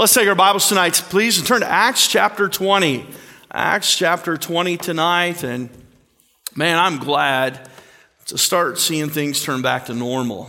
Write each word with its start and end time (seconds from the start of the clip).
Let's 0.00 0.14
take 0.14 0.28
our 0.28 0.34
Bibles 0.34 0.66
tonight, 0.66 0.94
please, 1.10 1.36
and 1.36 1.46
turn 1.46 1.60
to 1.60 1.70
Acts 1.70 2.08
chapter 2.08 2.48
20. 2.48 3.06
Acts 3.52 3.94
chapter 3.94 4.38
20 4.38 4.78
tonight. 4.78 5.44
And 5.44 5.68
man, 6.56 6.78
I'm 6.78 6.96
glad 6.96 7.68
to 8.28 8.38
start 8.38 8.78
seeing 8.78 9.10
things 9.10 9.44
turn 9.44 9.60
back 9.60 9.84
to 9.86 9.94
normal. 9.94 10.48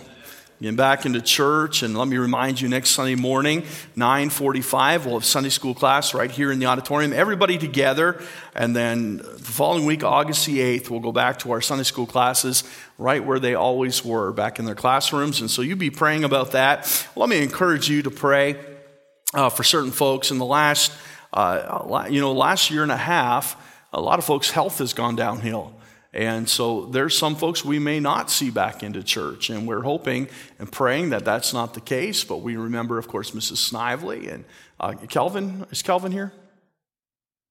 Getting 0.62 0.78
back 0.78 1.06
into 1.06 1.20
church, 1.22 1.84
and 1.84 1.98
let 1.98 2.08
me 2.08 2.16
remind 2.16 2.62
you, 2.62 2.70
next 2.70 2.92
Sunday 2.92 3.16
morning, 3.16 3.64
9:45, 3.98 5.06
we'll 5.06 5.16
have 5.16 5.26
Sunday 5.26 5.50
school 5.50 5.74
class 5.74 6.14
right 6.14 6.32
here 6.32 6.50
in 6.50 6.60
the 6.60 6.68
auditorium. 6.68 7.12
Everybody 7.12 7.58
together, 7.58 8.24
and 8.56 8.74
then 8.74 9.18
the 9.18 9.52
following 9.52 9.86
week, 9.86 10.02
August 10.02 10.46
the 10.46 10.60
8th, 10.60 10.90
we'll 10.90 11.02
go 11.02 11.12
back 11.12 11.40
to 11.40 11.52
our 11.52 11.60
Sunday 11.60 11.84
school 11.84 12.06
classes 12.06 12.64
right 12.98 13.22
where 13.22 13.40
they 13.40 13.56
always 13.56 14.06
were, 14.06 14.32
back 14.32 14.60
in 14.60 14.66
their 14.66 14.76
classrooms. 14.76 15.42
And 15.42 15.52
so 15.52 15.62
you 15.62 15.76
be 15.76 15.90
praying 15.90 16.24
about 16.24 16.54
that. 16.54 17.06
Let 17.18 17.28
me 17.28 17.44
encourage 17.44 17.90
you 17.90 18.02
to 18.04 18.12
pray 18.12 18.56
uh, 19.34 19.50
for 19.50 19.64
certain 19.64 19.92
folks 19.92 20.32
in 20.32 20.38
the 20.38 20.46
last, 20.46 20.92
uh, 21.34 22.08
you 22.10 22.20
know, 22.20 22.34
last 22.34 22.72
year 22.72 22.84
and 22.84 22.92
a 22.92 22.98
half, 22.98 23.56
a 23.94 24.02
lot 24.02 24.20
of 24.20 24.26
folks' 24.26 24.52
health 24.52 24.80
has 24.80 24.94
gone 24.94 25.16
downhill. 25.16 25.74
And 26.14 26.50
so 26.50 26.88
there's 26.88 27.18
some 27.18 27.36
folks 27.36 27.64
we 27.64 27.80
may 27.80 28.02
not 28.02 28.30
see 28.30 28.50
back 28.50 28.84
into 28.84 29.02
church, 29.02 29.50
and 29.50 29.66
we're 29.66 29.82
hoping 29.82 30.28
and 30.60 30.70
praying 30.70 31.12
that 31.12 31.24
that's 31.24 31.54
not 31.54 31.74
the 31.74 31.80
case. 31.82 32.24
But 32.26 32.38
we 32.38 32.58
remember, 32.58 32.98
of 32.98 33.08
course, 33.08 33.32
Mrs. 33.32 33.58
Snively 33.58 34.28
and 34.28 34.44
uh, 34.80 34.94
Kelvin. 35.08 35.66
Is 35.72 35.82
Kelvin 35.82 36.12
here? 36.12 36.34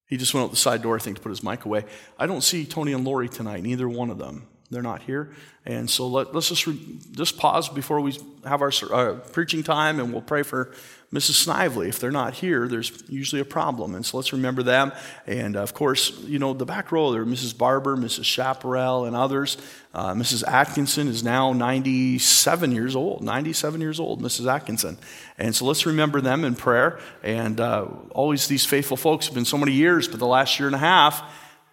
He 0.07 0.17
just 0.17 0.35
went 0.35 0.45
out 0.45 0.51
the 0.51 0.57
side 0.57 0.83
door, 0.83 0.97
I 0.97 0.99
think, 0.99 1.17
to 1.17 1.23
put 1.23 1.31
his 1.31 1.43
mic 1.43 1.65
away. 1.65 1.85
I 2.19 2.27
don't 2.27 2.43
see 2.43 2.67
Tony 2.67 2.93
and 2.93 3.05
Lori 3.05 3.29
tonight, 3.29 3.63
neither 3.63 3.89
one 3.89 4.11
of 4.11 4.19
them. 4.19 4.47
They're 4.71 4.83
not 4.83 5.03
here. 5.03 5.33
And 5.65 5.89
so 5.89 6.07
let, 6.07 6.35
us 6.35 6.49
just, 6.49 6.67
re, 6.67 6.79
just 7.13 7.39
pause 7.39 7.69
before 7.69 8.01
we 8.01 8.17
have 8.45 8.61
our 8.61 8.73
uh, 8.93 9.15
preaching 9.33 9.63
time, 9.63 10.01
and 10.01 10.13
we'll 10.13 10.23
pray 10.23 10.43
for 10.43 10.73
Mrs. 11.13 11.43
Snively. 11.43 11.89
If 11.89 11.99
they're 11.99 12.13
not 12.13 12.35
here, 12.35 12.69
there's 12.69 13.03
usually 13.09 13.41
a 13.41 13.45
problem. 13.45 13.97
And 13.97 14.07
so 14.07 14.17
let's 14.17 14.33
remember 14.33 14.63
them. 14.63 14.93
And 15.27 15.57
of 15.57 15.75
course, 15.75 16.17
you 16.21 16.39
know, 16.39 16.55
the 16.55 16.65
back 16.65 16.93
row 16.93 17.11
there, 17.11 17.27
Mrs. 17.27 17.57
Barber, 17.57 17.97
Mrs. 17.97 18.25
Chaparral, 18.25 19.07
and 19.07 19.17
others. 19.17 19.57
Uh, 19.93 20.15
Mrs. 20.15 20.47
Atkinson 20.47 21.09
is 21.09 21.25
now 21.25 21.53
97 21.53 22.71
years 22.71 22.95
old, 22.95 23.25
97 23.25 23.81
years 23.81 23.99
old, 23.99 24.23
Mrs. 24.23 24.53
Atkinson. 24.53 24.99
And 25.37 25.53
so 25.55 25.65
let's 25.65 25.85
remember 25.85 26.21
them 26.21 26.45
in 26.45 26.55
prayer. 26.55 27.01
And 27.25 27.59
uh, 27.59 27.87
always 28.11 28.47
these 28.47 28.65
faithful 28.65 28.97
folks 28.97 29.27
have 29.27 29.35
been 29.35 29.45
so 29.45 29.59
many 29.59 29.73
years, 29.73 30.07
but 30.07 30.21
the 30.21 30.29
last 30.29 30.61
year 30.61 30.69
and 30.69 30.77
a 30.77 30.79
half, 30.79 31.25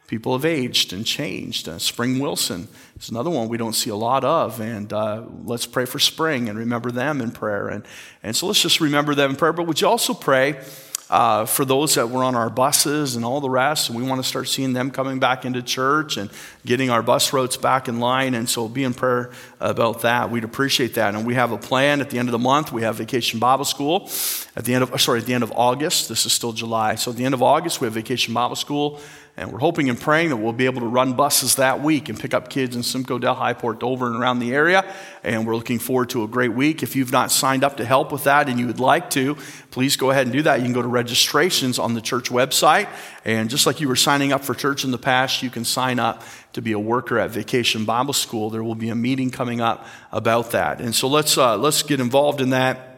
people 0.07 0.31
have 0.31 0.45
aged 0.45 0.93
and 0.93 1.05
changed. 1.05 1.67
Uh, 1.67 1.77
Spring 1.77 2.17
Wilson 2.17 2.67
is 2.97 3.09
another 3.09 3.29
one 3.29 3.49
we 3.49 3.57
don't 3.57 3.75
see 3.75 3.89
a 3.89 3.95
lot 3.95 4.23
of. 4.23 4.59
And 4.61 4.91
uh, 4.91 5.23
let's 5.43 5.65
pray 5.65 5.85
for 5.85 5.99
Spring 5.99 6.49
and 6.49 6.57
remember 6.57 6.91
them 6.91 7.21
in 7.21 7.31
prayer. 7.31 7.67
And, 7.67 7.85
and 8.23 8.35
so 8.35 8.47
let's 8.47 8.61
just 8.61 8.79
remember 8.79 9.13
them 9.13 9.31
in 9.31 9.35
prayer. 9.35 9.53
But 9.53 9.67
would 9.67 9.81
you 9.81 9.87
also 9.87 10.13
pray 10.13 10.61
uh, 11.09 11.45
for 11.45 11.63
those 11.63 11.95
that 11.95 12.09
were 12.09 12.23
on 12.23 12.35
our 12.35 12.49
buses 12.49 13.17
and 13.17 13.25
all 13.25 13.41
the 13.41 13.49
rest? 13.49 13.89
And 13.89 13.97
we 13.97 14.03
want 14.03 14.23
to 14.23 14.27
start 14.27 14.47
seeing 14.47 14.71
them 14.71 14.91
coming 14.91 15.19
back 15.19 15.43
into 15.43 15.61
church 15.61 16.15
and 16.15 16.29
getting 16.65 16.89
our 16.89 17.03
bus 17.03 17.33
routes 17.33 17.57
back 17.57 17.89
in 17.89 17.99
line. 17.99 18.33
And 18.33 18.49
so 18.49 18.69
be 18.69 18.85
in 18.85 18.93
prayer 18.93 19.31
about 19.59 20.03
that. 20.03 20.31
We'd 20.31 20.45
appreciate 20.45 20.93
that. 20.93 21.15
And 21.15 21.27
we 21.27 21.33
have 21.33 21.51
a 21.51 21.57
plan 21.57 21.99
at 21.99 22.09
the 22.09 22.17
end 22.17 22.29
of 22.29 22.31
the 22.31 22.39
month. 22.39 22.71
We 22.71 22.83
have 22.83 22.95
Vacation 22.95 23.39
Bible 23.39 23.65
School 23.65 24.09
at 24.55 24.63
the 24.63 24.73
end 24.73 24.83
of, 24.83 25.01
sorry, 25.01 25.19
at 25.19 25.25
the 25.25 25.33
end 25.33 25.43
of 25.43 25.51
August. 25.51 26.07
This 26.07 26.25
is 26.25 26.31
still 26.31 26.53
July. 26.53 26.95
So 26.95 27.11
at 27.11 27.17
the 27.17 27.25
end 27.25 27.33
of 27.33 27.43
August, 27.43 27.81
we 27.81 27.87
have 27.87 27.93
Vacation 27.93 28.33
Bible 28.33 28.55
School. 28.55 29.01
And 29.39 29.51
we're 29.51 29.59
hoping 29.59 29.87
and 29.87 30.01
praying 30.01 30.29
that 30.29 30.37
we'll 30.37 30.51
be 30.51 30.65
able 30.65 30.81
to 30.81 30.87
run 30.87 31.13
buses 31.13 31.57
that 31.57 31.79
week 31.79 32.09
and 32.09 32.19
pick 32.19 32.33
up 32.33 32.49
kids 32.49 32.75
in 32.75 32.81
Simcoe, 32.81 33.19
Delhi, 33.19 33.53
Port 33.53 33.79
Dover, 33.79 34.07
and 34.07 34.15
around 34.15 34.39
the 34.39 34.51
area. 34.51 34.83
And 35.23 35.45
we're 35.45 35.55
looking 35.55 35.77
forward 35.77 36.09
to 36.09 36.23
a 36.23 36.27
great 36.27 36.53
week. 36.53 36.81
If 36.81 36.95
you've 36.95 37.11
not 37.11 37.31
signed 37.31 37.63
up 37.63 37.77
to 37.77 37.85
help 37.85 38.11
with 38.11 38.23
that 38.23 38.49
and 38.49 38.59
you 38.59 38.65
would 38.65 38.79
like 38.79 39.11
to, 39.11 39.37
please 39.69 39.95
go 39.95 40.09
ahead 40.09 40.25
and 40.25 40.33
do 40.33 40.41
that. 40.41 40.57
You 40.57 40.65
can 40.65 40.73
go 40.73 40.81
to 40.81 40.87
registrations 40.87 41.77
on 41.77 41.93
the 41.93 42.01
church 42.01 42.31
website. 42.31 42.89
And 43.25 43.47
just 43.47 43.67
like 43.67 43.79
you 43.79 43.87
were 43.87 43.95
signing 43.95 44.33
up 44.33 44.43
for 44.43 44.55
church 44.55 44.83
in 44.83 44.89
the 44.89 44.97
past, 44.97 45.43
you 45.43 45.51
can 45.51 45.65
sign 45.65 45.99
up 45.99 46.23
to 46.53 46.61
be 46.63 46.71
a 46.71 46.79
worker 46.79 47.19
at 47.19 47.29
Vacation 47.29 47.85
Bible 47.85 48.13
School. 48.13 48.49
There 48.49 48.63
will 48.63 48.73
be 48.73 48.89
a 48.89 48.95
meeting 48.95 49.29
coming 49.29 49.61
up 49.61 49.85
about 50.11 50.49
that. 50.51 50.81
And 50.81 50.95
so 50.95 51.07
let's, 51.07 51.37
uh, 51.37 51.57
let's 51.57 51.83
get 51.83 51.99
involved 51.99 52.41
in 52.41 52.49
that. 52.49 52.97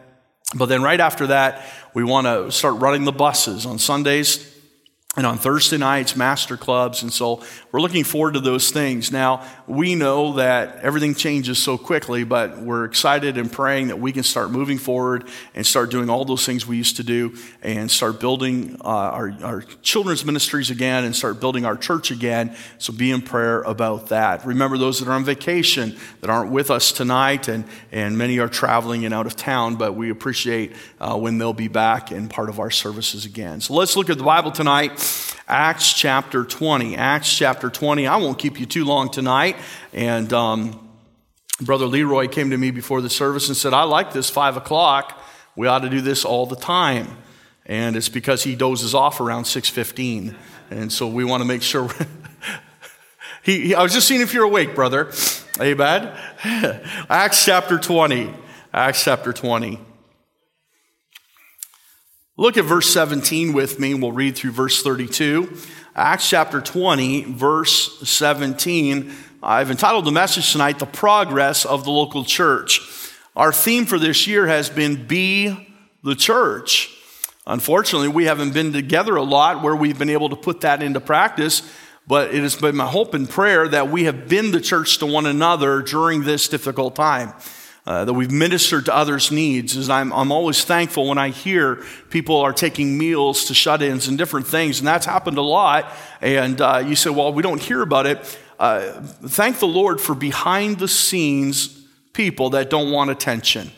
But 0.54 0.66
then 0.66 0.82
right 0.82 1.00
after 1.00 1.26
that, 1.26 1.66
we 1.92 2.02
want 2.02 2.26
to 2.26 2.50
start 2.50 2.80
running 2.80 3.04
the 3.04 3.12
buses 3.12 3.66
on 3.66 3.78
Sundays 3.78 4.49
and 5.16 5.26
on 5.26 5.38
Thursday 5.38 5.76
nights, 5.76 6.14
master 6.14 6.56
clubs. 6.56 7.02
And 7.02 7.12
so 7.12 7.42
we're 7.72 7.80
looking 7.80 8.04
forward 8.04 8.34
to 8.34 8.40
those 8.40 8.70
things. 8.70 9.10
Now, 9.10 9.44
we 9.66 9.96
know 9.96 10.34
that 10.34 10.76
everything 10.82 11.16
changes 11.16 11.58
so 11.58 11.76
quickly, 11.76 12.22
but 12.22 12.58
we're 12.58 12.84
excited 12.84 13.36
and 13.36 13.50
praying 13.50 13.88
that 13.88 13.98
we 13.98 14.12
can 14.12 14.22
start 14.22 14.52
moving 14.52 14.78
forward 14.78 15.24
and 15.52 15.66
start 15.66 15.90
doing 15.90 16.08
all 16.08 16.24
those 16.24 16.46
things 16.46 16.64
we 16.64 16.76
used 16.76 16.98
to 16.98 17.02
do 17.02 17.34
and 17.60 17.90
start 17.90 18.20
building 18.20 18.76
uh, 18.84 18.86
our, 18.86 19.34
our 19.42 19.62
children's 19.82 20.24
ministries 20.24 20.70
again 20.70 21.02
and 21.02 21.16
start 21.16 21.40
building 21.40 21.64
our 21.64 21.76
church 21.76 22.12
again. 22.12 22.54
So 22.78 22.92
be 22.92 23.10
in 23.10 23.20
prayer 23.20 23.62
about 23.62 24.10
that. 24.10 24.46
Remember 24.46 24.78
those 24.78 25.00
that 25.00 25.08
are 25.08 25.14
on 25.14 25.24
vacation 25.24 25.96
that 26.20 26.30
aren't 26.30 26.52
with 26.52 26.70
us 26.70 26.92
tonight, 26.92 27.48
and, 27.48 27.64
and 27.90 28.16
many 28.16 28.38
are 28.38 28.48
traveling 28.48 29.04
and 29.04 29.12
out 29.12 29.26
of 29.26 29.34
town, 29.34 29.74
but 29.74 29.96
we 29.96 30.10
appreciate 30.10 30.72
uh, 31.00 31.18
when 31.18 31.38
they'll 31.38 31.52
be 31.52 31.66
back 31.66 32.12
and 32.12 32.30
part 32.30 32.48
of 32.48 32.60
our 32.60 32.70
services 32.70 33.24
again. 33.24 33.60
So 33.60 33.74
let's 33.74 33.96
look 33.96 34.08
at 34.08 34.16
the 34.16 34.22
Bible 34.22 34.52
tonight. 34.52 34.99
Acts 35.48 35.92
chapter 35.92 36.44
20. 36.44 36.96
Acts 36.96 37.36
chapter 37.36 37.70
20. 37.70 38.06
I 38.06 38.16
won't 38.16 38.38
keep 38.38 38.60
you 38.60 38.66
too 38.66 38.84
long 38.84 39.10
tonight. 39.10 39.56
And 39.92 40.32
um, 40.32 40.88
Brother 41.60 41.86
Leroy 41.86 42.28
came 42.28 42.50
to 42.50 42.56
me 42.56 42.70
before 42.70 43.00
the 43.00 43.10
service 43.10 43.48
and 43.48 43.56
said, 43.56 43.74
I 43.74 43.82
like 43.82 44.12
this 44.12 44.30
5 44.30 44.56
o'clock. 44.56 45.20
We 45.56 45.66
ought 45.66 45.80
to 45.80 45.90
do 45.90 46.00
this 46.00 46.24
all 46.24 46.46
the 46.46 46.56
time. 46.56 47.16
And 47.66 47.96
it's 47.96 48.08
because 48.08 48.44
he 48.44 48.54
dozes 48.54 48.94
off 48.94 49.20
around 49.20 49.44
6.15. 49.44 50.36
And 50.70 50.92
so 50.92 51.08
we 51.08 51.24
want 51.24 51.40
to 51.42 51.44
make 51.44 51.62
sure. 51.62 51.90
he, 53.42 53.68
he, 53.68 53.74
I 53.74 53.82
was 53.82 53.92
just 53.92 54.06
seeing 54.06 54.20
if 54.20 54.32
you're 54.32 54.44
awake, 54.44 54.74
brother. 54.74 55.12
Amen. 55.60 56.16
Acts 57.10 57.44
chapter 57.44 57.78
20. 57.78 58.32
Acts 58.72 59.04
chapter 59.04 59.32
20. 59.32 59.80
Look 62.40 62.56
at 62.56 62.64
verse 62.64 62.90
17 62.90 63.52
with 63.52 63.78
me, 63.78 63.92
and 63.92 64.00
we'll 64.00 64.12
read 64.12 64.34
through 64.34 64.52
verse 64.52 64.82
32. 64.82 65.58
Acts 65.94 66.26
chapter 66.26 66.62
20, 66.62 67.24
verse 67.24 67.98
17. 68.08 69.12
I've 69.42 69.70
entitled 69.70 70.06
the 70.06 70.10
message 70.10 70.50
tonight, 70.50 70.78
The 70.78 70.86
Progress 70.86 71.66
of 71.66 71.84
the 71.84 71.90
Local 71.90 72.24
Church. 72.24 72.80
Our 73.36 73.52
theme 73.52 73.84
for 73.84 73.98
this 73.98 74.26
year 74.26 74.46
has 74.46 74.70
been 74.70 75.06
Be 75.06 75.68
the 76.02 76.14
Church. 76.14 76.96
Unfortunately, 77.46 78.08
we 78.08 78.24
haven't 78.24 78.54
been 78.54 78.72
together 78.72 79.16
a 79.16 79.22
lot 79.22 79.62
where 79.62 79.76
we've 79.76 79.98
been 79.98 80.08
able 80.08 80.30
to 80.30 80.36
put 80.36 80.62
that 80.62 80.82
into 80.82 80.98
practice, 80.98 81.60
but 82.06 82.34
it 82.34 82.40
has 82.40 82.56
been 82.56 82.74
my 82.74 82.86
hope 82.86 83.12
and 83.12 83.28
prayer 83.28 83.68
that 83.68 83.90
we 83.90 84.04
have 84.04 84.30
been 84.30 84.50
the 84.50 84.62
church 84.62 84.96
to 85.00 85.04
one 85.04 85.26
another 85.26 85.82
during 85.82 86.24
this 86.24 86.48
difficult 86.48 86.96
time 86.96 87.34
uh, 87.86 88.04
that 88.04 88.12
we've 88.12 88.30
ministered 88.30 88.84
to 88.86 88.94
others' 88.94 89.30
needs. 89.32 89.76
Is 89.76 89.90
I'm, 89.90 90.12
I'm 90.12 90.32
always 90.32 90.64
thankful 90.64 91.08
when 91.08 91.18
I 91.18 91.30
hear 91.30 91.84
people 92.10 92.36
are 92.36 92.52
taking 92.52 92.98
meals 92.98 93.46
to 93.46 93.54
shut 93.54 93.82
ins 93.82 94.08
and 94.08 94.16
different 94.18 94.46
things, 94.46 94.78
and 94.78 94.86
that's 94.86 95.06
happened 95.06 95.38
a 95.38 95.42
lot. 95.42 95.92
And 96.20 96.60
uh, 96.60 96.82
you 96.86 96.96
say, 96.96 97.10
well, 97.10 97.32
we 97.32 97.42
don't 97.42 97.60
hear 97.60 97.82
about 97.82 98.06
it. 98.06 98.38
Uh, 98.58 98.92
thank 99.24 99.58
the 99.58 99.66
Lord 99.66 100.00
for 100.00 100.14
behind 100.14 100.78
the 100.78 100.88
scenes 100.88 101.80
people 102.12 102.50
that 102.50 102.68
don't 102.68 102.90
want 102.90 103.10
attention. 103.10 103.70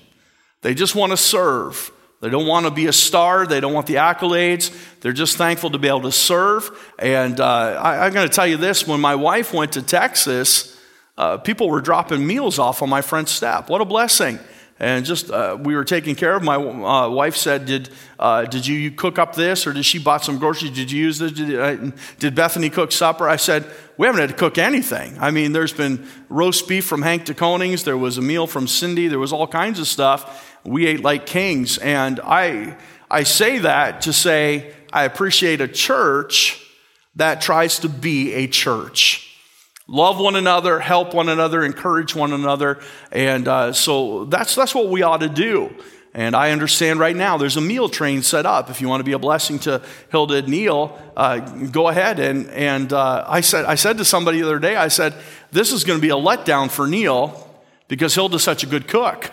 They 0.62 0.74
just 0.74 0.94
want 0.94 1.12
to 1.12 1.16
serve. 1.16 1.90
They 2.20 2.30
don't 2.30 2.46
want 2.46 2.66
to 2.66 2.70
be 2.70 2.86
a 2.86 2.92
star. 2.92 3.46
They 3.46 3.60
don't 3.60 3.72
want 3.72 3.88
the 3.88 3.96
accolades. 3.96 4.72
They're 5.00 5.12
just 5.12 5.36
thankful 5.36 5.70
to 5.70 5.78
be 5.78 5.88
able 5.88 6.02
to 6.02 6.12
serve. 6.12 6.70
And 6.98 7.40
uh, 7.40 7.80
I, 7.82 8.06
I'm 8.06 8.12
going 8.12 8.28
to 8.28 8.34
tell 8.34 8.46
you 8.46 8.56
this 8.56 8.86
when 8.86 9.00
my 9.00 9.16
wife 9.16 9.52
went 9.52 9.72
to 9.72 9.82
Texas, 9.82 10.78
uh, 11.16 11.38
people 11.38 11.68
were 11.68 11.80
dropping 11.80 12.26
meals 12.26 12.58
off 12.58 12.82
on 12.82 12.88
my 12.88 13.02
front 13.02 13.28
step. 13.28 13.68
What 13.68 13.80
a 13.80 13.84
blessing. 13.84 14.38
And 14.78 15.04
just 15.04 15.30
uh, 15.30 15.56
we 15.60 15.76
were 15.76 15.84
taking 15.84 16.16
care 16.16 16.34
of. 16.34 16.42
My 16.42 16.56
uh, 16.56 17.08
wife 17.08 17.36
said, 17.36 17.66
"Did 17.66 17.90
uh, 18.18 18.44
did 18.46 18.66
you 18.66 18.90
cook 18.90 19.16
up 19.16 19.36
this, 19.36 19.64
or 19.64 19.72
did 19.72 19.84
she 19.84 20.00
bought 20.00 20.24
some 20.24 20.38
groceries? 20.38 20.72
Did 20.72 20.90
you 20.90 21.04
use 21.04 21.18
this? 21.18 21.30
Did, 21.30 21.54
uh, 21.54 21.92
did 22.18 22.34
Bethany 22.34 22.68
cook 22.68 22.90
supper?" 22.90 23.28
I 23.28 23.36
said, 23.36 23.64
"We 23.96 24.06
haven't 24.06 24.22
had 24.22 24.30
to 24.30 24.36
cook 24.36 24.58
anything. 24.58 25.16
I 25.20 25.30
mean, 25.30 25.52
there's 25.52 25.72
been 25.72 26.04
roast 26.28 26.66
beef 26.66 26.84
from 26.84 27.02
Hank 27.02 27.26
DeConings. 27.26 27.84
There 27.84 27.98
was 27.98 28.18
a 28.18 28.22
meal 28.22 28.48
from 28.48 28.66
Cindy. 28.66 29.06
There 29.06 29.20
was 29.20 29.32
all 29.32 29.46
kinds 29.46 29.78
of 29.78 29.86
stuff. 29.86 30.58
We 30.64 30.86
ate 30.86 31.02
like 31.02 31.26
kings." 31.26 31.78
And 31.78 32.18
I 32.24 32.76
I 33.08 33.22
say 33.22 33.58
that 33.58 34.00
to 34.00 34.12
say 34.12 34.74
I 34.92 35.04
appreciate 35.04 35.60
a 35.60 35.68
church 35.68 36.60
that 37.14 37.40
tries 37.40 37.78
to 37.80 37.88
be 37.88 38.32
a 38.32 38.48
church. 38.48 39.31
Love 39.88 40.20
one 40.20 40.36
another, 40.36 40.78
help 40.78 41.12
one 41.12 41.28
another, 41.28 41.64
encourage 41.64 42.14
one 42.14 42.32
another. 42.32 42.80
And 43.10 43.48
uh, 43.48 43.72
so 43.72 44.24
that's, 44.26 44.54
that's 44.54 44.74
what 44.74 44.88
we 44.88 45.02
ought 45.02 45.20
to 45.20 45.28
do. 45.28 45.74
And 46.14 46.36
I 46.36 46.50
understand 46.50 47.00
right 47.00 47.16
now 47.16 47.38
there's 47.38 47.56
a 47.56 47.60
meal 47.60 47.88
train 47.88 48.22
set 48.22 48.44
up. 48.44 48.68
If 48.68 48.80
you 48.80 48.88
want 48.88 49.00
to 49.00 49.04
be 49.04 49.12
a 49.12 49.18
blessing 49.18 49.58
to 49.60 49.82
Hilda 50.10 50.34
and 50.34 50.48
Neil, 50.48 50.98
uh, 51.16 51.38
go 51.38 51.88
ahead. 51.88 52.18
And, 52.18 52.48
and 52.50 52.92
uh, 52.92 53.24
I, 53.26 53.40
said, 53.40 53.64
I 53.64 53.76
said 53.76 53.98
to 53.98 54.04
somebody 54.04 54.40
the 54.40 54.46
other 54.46 54.58
day, 54.58 54.76
I 54.76 54.88
said, 54.88 55.14
this 55.50 55.72
is 55.72 55.84
going 55.84 55.98
to 55.98 56.02
be 56.02 56.10
a 56.10 56.16
letdown 56.16 56.70
for 56.70 56.86
Neil 56.86 57.48
because 57.88 58.14
Hilda's 58.14 58.44
such 58.44 58.62
a 58.62 58.66
good 58.66 58.88
cook 58.88 59.30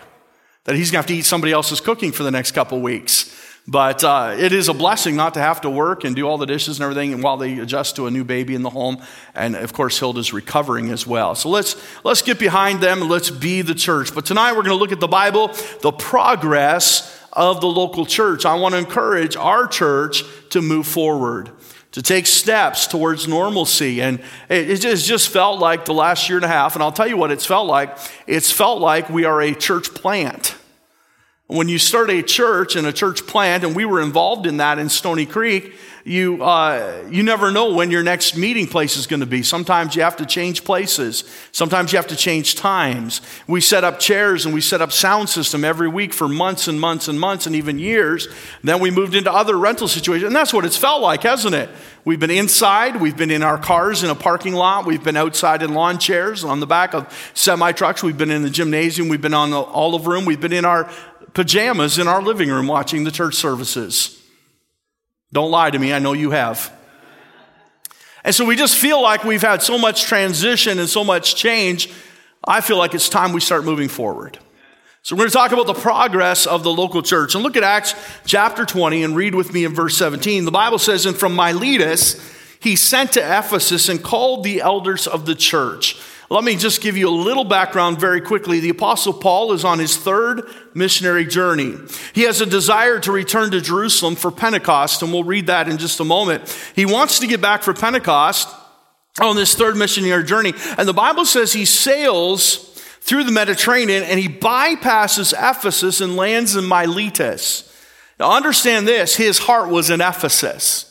that 0.64 0.74
he's 0.74 0.90
going 0.90 1.02
to 1.02 1.02
have 1.02 1.06
to 1.06 1.14
eat 1.14 1.24
somebody 1.24 1.52
else's 1.52 1.80
cooking 1.80 2.12
for 2.12 2.22
the 2.22 2.30
next 2.30 2.52
couple 2.52 2.80
weeks. 2.80 3.34
But 3.70 4.02
uh, 4.02 4.34
it 4.36 4.52
is 4.52 4.68
a 4.68 4.74
blessing 4.74 5.14
not 5.14 5.34
to 5.34 5.40
have 5.40 5.60
to 5.60 5.70
work 5.70 6.02
and 6.02 6.16
do 6.16 6.26
all 6.26 6.38
the 6.38 6.46
dishes 6.46 6.80
and 6.80 6.82
everything 6.82 7.12
and 7.12 7.22
while 7.22 7.36
they 7.36 7.60
adjust 7.60 7.94
to 7.96 8.08
a 8.08 8.10
new 8.10 8.24
baby 8.24 8.56
in 8.56 8.62
the 8.62 8.70
home. 8.70 9.00
And 9.32 9.54
of 9.54 9.72
course, 9.72 9.96
Hilda's 9.96 10.32
recovering 10.32 10.90
as 10.90 11.06
well. 11.06 11.36
So 11.36 11.50
let's, 11.50 11.80
let's 12.02 12.20
get 12.20 12.40
behind 12.40 12.80
them 12.80 13.02
and 13.02 13.08
let's 13.08 13.30
be 13.30 13.62
the 13.62 13.76
church. 13.76 14.12
But 14.12 14.26
tonight 14.26 14.54
we're 14.54 14.64
going 14.64 14.70
to 14.70 14.74
look 14.74 14.90
at 14.90 14.98
the 14.98 15.06
Bible, 15.06 15.54
the 15.82 15.92
progress 15.92 17.16
of 17.32 17.60
the 17.60 17.68
local 17.68 18.06
church. 18.06 18.44
I 18.44 18.56
want 18.56 18.74
to 18.74 18.78
encourage 18.80 19.36
our 19.36 19.68
church 19.68 20.24
to 20.48 20.60
move 20.60 20.88
forward 20.88 21.50
to 21.92 22.02
take 22.02 22.26
steps 22.26 22.88
towards 22.88 23.28
normalcy. 23.28 24.02
And 24.02 24.20
it, 24.48 24.78
just 24.78 25.28
felt 25.28 25.60
like 25.60 25.84
the 25.84 25.94
last 25.94 26.28
year 26.28 26.38
and 26.38 26.44
a 26.44 26.48
half, 26.48 26.74
and 26.74 26.82
I'll 26.82 26.90
tell 26.90 27.06
you 27.06 27.16
what 27.16 27.30
it's 27.30 27.46
felt 27.46 27.68
like. 27.68 27.96
It's 28.26 28.50
felt 28.50 28.80
like 28.80 29.08
we 29.10 29.26
are 29.26 29.40
a 29.40 29.54
church 29.54 29.94
plant. 29.94 30.56
When 31.50 31.68
you 31.68 31.80
start 31.80 32.10
a 32.10 32.22
church 32.22 32.76
and 32.76 32.86
a 32.86 32.92
church 32.92 33.26
plant, 33.26 33.64
and 33.64 33.74
we 33.74 33.84
were 33.84 34.00
involved 34.00 34.46
in 34.46 34.58
that 34.58 34.78
in 34.78 34.88
Stoney 34.88 35.26
Creek, 35.26 35.74
you, 36.04 36.42
uh, 36.42 37.02
you 37.10 37.24
never 37.24 37.50
know 37.50 37.74
when 37.74 37.90
your 37.90 38.04
next 38.04 38.36
meeting 38.36 38.68
place 38.68 38.96
is 38.96 39.08
going 39.08 39.18
to 39.18 39.26
be. 39.26 39.42
Sometimes 39.42 39.96
you 39.96 40.02
have 40.02 40.16
to 40.18 40.26
change 40.26 40.64
places. 40.64 41.24
Sometimes 41.50 41.92
you 41.92 41.96
have 41.96 42.06
to 42.06 42.16
change 42.16 42.54
times. 42.54 43.20
We 43.48 43.60
set 43.60 43.82
up 43.82 43.98
chairs 43.98 44.46
and 44.46 44.54
we 44.54 44.60
set 44.60 44.80
up 44.80 44.92
sound 44.92 45.28
system 45.28 45.64
every 45.64 45.88
week 45.88 46.14
for 46.14 46.28
months 46.28 46.68
and 46.68 46.80
months 46.80 47.08
and 47.08 47.18
months 47.18 47.46
and 47.46 47.56
even 47.56 47.78
years. 47.78 48.28
Then 48.62 48.80
we 48.80 48.90
moved 48.90 49.14
into 49.14 49.32
other 49.32 49.58
rental 49.58 49.88
situations. 49.88 50.28
And 50.28 50.36
that's 50.36 50.54
what 50.54 50.64
it's 50.64 50.76
felt 50.76 51.02
like, 51.02 51.24
hasn't 51.24 51.54
it? 51.54 51.68
We've 52.04 52.20
been 52.20 52.30
inside. 52.30 52.96
We've 52.96 53.16
been 53.16 53.30
in 53.30 53.42
our 53.42 53.58
cars 53.58 54.02
in 54.02 54.08
a 54.08 54.14
parking 54.14 54.54
lot. 54.54 54.86
We've 54.86 55.04
been 55.04 55.18
outside 55.18 55.62
in 55.62 55.74
lawn 55.74 55.98
chairs 55.98 56.44
on 56.44 56.60
the 56.60 56.66
back 56.66 56.94
of 56.94 57.30
semi 57.34 57.72
trucks. 57.72 58.02
We've 58.02 58.16
been 58.16 58.30
in 58.30 58.42
the 58.42 58.48
gymnasium. 58.48 59.08
We've 59.08 59.20
been 59.20 59.34
on 59.34 59.50
the 59.50 59.60
olive 59.60 60.06
room. 60.06 60.24
We've 60.24 60.40
been 60.40 60.54
in 60.54 60.64
our 60.64 60.90
pajamas 61.34 61.98
in 61.98 62.08
our 62.08 62.22
living 62.22 62.50
room 62.50 62.66
watching 62.66 63.04
the 63.04 63.10
church 63.10 63.34
services. 63.34 64.20
Don't 65.32 65.50
lie 65.50 65.70
to 65.70 65.78
me, 65.78 65.92
I 65.92 65.98
know 65.98 66.12
you 66.12 66.30
have. 66.30 66.72
And 68.24 68.34
so 68.34 68.44
we 68.44 68.56
just 68.56 68.76
feel 68.76 69.00
like 69.00 69.24
we've 69.24 69.40
had 69.40 69.62
so 69.62 69.78
much 69.78 70.02
transition 70.02 70.78
and 70.78 70.88
so 70.88 71.04
much 71.04 71.36
change. 71.36 71.90
I 72.44 72.60
feel 72.60 72.76
like 72.76 72.94
it's 72.94 73.08
time 73.08 73.32
we 73.32 73.40
start 73.40 73.64
moving 73.64 73.88
forward. 73.88 74.38
So 75.02 75.14
we're 75.14 75.20
going 75.20 75.30
to 75.30 75.36
talk 75.36 75.52
about 75.52 75.66
the 75.66 75.74
progress 75.74 76.46
of 76.46 76.62
the 76.62 76.70
local 76.70 77.02
church. 77.02 77.34
And 77.34 77.42
look 77.42 77.56
at 77.56 77.62
Acts 77.62 77.94
chapter 78.26 78.66
20 78.66 79.02
and 79.02 79.16
read 79.16 79.34
with 79.34 79.52
me 79.54 79.64
in 79.64 79.74
verse 79.74 79.96
17. 79.96 80.44
The 80.44 80.50
Bible 80.50 80.78
says, 80.78 81.06
And 81.06 81.16
from 81.16 81.34
Miletus 81.34 82.20
he 82.60 82.76
sent 82.76 83.12
to 83.12 83.20
Ephesus 83.20 83.88
and 83.88 84.02
called 84.02 84.44
the 84.44 84.60
elders 84.60 85.06
of 85.06 85.24
the 85.24 85.34
church. 85.34 85.98
Let 86.32 86.44
me 86.44 86.54
just 86.54 86.80
give 86.80 86.96
you 86.96 87.08
a 87.08 87.10
little 87.10 87.42
background 87.42 87.98
very 87.98 88.20
quickly. 88.20 88.60
The 88.60 88.68
Apostle 88.68 89.12
Paul 89.12 89.52
is 89.52 89.64
on 89.64 89.80
his 89.80 89.96
third 89.96 90.48
missionary 90.74 91.26
journey. 91.26 91.74
He 92.12 92.22
has 92.22 92.40
a 92.40 92.46
desire 92.46 93.00
to 93.00 93.10
return 93.10 93.50
to 93.50 93.60
Jerusalem 93.60 94.14
for 94.14 94.30
Pentecost, 94.30 95.02
and 95.02 95.12
we'll 95.12 95.24
read 95.24 95.48
that 95.48 95.68
in 95.68 95.76
just 95.76 95.98
a 95.98 96.04
moment. 96.04 96.48
He 96.76 96.86
wants 96.86 97.18
to 97.18 97.26
get 97.26 97.40
back 97.40 97.64
for 97.64 97.74
Pentecost 97.74 98.48
on 99.20 99.34
this 99.34 99.56
third 99.56 99.76
missionary 99.76 100.22
journey, 100.22 100.54
and 100.78 100.86
the 100.86 100.94
Bible 100.94 101.24
says 101.24 101.52
he 101.52 101.64
sails 101.64 102.70
through 103.00 103.24
the 103.24 103.32
Mediterranean 103.32 104.04
and 104.04 104.20
he 104.20 104.28
bypasses 104.28 105.32
Ephesus 105.32 106.00
and 106.00 106.14
lands 106.14 106.54
in 106.54 106.64
Miletus. 106.64 107.66
Now, 108.20 108.30
understand 108.32 108.86
this 108.86 109.16
his 109.16 109.38
heart 109.38 109.68
was 109.68 109.90
in 109.90 110.00
Ephesus. 110.00 110.89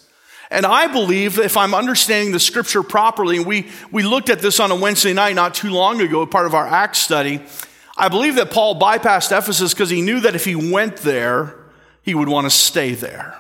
And 0.52 0.66
I 0.66 0.88
believe, 0.88 1.38
if 1.38 1.58
I'm 1.58 1.74
understanding 1.76 2.32
the 2.32 2.40
scripture 2.40 2.82
properly, 2.82 3.38
and 3.38 3.46
we, 3.46 3.68
we 3.92 4.04
looked 4.04 4.30
at 4.30 4.40
this 4.40 4.60
on 4.60 4.72
a 4.72 4.76
Wednesday 4.76 5.14
night 5.14 5.36
not 5.36 5.54
too 5.54 5.70
long 5.70 6.02
ago, 6.02 6.26
part 6.26 6.48
of 6.48 6.56
our 6.56 6.66
Acts 6.66 7.00
study, 7.00 7.42
I 7.96 8.10
believe 8.10 8.36
that 8.36 8.50
Paul 8.50 8.80
bypassed 8.80 9.38
Ephesus 9.38 9.74
because 9.74 9.90
he 9.90 10.02
knew 10.02 10.22
that 10.22 10.36
if 10.36 10.46
he 10.46 10.56
went 10.56 10.98
there, 10.98 11.56
he 12.02 12.16
would 12.16 12.30
want 12.30 12.46
to 12.46 12.50
stay 12.50 12.94
there. 12.94 13.40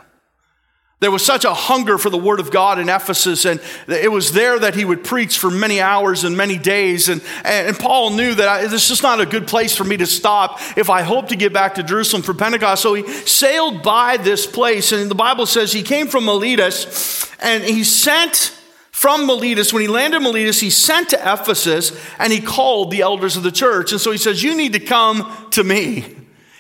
There 1.02 1.12
was 1.12 1.26
such 1.26 1.46
a 1.46 1.54
hunger 1.54 1.98
for 1.98 2.10
the 2.10 2.18
word 2.18 2.42
of 2.42 2.52
God 2.52 2.78
in 2.78 2.90
Ephesus, 2.90 3.46
and 3.46 3.62
it 3.88 4.12
was 4.12 4.34
there 4.34 4.60
that 4.60 4.76
he 4.76 4.84
would 4.84 5.06
preach 5.06 5.40
for 5.40 5.50
many 5.50 5.80
hours 5.80 6.26
and 6.26 6.36
many 6.36 6.58
days. 6.58 7.08
And, 7.08 7.22
and 7.46 7.78
Paul 7.80 8.10
knew 8.10 8.36
that 8.36 8.48
I, 8.50 8.68
this 8.68 8.92
is 8.92 9.02
not 9.02 9.22
a 9.22 9.26
good 9.26 9.48
place 9.48 9.74
for 9.78 9.86
me 9.86 9.96
to 9.96 10.06
stop 10.06 10.60
if 10.78 10.90
I 10.90 11.04
hope 11.04 11.30
to 11.30 11.38
get 11.38 11.54
back 11.54 11.76
to 11.76 11.84
Jerusalem 11.84 12.22
for 12.22 12.34
Pentecost. 12.34 12.82
So 12.84 12.96
he 12.96 13.08
sailed 13.08 13.82
by 13.82 14.18
this 14.18 14.46
place, 14.46 14.92
and 14.92 15.10
the 15.10 15.16
Bible 15.16 15.46
says 15.46 15.72
he 15.72 15.84
came 15.84 16.08
from 16.08 16.26
Miletus, 16.26 17.32
and 17.42 17.64
he 17.64 17.86
sent 17.86 18.58
from 18.92 19.26
Miletus, 19.26 19.72
when 19.72 19.82
he 19.82 19.88
landed 19.88 20.18
in 20.18 20.24
Miletus, 20.24 20.60
he 20.60 20.70
sent 20.70 21.12
to 21.12 21.16
Ephesus 21.22 21.98
and 22.20 22.34
he 22.34 22.42
called 22.42 22.92
the 22.92 23.00
elders 23.00 23.38
of 23.38 23.44
the 23.44 23.52
church. 23.52 23.94
And 23.94 24.02
so 24.02 24.12
he 24.12 24.18
says, 24.18 24.44
You 24.44 24.58
need 24.58 24.74
to 24.74 24.82
come 24.82 25.48
to 25.52 25.64
me. 25.64 26.19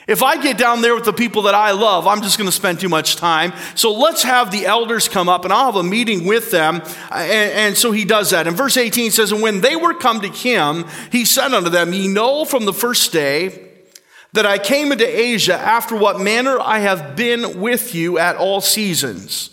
If 0.09 0.23
I 0.23 0.41
get 0.41 0.57
down 0.57 0.81
there 0.81 0.95
with 0.95 1.05
the 1.05 1.13
people 1.13 1.43
that 1.43 1.53
I 1.53 1.69
love, 1.69 2.07
I'm 2.07 2.23
just 2.23 2.39
going 2.39 2.49
to 2.49 2.55
spend 2.55 2.79
too 2.79 2.89
much 2.89 3.15
time. 3.15 3.53
So 3.75 3.93
let's 3.93 4.23
have 4.23 4.49
the 4.49 4.65
elders 4.65 5.07
come 5.07 5.29
up 5.29 5.43
and 5.43 5.53
I'll 5.53 5.67
have 5.67 5.75
a 5.75 5.83
meeting 5.83 6.25
with 6.25 6.49
them. 6.49 6.81
And, 7.11 7.51
and, 7.51 7.77
so 7.77 7.91
he 7.91 8.05
does 8.05 8.31
that. 8.31 8.47
And 8.47 8.57
verse 8.57 8.75
18 8.75 9.11
says, 9.11 9.31
And 9.31 9.43
when 9.43 9.61
they 9.61 9.75
were 9.75 9.93
come 9.93 10.19
to 10.21 10.27
him, 10.27 10.85
he 11.11 11.25
said 11.25 11.53
unto 11.53 11.69
them, 11.69 11.93
Ye 11.93 12.07
know 12.07 12.43
from 12.43 12.65
the 12.65 12.73
first 12.73 13.13
day 13.13 13.69
that 14.33 14.47
I 14.47 14.57
came 14.57 14.91
into 14.91 15.05
Asia 15.05 15.55
after 15.55 15.95
what 15.95 16.19
manner 16.19 16.59
I 16.59 16.79
have 16.79 17.15
been 17.15 17.61
with 17.61 17.93
you 17.93 18.17
at 18.17 18.35
all 18.35 18.61
seasons, 18.61 19.51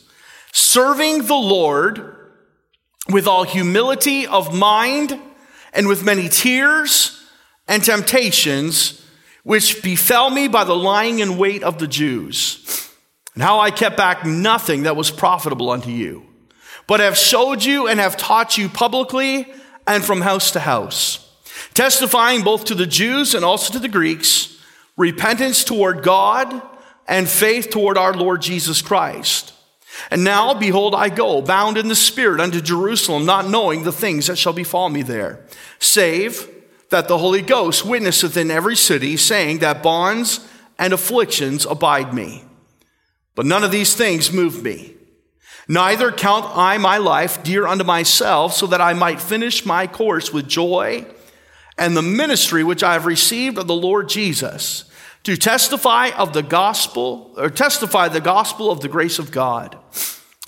serving 0.54 1.26
the 1.26 1.34
Lord 1.34 2.16
with 3.10 3.26
all 3.26 3.44
humility 3.44 4.26
of 4.26 4.54
mind 4.54 5.20
and 5.74 5.86
with 5.86 6.02
many 6.02 6.30
tears 6.30 7.22
and 7.68 7.84
temptations 7.84 9.02
which 9.46 9.80
befell 9.80 10.28
me 10.28 10.48
by 10.48 10.64
the 10.64 10.74
lying 10.74 11.20
in 11.20 11.38
wait 11.38 11.62
of 11.62 11.78
the 11.78 11.86
Jews, 11.86 12.90
and 13.32 13.44
how 13.44 13.60
I 13.60 13.70
kept 13.70 13.96
back 13.96 14.26
nothing 14.26 14.82
that 14.82 14.96
was 14.96 15.12
profitable 15.12 15.70
unto 15.70 15.88
you, 15.92 16.26
but 16.88 16.98
have 16.98 17.16
showed 17.16 17.62
you 17.62 17.86
and 17.86 18.00
have 18.00 18.16
taught 18.16 18.58
you 18.58 18.68
publicly 18.68 19.46
and 19.86 20.04
from 20.04 20.22
house 20.22 20.50
to 20.50 20.58
house, 20.58 21.32
testifying 21.74 22.42
both 22.42 22.64
to 22.64 22.74
the 22.74 22.88
Jews 22.88 23.36
and 23.36 23.44
also 23.44 23.72
to 23.72 23.78
the 23.78 23.86
Greeks, 23.86 24.60
repentance 24.96 25.62
toward 25.62 26.02
God 26.02 26.60
and 27.06 27.28
faith 27.28 27.70
toward 27.70 27.96
our 27.96 28.14
Lord 28.14 28.42
Jesus 28.42 28.82
Christ. 28.82 29.52
And 30.10 30.24
now, 30.24 30.54
behold, 30.54 30.92
I 30.92 31.08
go, 31.08 31.40
bound 31.40 31.78
in 31.78 31.86
the 31.86 31.94
Spirit, 31.94 32.40
unto 32.40 32.60
Jerusalem, 32.60 33.24
not 33.24 33.48
knowing 33.48 33.84
the 33.84 33.92
things 33.92 34.26
that 34.26 34.38
shall 34.38 34.52
befall 34.52 34.88
me 34.88 35.02
there, 35.02 35.46
save 35.78 36.55
that 36.90 37.08
the 37.08 37.18
Holy 37.18 37.42
Ghost 37.42 37.84
witnesseth 37.84 38.36
in 38.36 38.50
every 38.50 38.76
city, 38.76 39.16
saying 39.16 39.58
that 39.58 39.82
bonds 39.82 40.46
and 40.78 40.92
afflictions 40.92 41.66
abide 41.66 42.14
me. 42.14 42.44
But 43.34 43.46
none 43.46 43.64
of 43.64 43.70
these 43.70 43.94
things 43.94 44.32
move 44.32 44.62
me. 44.62 44.94
Neither 45.68 46.12
count 46.12 46.46
I 46.54 46.78
my 46.78 46.98
life 46.98 47.42
dear 47.42 47.66
unto 47.66 47.84
myself, 47.84 48.52
so 48.52 48.66
that 48.68 48.80
I 48.80 48.92
might 48.92 49.20
finish 49.20 49.66
my 49.66 49.86
course 49.86 50.32
with 50.32 50.48
joy 50.48 51.06
and 51.76 51.96
the 51.96 52.02
ministry 52.02 52.64
which 52.64 52.82
I 52.82 52.94
have 52.94 53.04
received 53.04 53.58
of 53.58 53.66
the 53.66 53.74
Lord 53.74 54.08
Jesus, 54.08 54.84
to 55.24 55.36
testify 55.36 56.10
of 56.10 56.32
the 56.32 56.42
gospel, 56.42 57.34
or 57.36 57.50
testify 57.50 58.08
the 58.08 58.20
gospel 58.20 58.70
of 58.70 58.80
the 58.80 58.88
grace 58.88 59.18
of 59.18 59.32
God. 59.32 59.76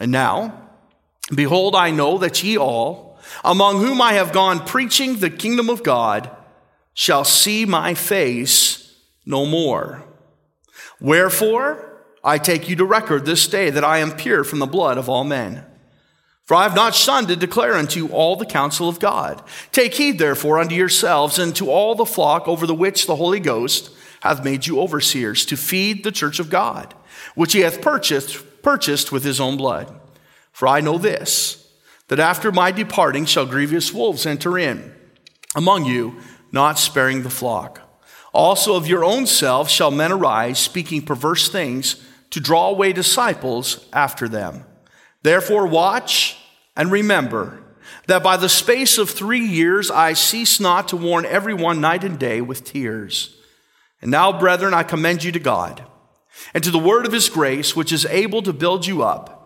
And 0.01 0.13
now, 0.13 0.71
behold, 1.35 1.75
I 1.75 1.91
know 1.91 2.17
that 2.19 2.43
ye 2.43 2.57
all, 2.57 3.08
among 3.45 3.79
whom 3.79 4.01
I 4.01 4.15
have 4.15 4.33
gone 4.33 4.65
preaching 4.65 5.17
the 5.17 5.31
kingdom 5.31 5.69
of 5.71 5.83
God, 5.83 6.31
shall 6.95 7.25
see 7.25 7.65
my 7.65 7.95
face 7.95 8.97
no 9.25 9.47
more. 9.47 10.05
Wherefore, 11.01 12.03
I 12.25 12.39
take 12.39 12.69
you 12.69 12.77
to 12.77 12.85
record 12.85 13.25
this 13.25 13.47
day 13.47 13.71
that 13.71 13.85
I 13.85 13.99
am 13.99 14.13
pure 14.13 14.43
from 14.45 14.59
the 14.59 14.67
blood 14.67 14.99
of 14.99 15.09
all 15.09 15.25
men. 15.25 15.65
For 16.45 16.55
I 16.55 16.63
have 16.63 16.75
not 16.75 16.95
shunned 16.95 17.29
to 17.29 17.37
declare 17.37 17.75
unto 17.75 18.01
you 18.01 18.09
all 18.09 18.35
the 18.35 18.47
counsel 18.47 18.89
of 18.89 18.99
God. 18.99 19.43
Take 19.71 19.95
heed 19.95 20.19
therefore 20.19 20.59
unto 20.59 20.75
yourselves 20.75 21.39
and 21.39 21.55
to 21.57 21.71
all 21.71 21.95
the 21.95 22.07
flock 22.07 22.49
over 22.49 22.67
the 22.67 22.75
which 22.75 23.07
the 23.07 23.17
Holy 23.17 23.39
Ghost 23.39 23.91
hath 24.21 24.43
made 24.43 24.67
you 24.67 24.81
overseers 24.81 25.45
to 25.47 25.57
feed 25.57 26.03
the 26.03 26.11
church 26.11 26.41
of 26.41 26.51
God, 26.51 26.95
which 27.35 27.53
he 27.53 27.61
hath 27.61 27.83
purchased, 27.83 28.63
purchased 28.63 29.13
with 29.13 29.25
his 29.25 29.41
own 29.41 29.57
blood. 29.57 29.95
For 30.51 30.67
I 30.67 30.81
know 30.81 30.99
this, 30.99 31.68
that 32.09 32.19
after 32.19 32.51
my 32.51 32.73
departing 32.73 33.25
shall 33.25 33.47
grievous 33.47 33.93
wolves 33.93 34.27
enter 34.27 34.59
in 34.59 34.95
among 35.55 35.85
you, 35.85 36.17
not 36.53 36.79
sparing 36.79 37.23
the 37.23 37.31
flock. 37.31 37.83
Also 38.33 38.75
of 38.75 38.87
your 38.87 39.05
own 39.05 39.27
self 39.27 39.71
shall 39.71 39.91
men 39.91 40.13
arise, 40.13 40.59
speaking 40.59 41.03
perverse 41.03 41.49
things, 41.49 42.03
to 42.31 42.41
draw 42.41 42.69
away 42.69 42.93
disciples 42.93 43.87
after 43.93 44.29
them. 44.29 44.65
Therefore, 45.23 45.67
watch 45.67 46.37
and 46.77 46.91
remember 46.91 47.63
that 48.07 48.23
by 48.23 48.37
the 48.37 48.49
space 48.49 48.99
of 48.99 49.11
three 49.11 49.45
years 49.45 49.91
I 49.91 50.13
cease 50.13 50.61
not 50.61 50.89
to 50.89 50.97
warn 50.97 51.27
everyone 51.27 51.81
night 51.81 52.05
and 52.05 52.19
day 52.19 52.41
with 52.41 52.65
tears. 52.65 53.37
And 54.01 54.11
now, 54.11 54.39
brethren, 54.39 54.75
I 54.75 54.83
commend 54.83 55.25
you 55.25 55.33
to 55.33 55.41
God 55.41 55.85
and 56.55 56.63
to 56.63 56.71
the 56.71 56.79
word 56.79 57.05
of 57.05 57.13
his 57.13 57.29
grace, 57.29 57.75
which 57.75 57.93
is 57.93 58.07
able 58.07 58.43
to 58.43 58.53
build 58.53 58.87
you 58.87 59.03
up 59.03 59.38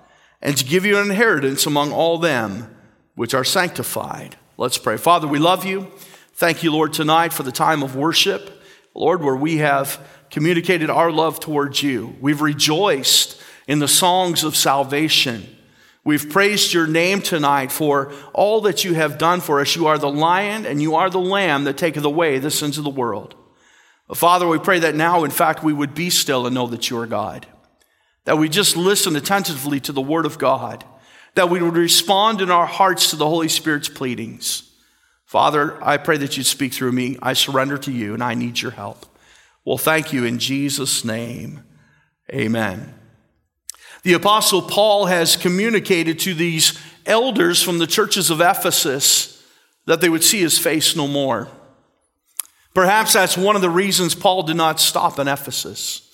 and 0.42 0.56
to 0.56 0.64
give 0.64 0.84
you 0.84 0.98
an 0.98 1.10
inheritance 1.10 1.66
among 1.66 1.92
all 1.92 2.18
them 2.18 2.74
which 3.14 3.32
are 3.32 3.44
sanctified. 3.44 4.36
Let's 4.58 4.78
pray. 4.78 4.96
Father, 4.96 5.28
we 5.28 5.38
love 5.38 5.64
you. 5.64 5.90
Thank 6.34 6.62
you, 6.62 6.72
Lord, 6.72 6.92
tonight 6.92 7.32
for 7.32 7.44
the 7.44 7.52
time 7.52 7.82
of 7.82 7.94
worship. 7.94 8.62
Lord, 8.94 9.22
where 9.22 9.36
we 9.36 9.58
have 9.58 10.04
communicated 10.30 10.90
our 10.90 11.12
love 11.12 11.40
towards 11.40 11.82
you. 11.82 12.16
We've 12.20 12.40
rejoiced 12.40 13.40
in 13.68 13.78
the 13.78 13.88
songs 13.88 14.44
of 14.44 14.56
salvation. 14.56 15.46
We've 16.04 16.28
praised 16.28 16.72
your 16.72 16.86
name 16.86 17.22
tonight 17.22 17.70
for 17.70 18.12
all 18.32 18.62
that 18.62 18.82
you 18.82 18.94
have 18.94 19.18
done 19.18 19.40
for 19.40 19.60
us. 19.60 19.76
You 19.76 19.86
are 19.86 19.98
the 19.98 20.10
lion 20.10 20.66
and 20.66 20.82
you 20.82 20.96
are 20.96 21.08
the 21.08 21.20
lamb 21.20 21.64
that 21.64 21.78
taketh 21.78 22.04
away 22.04 22.38
the 22.38 22.50
sins 22.50 22.76
of 22.76 22.84
the 22.84 22.90
world. 22.90 23.36
Father, 24.12 24.48
we 24.48 24.58
pray 24.58 24.80
that 24.80 24.96
now, 24.96 25.24
in 25.24 25.30
fact, 25.30 25.62
we 25.62 25.72
would 25.72 25.94
be 25.94 26.10
still 26.10 26.44
and 26.46 26.54
know 26.54 26.66
that 26.66 26.90
you 26.90 26.98
are 26.98 27.06
God. 27.06 27.46
That 28.24 28.38
we 28.38 28.48
just 28.48 28.76
listen 28.76 29.16
attentively 29.16 29.80
to 29.80 29.92
the 29.92 30.00
word 30.00 30.26
of 30.26 30.38
God. 30.38 30.84
That 31.34 31.50
we 31.50 31.62
would 31.62 31.76
respond 31.76 32.40
in 32.40 32.50
our 32.50 32.66
hearts 32.66 33.10
to 33.10 33.16
the 33.16 33.28
Holy 33.28 33.48
Spirit's 33.48 33.88
pleadings. 33.88 34.70
Father, 35.24 35.82
I 35.82 35.96
pray 35.96 36.18
that 36.18 36.36
you 36.36 36.44
speak 36.44 36.74
through 36.74 36.92
me. 36.92 37.16
I 37.22 37.32
surrender 37.32 37.78
to 37.78 37.90
you 37.90 38.14
and 38.14 38.22
I 38.22 38.34
need 38.34 38.60
your 38.60 38.72
help. 38.72 39.06
Well, 39.64 39.78
thank 39.78 40.12
you 40.12 40.24
in 40.24 40.38
Jesus' 40.38 41.04
name. 41.04 41.64
Amen. 42.30 42.94
The 44.02 44.12
Apostle 44.14 44.62
Paul 44.62 45.06
has 45.06 45.36
communicated 45.36 46.18
to 46.20 46.34
these 46.34 46.78
elders 47.06 47.62
from 47.62 47.78
the 47.78 47.86
churches 47.86 48.30
of 48.30 48.40
Ephesus 48.40 49.42
that 49.86 50.00
they 50.00 50.08
would 50.08 50.24
see 50.24 50.40
his 50.40 50.58
face 50.58 50.94
no 50.96 51.06
more. 51.06 51.48
Perhaps 52.74 53.12
that's 53.12 53.36
one 53.36 53.56
of 53.56 53.62
the 53.62 53.70
reasons 53.70 54.14
Paul 54.14 54.42
did 54.42 54.56
not 54.56 54.80
stop 54.80 55.18
in 55.18 55.28
Ephesus. 55.28 56.08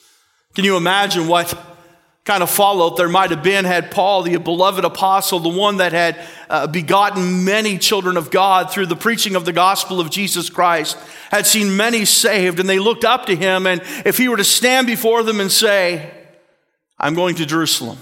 Can 0.55 0.65
you 0.65 0.77
imagine 0.77 1.29
what 1.29 1.57
kind 2.29 2.43
of 2.43 2.51
fallout 2.51 2.99
there 2.99 3.09
might 3.09 3.31
have 3.31 3.43
been 3.43 3.65
had 3.65 3.91
Paul, 3.91 4.23
the 4.23 4.37
beloved 4.37 4.85
apostle, 4.85 5.41
the 5.41 5.49
one 5.49 5.79
that 5.79 5.93
had 5.93 6.23
uh, 6.51 6.67
begotten 6.67 7.47
many 7.47 7.79
children 7.79 8.19
of 8.19 8.31
God 8.31 8.71
through 8.71 8.85
the 8.85 8.97
preaching 8.97 9.35
of 9.35 9.47
the 9.47 9.53
gospel 9.53 9.99
of 9.99 10.11
Jesus 10.11 10.51
Christ, 10.51 10.99
had 11.31 11.47
seen 11.47 11.75
many 11.75 12.05
saved, 12.05 12.61
and 12.61 12.69
they 12.69 12.79
looked 12.79 13.07
up 13.07 13.25
to 13.27 13.35
him. 13.35 13.67
And 13.67 13.81
if 14.05 14.19
he 14.19 14.29
were 14.29 14.37
to 14.37 14.45
stand 14.45 14.87
before 14.87 15.23
them 15.23 15.41
and 15.41 15.51
say, 15.51 16.13
I'm 16.99 17.15
going 17.15 17.35
to 17.37 17.47
Jerusalem, 17.47 17.97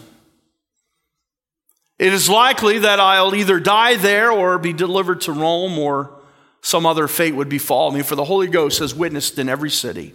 it 1.97 2.13
is 2.13 2.29
likely 2.29 2.81
that 2.81 2.99
I'll 2.99 3.33
either 3.33 3.61
die 3.61 3.95
there 3.95 4.33
or 4.33 4.59
be 4.59 4.73
delivered 4.73 5.21
to 5.23 5.33
Rome 5.33 5.79
or 5.79 6.21
some 6.63 6.85
other 6.85 7.07
fate 7.07 7.37
would 7.37 7.49
befall 7.49 7.93
me, 7.93 8.03
for 8.03 8.17
the 8.17 8.25
Holy 8.25 8.49
Ghost 8.49 8.81
has 8.81 8.93
witnessed 8.93 9.39
in 9.39 9.49
every 9.49 9.71
city 9.71 10.15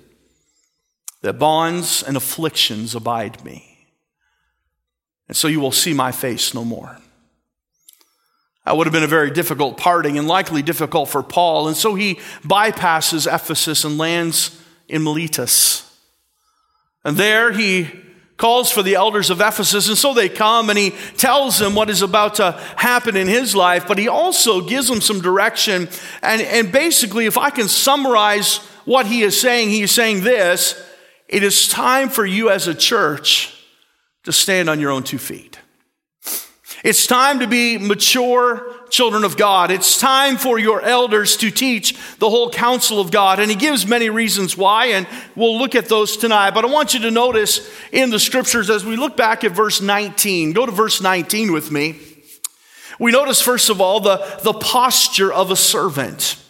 that 1.21 1.39
bonds 1.39 2.03
and 2.03 2.17
afflictions 2.17 2.93
abide 2.93 3.45
me. 3.45 3.70
And 5.31 5.37
so 5.37 5.47
you 5.47 5.61
will 5.61 5.71
see 5.71 5.93
my 5.93 6.11
face 6.11 6.53
no 6.53 6.65
more. 6.65 6.97
That 8.65 8.75
would 8.75 8.85
have 8.85 8.91
been 8.91 9.01
a 9.01 9.07
very 9.07 9.31
difficult 9.31 9.77
parting 9.77 10.17
and 10.17 10.27
likely 10.27 10.61
difficult 10.61 11.07
for 11.07 11.23
Paul. 11.23 11.69
And 11.69 11.77
so 11.77 11.95
he 11.95 12.15
bypasses 12.43 13.33
Ephesus 13.33 13.85
and 13.85 13.97
lands 13.97 14.61
in 14.89 15.05
Miletus. 15.05 15.89
And 17.05 17.15
there 17.15 17.53
he 17.53 17.89
calls 18.35 18.73
for 18.73 18.83
the 18.83 18.95
elders 18.95 19.29
of 19.29 19.39
Ephesus, 19.39 19.87
and 19.87 19.97
so 19.97 20.13
they 20.13 20.27
come 20.27 20.69
and 20.69 20.77
he 20.77 20.89
tells 21.15 21.59
them 21.59 21.75
what 21.75 21.89
is 21.89 22.01
about 22.01 22.35
to 22.35 22.51
happen 22.75 23.15
in 23.15 23.29
his 23.29 23.55
life, 23.55 23.87
but 23.87 23.97
he 23.97 24.09
also 24.09 24.59
gives 24.59 24.89
them 24.89 24.99
some 24.99 25.21
direction. 25.21 25.87
And, 26.21 26.41
and 26.41 26.73
basically, 26.73 27.25
if 27.25 27.37
I 27.37 27.51
can 27.51 27.69
summarize 27.69 28.57
what 28.83 29.05
he 29.05 29.21
is 29.21 29.39
saying, 29.39 29.69
he 29.69 29.83
is 29.83 29.91
saying 29.91 30.23
this 30.25 30.75
it 31.29 31.41
is 31.41 31.69
time 31.69 32.09
for 32.09 32.25
you 32.25 32.49
as 32.49 32.67
a 32.67 32.75
church 32.75 33.57
to 34.23 34.31
stand 34.31 34.69
on 34.69 34.79
your 34.79 34.91
own 34.91 35.03
two 35.03 35.17
feet. 35.17 35.57
It's 36.83 37.05
time 37.05 37.39
to 37.39 37.47
be 37.47 37.77
mature 37.77 38.65
children 38.89 39.23
of 39.23 39.37
God. 39.37 39.69
It's 39.69 39.99
time 39.99 40.37
for 40.37 40.57
your 40.57 40.81
elders 40.81 41.37
to 41.37 41.51
teach 41.51 41.95
the 42.17 42.29
whole 42.29 42.49
counsel 42.49 42.99
of 42.99 43.11
God. 43.11 43.39
And 43.39 43.51
he 43.51 43.55
gives 43.55 43.85
many 43.85 44.09
reasons 44.09 44.57
why, 44.57 44.87
and 44.87 45.07
we'll 45.35 45.59
look 45.59 45.75
at 45.75 45.85
those 45.85 46.17
tonight. 46.17 46.51
But 46.51 46.65
I 46.65 46.69
want 46.69 46.95
you 46.95 47.01
to 47.01 47.11
notice 47.11 47.69
in 47.91 48.09
the 48.09 48.19
scriptures 48.19 48.69
as 48.71 48.83
we 48.83 48.95
look 48.95 49.15
back 49.15 49.43
at 49.43 49.51
verse 49.51 49.79
19, 49.79 50.53
go 50.53 50.65
to 50.65 50.71
verse 50.71 51.01
19 51.01 51.51
with 51.51 51.71
me. 51.71 51.99
We 52.99 53.11
notice, 53.11 53.41
first 53.41 53.69
of 53.69 53.79
all, 53.79 53.99
the, 53.99 54.17
the 54.43 54.53
posture 54.53 55.31
of 55.31 55.51
a 55.51 55.55
servant. 55.55 56.40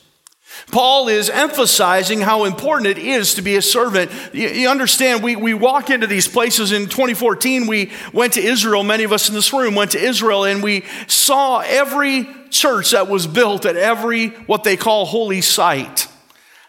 Paul 0.72 1.08
is 1.10 1.30
emphasizing 1.30 2.22
how 2.22 2.46
important 2.46 2.88
it 2.88 2.98
is 2.98 3.36
to 3.36 3.42
be 3.42 3.56
a 3.56 3.62
servant. 3.62 4.12
You, 4.34 4.48
you, 4.50 4.70
understand, 4.70 5.22
we, 5.22 5.36
we 5.36 5.54
walk 5.54 5.90
into 5.90 6.08
these 6.08 6.28
places 6.28 6.72
in 6.72 6.84
2014. 6.84 7.68
We 7.68 7.92
went 8.14 8.34
to 8.34 8.42
Israel. 8.42 8.84
Many 8.84 9.04
of 9.04 9.12
us 9.12 9.30
in 9.30 9.36
this 9.36 9.52
room 9.52 9.76
went 9.76 9.92
to 9.92 10.00
Israel 10.00 10.46
and 10.46 10.64
we 10.64 10.86
saw 11.08 11.60
every 11.60 12.28
church 12.50 12.92
that 12.92 13.08
was 13.08 13.28
built 13.28 13.66
at 13.66 13.76
every 13.76 14.30
what 14.30 14.64
they 14.64 14.78
call 14.78 15.06
holy 15.06 15.42
site. 15.42 16.08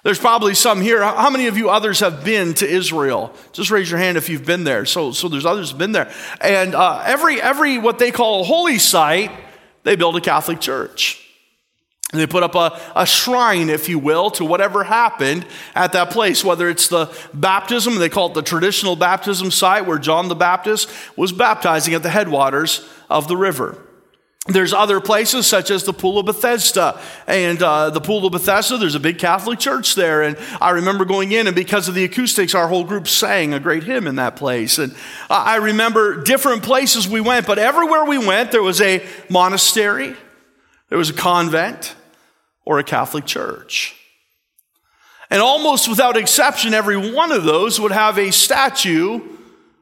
There's 0.04 0.18
probably 0.18 0.54
some 0.54 0.80
here. 0.80 1.00
How 1.00 1.30
many 1.30 1.46
of 1.46 1.56
you 1.56 1.70
others 1.70 2.00
have 2.00 2.24
been 2.24 2.54
to 2.54 2.68
Israel? 2.68 3.32
Just 3.52 3.70
raise 3.70 3.88
your 3.88 4.00
hand 4.00 4.16
if 4.16 4.28
you've 4.28 4.44
been 4.44 4.64
there. 4.64 4.84
So, 4.84 5.12
so 5.12 5.28
there's 5.28 5.46
others 5.46 5.70
have 5.70 5.78
been 5.78 5.92
there. 5.92 6.12
And 6.40 6.74
uh, 6.74 7.04
every, 7.06 7.40
every 7.40 7.78
what 7.78 8.00
they 8.00 8.10
call 8.10 8.40
a 8.40 8.44
holy 8.44 8.78
site, 8.78 9.30
they 9.84 9.94
build 9.94 10.16
a 10.16 10.20
Catholic 10.20 10.60
church. 10.60 11.21
And 12.12 12.20
they 12.20 12.26
put 12.26 12.42
up 12.42 12.54
a, 12.54 12.78
a 12.94 13.06
shrine, 13.06 13.70
if 13.70 13.88
you 13.88 13.98
will, 13.98 14.30
to 14.32 14.44
whatever 14.44 14.84
happened 14.84 15.46
at 15.74 15.92
that 15.92 16.10
place, 16.10 16.44
whether 16.44 16.68
it's 16.68 16.88
the 16.88 17.10
baptism, 17.32 17.98
they 17.98 18.10
call 18.10 18.28
it 18.28 18.34
the 18.34 18.42
traditional 18.42 18.96
baptism 18.96 19.50
site 19.50 19.86
where 19.86 19.98
John 19.98 20.28
the 20.28 20.34
Baptist 20.34 20.90
was 21.16 21.32
baptizing 21.32 21.94
at 21.94 22.02
the 22.02 22.10
headwaters 22.10 22.86
of 23.08 23.28
the 23.28 23.36
river. 23.36 23.78
There's 24.48 24.72
other 24.72 25.00
places 25.00 25.46
such 25.46 25.70
as 25.70 25.84
the 25.84 25.92
Pool 25.92 26.18
of 26.18 26.26
Bethesda. 26.26 27.00
And 27.28 27.62
uh, 27.62 27.90
the 27.90 28.00
Pool 28.00 28.26
of 28.26 28.32
Bethesda, 28.32 28.76
there's 28.76 28.96
a 28.96 29.00
big 29.00 29.18
Catholic 29.18 29.60
church 29.60 29.94
there. 29.94 30.22
And 30.22 30.36
I 30.60 30.70
remember 30.70 31.04
going 31.04 31.30
in, 31.30 31.46
and 31.46 31.54
because 31.54 31.88
of 31.88 31.94
the 31.94 32.04
acoustics, 32.04 32.54
our 32.54 32.66
whole 32.66 32.82
group 32.84 33.06
sang 33.06 33.54
a 33.54 33.60
great 33.60 33.84
hymn 33.84 34.08
in 34.08 34.16
that 34.16 34.34
place. 34.34 34.78
And 34.78 34.96
I 35.30 35.56
remember 35.56 36.22
different 36.24 36.64
places 36.64 37.08
we 37.08 37.20
went, 37.20 37.46
but 37.46 37.58
everywhere 37.58 38.04
we 38.04 38.18
went, 38.18 38.50
there 38.50 38.64
was 38.64 38.80
a 38.80 39.06
monastery, 39.30 40.14
there 40.88 40.98
was 40.98 41.08
a 41.10 41.14
convent, 41.14 41.94
or 42.64 42.78
a 42.78 42.84
Catholic 42.84 43.26
church. 43.26 43.96
And 45.30 45.40
almost 45.40 45.88
without 45.88 46.16
exception, 46.16 46.74
every 46.74 46.96
one 47.12 47.32
of 47.32 47.44
those 47.44 47.80
would 47.80 47.92
have 47.92 48.18
a 48.18 48.30
statue 48.30 49.20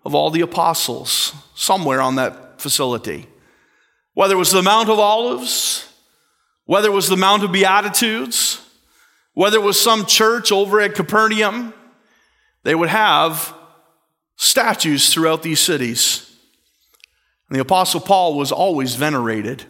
of 0.05 0.15
all 0.15 0.31
the 0.31 0.43
apostles 0.43 1.35
somewhere 1.55 2.01
on 2.01 2.17
that 2.17 2.61
facility. 2.61 3.27
Whether 4.15 4.35
it 4.35 4.39
was 4.39 4.53
the 4.53 4.63
Mount 4.63 4.89
of 4.89 4.99
Olives, 4.99 5.93
whether 6.67 6.89
it 6.89 6.93
was 6.93 7.09
the 7.09 7.17
Mount 7.17 7.43
of 7.43 7.53
Beatitudes, 7.53 8.65
whether 9.35 9.57
it 9.57 9.63
was 9.63 9.81
some 9.81 10.07
church 10.07 10.53
over 10.53 10.81
at 10.81 10.95
Capernaum, 10.95 11.75
they 12.63 12.75
would 12.75 12.89
have 12.89 13.55
statues 14.37 15.13
throughout 15.13 15.43
these 15.43 15.61
cities. 15.61 16.31
And 17.49 17.57
the 17.57 17.63
Apostle 17.63 18.01
Paul 18.01 18.37
was 18.37 18.53
always 18.53 18.95
venerated. 18.95 19.65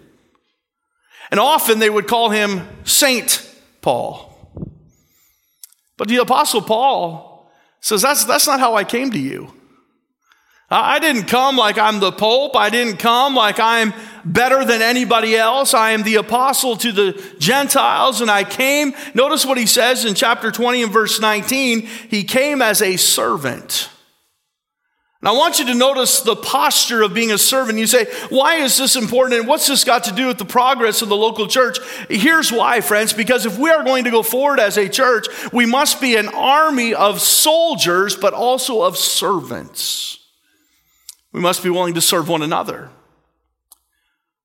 And 1.30 1.38
often 1.38 1.78
they 1.78 1.90
would 1.90 2.08
call 2.08 2.30
him 2.30 2.66
Saint 2.84 3.48
Paul. 3.82 4.26
But 5.96 6.08
the 6.08 6.16
Apostle 6.16 6.62
Paul 6.62 7.50
says, 7.80 8.02
That's, 8.02 8.24
that's 8.24 8.46
not 8.46 8.60
how 8.60 8.74
I 8.74 8.84
came 8.84 9.10
to 9.12 9.18
you. 9.18 9.52
I 10.72 11.00
didn't 11.00 11.24
come 11.24 11.56
like 11.56 11.78
I'm 11.78 11.98
the 11.98 12.12
Pope. 12.12 12.54
I 12.54 12.70
didn't 12.70 12.98
come 12.98 13.34
like 13.34 13.58
I'm 13.58 13.92
better 14.24 14.64
than 14.64 14.82
anybody 14.82 15.36
else. 15.36 15.74
I 15.74 15.90
am 15.90 16.04
the 16.04 16.16
apostle 16.16 16.76
to 16.76 16.92
the 16.92 17.34
Gentiles, 17.40 18.20
and 18.20 18.30
I 18.30 18.44
came. 18.44 18.94
Notice 19.12 19.44
what 19.44 19.58
he 19.58 19.66
says 19.66 20.04
in 20.04 20.14
chapter 20.14 20.52
20 20.52 20.84
and 20.84 20.92
verse 20.92 21.20
19. 21.20 21.80
He 21.80 22.22
came 22.22 22.62
as 22.62 22.82
a 22.82 22.96
servant. 22.96 23.88
And 25.20 25.28
I 25.28 25.32
want 25.32 25.58
you 25.58 25.66
to 25.66 25.74
notice 25.74 26.22
the 26.22 26.34
posture 26.34 27.02
of 27.02 27.12
being 27.12 27.30
a 27.30 27.36
servant. 27.36 27.78
You 27.78 27.86
say, 27.86 28.06
why 28.30 28.56
is 28.56 28.78
this 28.78 28.96
important 28.96 29.38
and 29.40 29.48
what's 29.48 29.66
this 29.66 29.84
got 29.84 30.04
to 30.04 30.12
do 30.12 30.28
with 30.28 30.38
the 30.38 30.46
progress 30.46 31.02
of 31.02 31.10
the 31.10 31.16
local 31.16 31.46
church? 31.46 31.78
Here's 32.08 32.50
why, 32.50 32.80
friends, 32.80 33.12
because 33.12 33.44
if 33.44 33.58
we 33.58 33.68
are 33.68 33.84
going 33.84 34.04
to 34.04 34.10
go 34.10 34.22
forward 34.22 34.58
as 34.58 34.78
a 34.78 34.88
church, 34.88 35.26
we 35.52 35.66
must 35.66 36.00
be 36.00 36.16
an 36.16 36.28
army 36.28 36.94
of 36.94 37.20
soldiers, 37.20 38.16
but 38.16 38.32
also 38.32 38.80
of 38.80 38.96
servants. 38.96 40.26
We 41.32 41.40
must 41.40 41.62
be 41.62 41.70
willing 41.70 41.94
to 41.94 42.00
serve 42.00 42.28
one 42.28 42.42
another. 42.42 42.88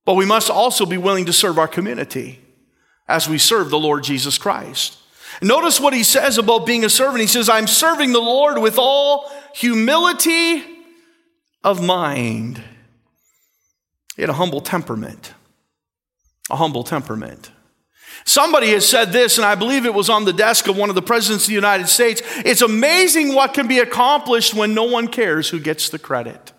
But 0.03 0.15
we 0.15 0.25
must 0.25 0.50
also 0.50 0.86
be 0.86 0.98
willing 0.98 1.25
to 1.25 1.34
serve 1.34 1.58
our 1.58 1.70
community 1.70 2.41
as 3.08 3.29
we 3.29 3.38
serve 3.38 3.70
the 3.70 3.79
Lord 3.79 4.03
Jesus 4.03 4.38
Christ. 4.38 4.98
Notice 5.42 5.80
what 5.80 5.94
he 5.94 6.04
says 6.04 6.38
about 6.38 6.65
being 6.65 6.86
a 6.86 6.89
servant. 6.89 7.22
He 7.22 7.27
says, 7.27 7.50
I'm 7.50 7.68
serving 7.68 8.12
the 8.13 8.20
Lord 8.20 8.58
with 8.60 8.77
all 8.77 9.32
humility 9.54 10.63
of 11.63 11.84
mind. 11.84 12.62
He 14.15 14.22
had 14.22 14.30
a 14.30 14.34
humble 14.34 14.62
temperament. 14.62 15.34
A 16.50 16.56
humble 16.56 16.84
temperament. 16.84 17.51
Somebody 18.24 18.70
has 18.70 18.88
said 18.88 19.12
this, 19.12 19.38
and 19.38 19.46
I 19.46 19.56
believe 19.56 19.86
it 19.86 19.94
was 19.94 20.10
on 20.10 20.25
the 20.25 20.34
desk 20.34 20.68
of 20.68 20.77
one 20.77 20.89
of 20.89 20.96
the 20.96 21.01
presidents 21.01 21.46
of 21.46 21.50
the 21.50 21.56
United 21.56 21.88
States. 21.88 22.22
It's 22.38 22.62
amazing 22.62 23.36
what 23.36 23.54
can 23.54 23.68
be 23.68 23.80
accomplished 23.80 24.54
when 24.54 24.74
no 24.74 24.84
one 24.84 25.08
cares 25.08 25.50
who 25.50 25.60
gets 25.60 25.89
the 25.89 26.00
credit. 26.00 26.51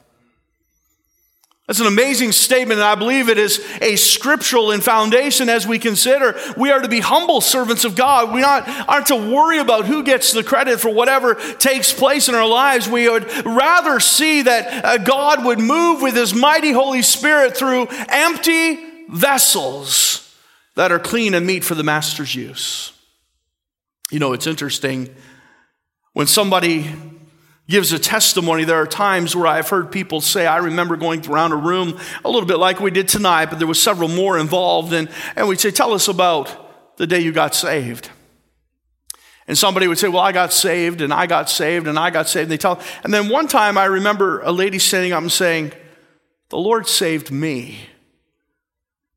That's 1.66 1.80
an 1.80 1.88
amazing 1.88 2.30
statement, 2.30 2.78
and 2.78 2.86
I 2.86 2.94
believe 2.94 3.28
it 3.28 3.38
is 3.38 3.60
a 3.82 3.96
scriptural 3.96 4.70
in 4.70 4.80
foundation 4.80 5.48
as 5.48 5.66
we 5.66 5.80
consider 5.80 6.38
we 6.56 6.70
are 6.70 6.80
to 6.80 6.88
be 6.88 7.00
humble 7.00 7.40
servants 7.40 7.84
of 7.84 7.96
God. 7.96 8.32
We 8.32 8.40
not, 8.40 8.68
aren't 8.88 9.06
to 9.06 9.16
worry 9.16 9.58
about 9.58 9.84
who 9.84 10.04
gets 10.04 10.32
the 10.32 10.44
credit 10.44 10.78
for 10.78 10.90
whatever 10.90 11.34
takes 11.34 11.92
place 11.92 12.28
in 12.28 12.36
our 12.36 12.46
lives. 12.46 12.88
We 12.88 13.08
would 13.08 13.28
rather 13.44 13.98
see 13.98 14.42
that 14.42 14.84
uh, 14.84 14.98
God 14.98 15.44
would 15.44 15.58
move 15.58 16.02
with 16.02 16.14
His 16.14 16.32
mighty 16.34 16.70
Holy 16.70 17.02
Spirit 17.02 17.56
through 17.56 17.88
empty 18.08 18.78
vessels 19.08 20.22
that 20.76 20.92
are 20.92 21.00
clean 21.00 21.34
and 21.34 21.44
meet 21.44 21.64
for 21.64 21.74
the 21.74 21.82
Master's 21.82 22.32
use. 22.32 22.92
You 24.12 24.20
know, 24.20 24.34
it's 24.34 24.46
interesting 24.46 25.12
when 26.12 26.28
somebody 26.28 26.94
gives 27.68 27.92
a 27.92 27.98
testimony. 27.98 28.64
There 28.64 28.80
are 28.80 28.86
times 28.86 29.34
where 29.34 29.46
I've 29.46 29.68
heard 29.68 29.90
people 29.90 30.20
say, 30.20 30.46
I 30.46 30.58
remember 30.58 30.96
going 30.96 31.26
around 31.26 31.52
a 31.52 31.56
room 31.56 31.98
a 32.24 32.30
little 32.30 32.46
bit 32.46 32.58
like 32.58 32.80
we 32.80 32.90
did 32.90 33.08
tonight, 33.08 33.46
but 33.46 33.58
there 33.58 33.66
was 33.66 33.82
several 33.82 34.08
more 34.08 34.38
involved. 34.38 34.92
And, 34.92 35.08
and 35.34 35.48
we'd 35.48 35.60
say, 35.60 35.70
Tell 35.70 35.92
us 35.92 36.08
about 36.08 36.96
the 36.96 37.06
day 37.06 37.20
you 37.20 37.32
got 37.32 37.54
saved. 37.54 38.10
And 39.48 39.56
somebody 39.56 39.86
would 39.88 39.98
say, 39.98 40.08
Well, 40.08 40.22
I 40.22 40.32
got 40.32 40.52
saved, 40.52 41.00
and 41.00 41.12
I 41.12 41.26
got 41.26 41.50
saved, 41.50 41.86
and 41.86 41.98
I 41.98 42.10
got 42.10 42.28
saved. 42.28 42.44
And 42.44 42.52
they 42.52 42.56
tell, 42.56 42.80
and 43.02 43.12
then 43.12 43.28
one 43.28 43.48
time 43.48 43.76
I 43.76 43.86
remember 43.86 44.40
a 44.42 44.52
lady 44.52 44.78
standing 44.78 45.12
up 45.12 45.22
and 45.22 45.32
saying, 45.32 45.72
The 46.50 46.58
Lord 46.58 46.86
saved 46.86 47.30
me. 47.30 47.80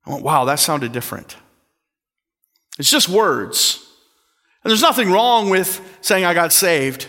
I 0.06 0.12
went, 0.12 0.24
Wow, 0.24 0.46
that 0.46 0.60
sounded 0.60 0.91
different. 0.91 1.36
It's 2.79 2.89
just 2.89 3.10
words. 3.10 3.86
And 4.63 4.72
there's 4.72 4.82
nothing 4.82 5.12
wrong 5.12 5.50
with 5.50 5.82
saying 6.01 6.25
I 6.25 6.34
got 6.34 6.51
saved. 6.51 7.08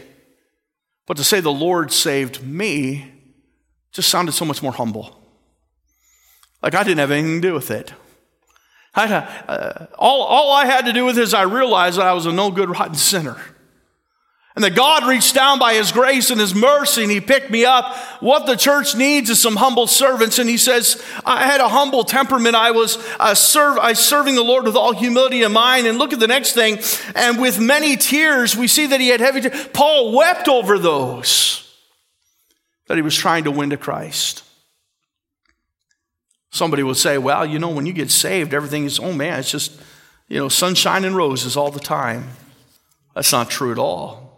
But 1.10 1.16
to 1.16 1.24
say 1.24 1.40
the 1.40 1.50
Lord 1.50 1.90
saved 1.90 2.40
me 2.40 3.12
just 3.90 4.08
sounded 4.10 4.30
so 4.30 4.44
much 4.44 4.62
more 4.62 4.70
humble. 4.70 5.20
Like 6.62 6.76
I 6.76 6.84
didn't 6.84 6.98
have 6.98 7.10
anything 7.10 7.42
to 7.42 7.48
do 7.48 7.52
with 7.52 7.72
it. 7.72 7.92
I, 8.94 9.12
uh, 9.12 9.86
all, 9.98 10.22
all 10.22 10.52
I 10.52 10.66
had 10.66 10.84
to 10.84 10.92
do 10.92 11.04
with 11.04 11.18
it 11.18 11.22
is 11.22 11.34
I 11.34 11.42
realized 11.42 11.98
that 11.98 12.06
I 12.06 12.12
was 12.12 12.26
a 12.26 12.32
no 12.32 12.52
good, 12.52 12.70
rotten 12.70 12.94
sinner. 12.94 13.36
And 14.56 14.64
that 14.64 14.74
God 14.74 15.06
reached 15.06 15.34
down 15.34 15.60
by 15.60 15.74
His 15.74 15.92
grace 15.92 16.30
and 16.30 16.40
His 16.40 16.54
mercy 16.54 17.02
and 17.02 17.10
He 17.10 17.20
picked 17.20 17.50
me 17.50 17.64
up. 17.64 17.96
What 18.20 18.46
the 18.46 18.56
church 18.56 18.96
needs 18.96 19.30
is 19.30 19.40
some 19.40 19.56
humble 19.56 19.86
servants. 19.86 20.38
And 20.38 20.50
He 20.50 20.56
says, 20.56 21.02
I 21.24 21.46
had 21.46 21.60
a 21.60 21.68
humble 21.68 22.02
temperament. 22.02 22.56
I 22.56 22.72
was 22.72 22.98
uh, 23.20 23.34
serve, 23.34 23.78
I 23.78 23.92
serving 23.92 24.34
the 24.34 24.42
Lord 24.42 24.64
with 24.64 24.74
all 24.74 24.92
humility 24.92 25.42
in 25.42 25.52
mind. 25.52 25.86
And 25.86 25.98
look 25.98 26.12
at 26.12 26.18
the 26.18 26.26
next 26.26 26.54
thing. 26.54 26.80
And 27.14 27.40
with 27.40 27.60
many 27.60 27.96
tears, 27.96 28.56
we 28.56 28.66
see 28.66 28.86
that 28.86 29.00
he 29.00 29.08
had 29.08 29.20
heavy 29.20 29.42
tears. 29.42 29.68
Paul 29.72 30.16
wept 30.16 30.48
over 30.48 30.78
those 30.78 31.72
that 32.88 32.96
he 32.96 33.02
was 33.02 33.14
trying 33.14 33.44
to 33.44 33.52
win 33.52 33.70
to 33.70 33.76
Christ. 33.76 34.42
Somebody 36.50 36.82
will 36.82 36.96
say, 36.96 37.18
well, 37.18 37.46
you 37.46 37.60
know, 37.60 37.68
when 37.68 37.86
you 37.86 37.92
get 37.92 38.10
saved, 38.10 38.52
everything 38.52 38.84
is, 38.84 38.98
oh 38.98 39.12
man, 39.12 39.38
it's 39.38 39.52
just, 39.52 39.80
you 40.26 40.38
know, 40.38 40.48
sunshine 40.48 41.04
and 41.04 41.16
roses 41.16 41.56
all 41.56 41.70
the 41.70 41.78
time. 41.78 42.30
That's 43.14 43.30
not 43.30 43.48
true 43.48 43.70
at 43.70 43.78
all. 43.78 44.29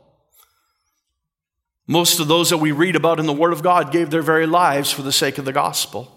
Most 1.92 2.20
of 2.20 2.26
those 2.26 2.48
that 2.48 2.56
we 2.56 2.72
read 2.72 2.96
about 2.96 3.20
in 3.20 3.26
the 3.26 3.34
Word 3.34 3.52
of 3.52 3.62
God 3.62 3.92
gave 3.92 4.08
their 4.08 4.22
very 4.22 4.46
lives 4.46 4.90
for 4.90 5.02
the 5.02 5.12
sake 5.12 5.36
of 5.36 5.44
the 5.44 5.52
gospel. 5.52 6.10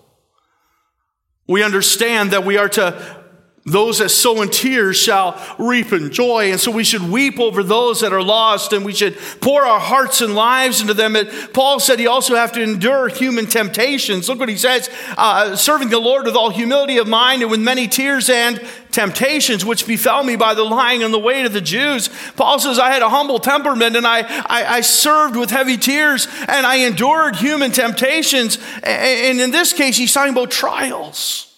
We 1.47 1.63
understand 1.63 2.31
that 2.31 2.45
we 2.45 2.55
are 2.55 2.69
to 2.69 3.24
those 3.67 3.97
that 3.97 4.09
sow 4.09 4.43
in 4.43 4.49
tears 4.49 4.95
shall 4.95 5.41
reap 5.57 5.91
in 5.91 6.11
joy. 6.11 6.51
And 6.51 6.59
so 6.59 6.69
we 6.69 6.83
should 6.83 7.01
weep 7.01 7.39
over 7.39 7.63
those 7.63 8.01
that 8.01 8.13
are 8.13 8.21
lost 8.21 8.73
and 8.73 8.85
we 8.85 8.93
should 8.93 9.17
pour 9.41 9.63
our 9.63 9.79
hearts 9.79 10.21
and 10.21 10.35
lives 10.35 10.81
into 10.81 10.93
them. 10.93 11.15
And 11.15 11.27
Paul 11.51 11.79
said 11.79 11.97
he 11.97 12.05
also 12.05 12.35
have 12.35 12.51
to 12.51 12.61
endure 12.61 13.07
human 13.07 13.47
temptations. 13.47 14.29
Look 14.29 14.37
what 14.37 14.49
he 14.49 14.57
says, 14.57 14.87
uh, 15.17 15.55
serving 15.55 15.89
the 15.89 15.97
Lord 15.97 16.25
with 16.25 16.35
all 16.35 16.51
humility 16.51 16.99
of 16.99 17.07
mind 17.07 17.41
and 17.41 17.49
with 17.49 17.59
many 17.59 17.87
tears 17.87 18.29
and 18.29 18.63
temptations 18.91 19.65
which 19.65 19.87
befell 19.87 20.23
me 20.23 20.35
by 20.35 20.53
the 20.53 20.63
lying 20.63 21.01
and 21.01 21.11
the 21.11 21.17
wait 21.17 21.47
of 21.47 21.53
the 21.53 21.59
Jews. 21.59 22.11
Paul 22.35 22.59
says, 22.59 22.77
I 22.77 22.91
had 22.91 23.01
a 23.01 23.09
humble 23.09 23.39
temperament 23.39 23.95
and 23.95 24.05
I, 24.05 24.19
I, 24.45 24.75
I 24.75 24.81
served 24.81 25.35
with 25.35 25.49
heavy 25.49 25.77
tears 25.77 26.27
and 26.47 26.67
I 26.67 26.75
endured 26.85 27.37
human 27.37 27.71
temptations. 27.71 28.59
And 28.83 29.41
in 29.41 29.49
this 29.49 29.73
case, 29.73 29.97
he's 29.97 30.13
talking 30.13 30.33
about 30.33 30.51
trials. 30.51 31.51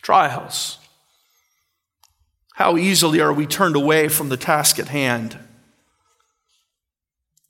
Trials. 0.00 0.78
How 2.54 2.76
easily 2.76 3.20
are 3.20 3.32
we 3.32 3.46
turned 3.46 3.74
away 3.74 4.06
from 4.08 4.28
the 4.28 4.36
task 4.36 4.78
at 4.78 4.86
hand? 4.86 5.36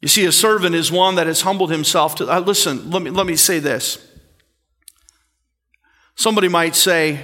You 0.00 0.08
see, 0.08 0.24
a 0.24 0.32
servant 0.32 0.74
is 0.74 0.90
one 0.90 1.16
that 1.16 1.26
has 1.26 1.42
humbled 1.42 1.70
himself 1.70 2.14
to. 2.16 2.30
Uh, 2.30 2.40
listen, 2.40 2.90
let 2.90 3.02
me, 3.02 3.10
let 3.10 3.26
me 3.26 3.36
say 3.36 3.58
this. 3.58 3.98
Somebody 6.14 6.48
might 6.48 6.74
say, 6.74 7.22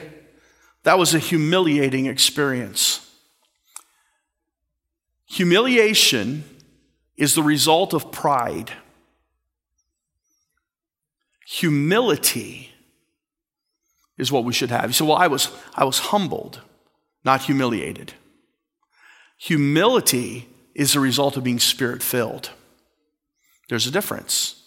that 0.82 0.98
was 0.98 1.14
a 1.14 1.18
humiliating 1.18 2.04
experience. 2.04 3.10
Humiliation 5.30 6.44
is 7.16 7.34
the 7.34 7.42
result 7.42 7.94
of 7.94 8.12
pride. 8.12 8.72
Humility 11.46 12.72
is 14.18 14.30
what 14.30 14.44
we 14.44 14.52
should 14.52 14.70
have. 14.70 14.84
You 14.84 14.92
say, 14.92 15.04
well, 15.06 15.16
I 15.16 15.28
was, 15.28 15.50
I 15.74 15.84
was 15.84 15.98
humbled 15.98 16.60
not 17.24 17.42
humiliated. 17.42 18.14
Humility 19.38 20.48
is 20.74 20.92
the 20.92 21.00
result 21.00 21.36
of 21.36 21.44
being 21.44 21.58
spirit 21.58 22.02
filled. 22.02 22.50
There's 23.68 23.86
a 23.86 23.90
difference. 23.90 24.62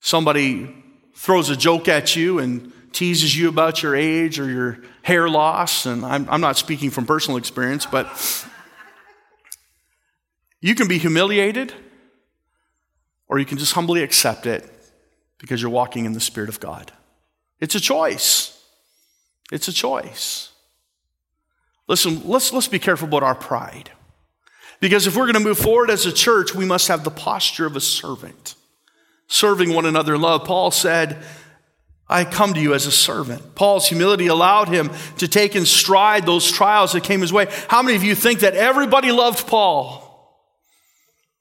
Somebody 0.00 0.74
throws 1.14 1.50
a 1.50 1.56
joke 1.56 1.88
at 1.88 2.16
you 2.16 2.38
and 2.38 2.72
teases 2.92 3.36
you 3.36 3.48
about 3.48 3.82
your 3.82 3.94
age 3.94 4.38
or 4.40 4.50
your 4.50 4.78
hair 5.02 5.28
loss, 5.28 5.86
and 5.86 6.04
I'm, 6.04 6.28
I'm 6.28 6.40
not 6.40 6.56
speaking 6.56 6.90
from 6.90 7.06
personal 7.06 7.36
experience, 7.36 7.86
but 7.86 8.46
you 10.60 10.74
can 10.74 10.88
be 10.88 10.98
humiliated 10.98 11.72
or 13.28 13.38
you 13.38 13.46
can 13.46 13.58
just 13.58 13.72
humbly 13.72 14.02
accept 14.02 14.46
it 14.46 14.68
because 15.38 15.62
you're 15.62 15.70
walking 15.70 16.04
in 16.04 16.12
the 16.12 16.20
Spirit 16.20 16.48
of 16.48 16.60
God. 16.60 16.92
It's 17.60 17.74
a 17.74 17.80
choice. 17.80 18.60
It's 19.52 19.68
a 19.68 19.72
choice. 19.72 20.52
Listen, 21.90 22.22
let's, 22.24 22.52
let's 22.52 22.68
be 22.68 22.78
careful 22.78 23.08
about 23.08 23.24
our 23.24 23.34
pride. 23.34 23.90
Because 24.78 25.08
if 25.08 25.16
we're 25.16 25.24
going 25.24 25.34
to 25.34 25.40
move 25.40 25.58
forward 25.58 25.90
as 25.90 26.06
a 26.06 26.12
church, 26.12 26.54
we 26.54 26.64
must 26.64 26.86
have 26.86 27.02
the 27.02 27.10
posture 27.10 27.66
of 27.66 27.74
a 27.74 27.80
servant, 27.80 28.54
serving 29.26 29.74
one 29.74 29.84
another 29.84 30.14
in 30.14 30.20
love. 30.20 30.44
Paul 30.44 30.70
said, 30.70 31.20
I 32.08 32.24
come 32.24 32.54
to 32.54 32.60
you 32.60 32.74
as 32.74 32.86
a 32.86 32.92
servant. 32.92 33.56
Paul's 33.56 33.88
humility 33.88 34.28
allowed 34.28 34.68
him 34.68 34.92
to 35.18 35.26
take 35.26 35.56
in 35.56 35.66
stride 35.66 36.26
those 36.26 36.48
trials 36.48 36.92
that 36.92 37.02
came 37.02 37.22
his 37.22 37.32
way. 37.32 37.48
How 37.66 37.82
many 37.82 37.96
of 37.96 38.04
you 38.04 38.14
think 38.14 38.38
that 38.40 38.54
everybody 38.54 39.10
loved 39.10 39.48
Paul? 39.48 40.06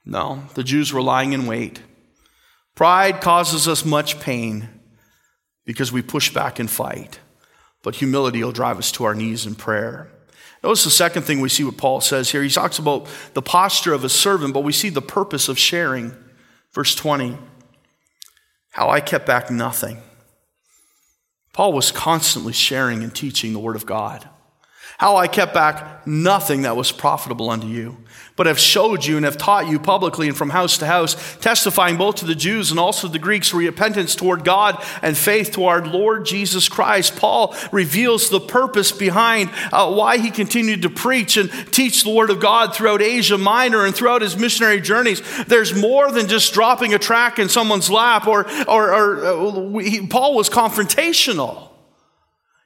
No, 0.03 0.45
the 0.55 0.63
Jews 0.63 0.91
were 0.91 1.03
lying 1.03 1.33
in 1.33 1.45
wait. 1.45 1.79
Pride 2.73 3.21
causes 3.21 3.67
us 3.67 3.85
much 3.85 4.19
pain 4.19 4.67
because 5.63 5.91
we 5.91 6.01
push 6.01 6.33
back 6.33 6.57
and 6.57 6.67
fight, 6.67 7.19
but 7.83 7.93
humility 7.93 8.43
will 8.43 8.51
drive 8.51 8.79
us 8.79 8.91
to 8.93 9.03
our 9.03 9.13
knees 9.13 9.45
in 9.45 9.53
prayer. 9.53 10.11
Notice 10.63 10.83
the 10.83 10.89
second 10.89 11.23
thing 11.23 11.39
we 11.39 11.49
see 11.49 11.63
what 11.63 11.77
Paul 11.77 12.01
says 12.01 12.31
here. 12.31 12.43
He 12.43 12.49
talks 12.49 12.79
about 12.79 13.07
the 13.33 13.41
posture 13.41 13.93
of 13.93 14.03
a 14.03 14.09
servant, 14.09 14.53
but 14.53 14.63
we 14.63 14.73
see 14.73 14.89
the 14.89 15.01
purpose 15.01 15.47
of 15.47 15.57
sharing. 15.57 16.13
Verse 16.73 16.95
20 16.95 17.37
How 18.71 18.89
I 18.89 18.99
kept 18.99 19.25
back 19.25 19.49
nothing. 19.49 20.01
Paul 21.53 21.73
was 21.73 21.91
constantly 21.91 22.53
sharing 22.53 23.03
and 23.03 23.13
teaching 23.13 23.53
the 23.53 23.59
Word 23.59 23.75
of 23.75 23.85
God. 23.85 24.29
How 24.97 25.15
I 25.15 25.27
kept 25.27 25.53
back 25.53 26.05
nothing 26.05 26.63
that 26.63 26.75
was 26.75 26.91
profitable 26.91 27.49
unto 27.49 27.67
you 27.67 27.97
but 28.39 28.47
have 28.47 28.57
showed 28.57 29.03
you 29.03 29.17
and 29.17 29.25
have 29.25 29.37
taught 29.37 29.67
you 29.67 29.77
publicly 29.77 30.29
and 30.29 30.37
from 30.37 30.49
house 30.49 30.77
to 30.77 30.85
house, 30.85 31.17
testifying 31.39 31.97
both 31.97 32.15
to 32.15 32.25
the 32.25 32.33
Jews 32.33 32.71
and 32.71 32.79
also 32.79 33.09
the 33.09 33.19
Greeks 33.19 33.53
repentance 33.53 34.15
toward 34.15 34.45
God 34.45 34.81
and 35.01 35.17
faith 35.17 35.51
toward 35.51 35.87
Lord 35.87 36.25
Jesus 36.25 36.69
Christ. 36.69 37.17
Paul 37.17 37.53
reveals 37.73 38.29
the 38.29 38.39
purpose 38.39 38.93
behind 38.93 39.49
uh, 39.73 39.93
why 39.93 40.19
he 40.19 40.31
continued 40.31 40.83
to 40.83 40.89
preach 40.89 41.35
and 41.35 41.51
teach 41.73 42.05
the 42.05 42.11
Word 42.11 42.29
of 42.29 42.39
God 42.39 42.73
throughout 42.73 43.01
Asia 43.01 43.37
Minor 43.37 43.85
and 43.85 43.93
throughout 43.93 44.21
his 44.21 44.37
missionary 44.37 44.79
journeys. 44.79 45.21
There's 45.43 45.75
more 45.75 46.09
than 46.09 46.29
just 46.29 46.53
dropping 46.53 46.93
a 46.93 46.97
tract 46.97 47.39
in 47.39 47.49
someone's 47.49 47.89
lap, 47.89 48.25
or, 48.25 48.49
or, 48.69 48.93
or 48.93 49.25
uh, 49.25 49.79
he, 49.79 50.07
Paul 50.07 50.33
was 50.33 50.49
confrontational. 50.49 51.68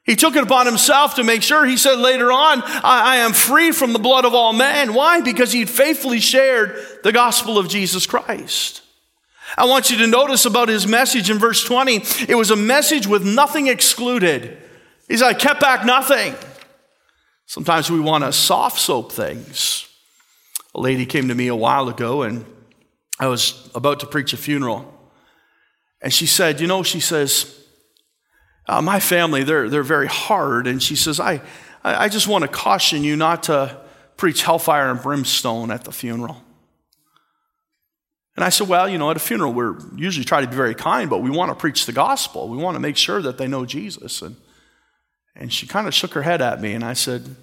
He 0.04 0.16
took 0.16 0.36
it 0.36 0.42
upon 0.42 0.66
himself 0.66 1.14
to 1.14 1.24
make 1.24 1.42
sure, 1.42 1.64
he 1.64 1.78
said 1.78 1.98
later 1.98 2.30
on, 2.30 2.62
I, 2.62 3.02
I, 3.04 3.16
am 3.16 3.32
free 3.32 3.72
from 3.72 3.94
the 3.94 3.98
blood 3.98 4.26
of 4.26 4.34
all 4.34 4.52
men. 4.52 4.92
Why? 4.92 5.22
Because 5.22 5.50
he'd 5.50 5.70
faithfully 5.70 6.20
shared 6.20 6.76
the 7.02 7.12
gospel 7.12 7.58
of 7.58 7.68
Jesus 7.68 8.06
Christ. 8.06 8.82
I 9.56 9.64
want 9.64 9.90
you 9.90 9.96
to 9.98 10.06
notice 10.06 10.44
about 10.44 10.68
his 10.68 10.86
message 10.86 11.30
in 11.30 11.38
verse 11.38 11.64
20. 11.64 12.02
It 12.28 12.36
was 12.36 12.50
a 12.50 12.56
message 12.56 13.06
with 13.06 13.24
nothing 13.24 13.68
excluded. 13.68 14.58
He 15.08 15.16
said, 15.16 15.28
I 15.28 15.34
kept 15.34 15.60
back 15.60 15.86
nothing. 15.86 16.34
Sometimes 17.46 17.90
we 17.90 18.00
want 18.00 18.24
to 18.24 18.32
soft 18.32 18.80
soap 18.80 19.10
things. 19.12 19.88
A 20.74 20.80
lady 20.80 21.06
came 21.06 21.28
to 21.28 21.34
me 21.34 21.46
a 21.46 21.56
while 21.56 21.88
ago 21.88 22.22
and 22.22 22.44
I 23.18 23.28
was 23.28 23.70
about 23.74 24.00
to 24.00 24.06
preach 24.06 24.32
a 24.32 24.36
funeral. 24.36 24.92
And 26.02 26.12
she 26.12 26.26
said, 26.26 26.60
You 26.60 26.66
know, 26.66 26.82
she 26.82 27.00
says, 27.00 27.63
uh, 28.66 28.80
my 28.80 29.00
family, 29.00 29.42
they're, 29.44 29.68
they're 29.68 29.82
very 29.82 30.06
hard. 30.06 30.66
And 30.66 30.82
she 30.82 30.96
says, 30.96 31.20
I, 31.20 31.40
I 31.82 32.08
just 32.08 32.26
want 32.26 32.42
to 32.42 32.48
caution 32.48 33.04
you 33.04 33.16
not 33.16 33.44
to 33.44 33.78
preach 34.16 34.42
hellfire 34.42 34.90
and 34.90 35.00
brimstone 35.00 35.70
at 35.70 35.84
the 35.84 35.92
funeral. 35.92 36.42
And 38.36 38.44
I 38.44 38.48
said, 38.48 38.68
Well, 38.68 38.88
you 38.88 38.98
know, 38.98 39.10
at 39.10 39.16
a 39.16 39.20
funeral, 39.20 39.52
we're 39.52 39.78
usually 39.96 40.24
try 40.24 40.40
to 40.40 40.46
be 40.46 40.56
very 40.56 40.74
kind, 40.74 41.08
but 41.08 41.18
we 41.18 41.30
want 41.30 41.50
to 41.50 41.54
preach 41.54 41.86
the 41.86 41.92
gospel. 41.92 42.48
We 42.48 42.56
want 42.56 42.74
to 42.74 42.80
make 42.80 42.96
sure 42.96 43.22
that 43.22 43.38
they 43.38 43.46
know 43.46 43.64
Jesus. 43.64 44.22
And, 44.22 44.36
and 45.36 45.52
she 45.52 45.66
kind 45.66 45.86
of 45.86 45.94
shook 45.94 46.12
her 46.14 46.22
head 46.22 46.42
at 46.42 46.60
me, 46.60 46.72
and 46.72 46.84
I 46.84 46.94
said, 46.94 47.36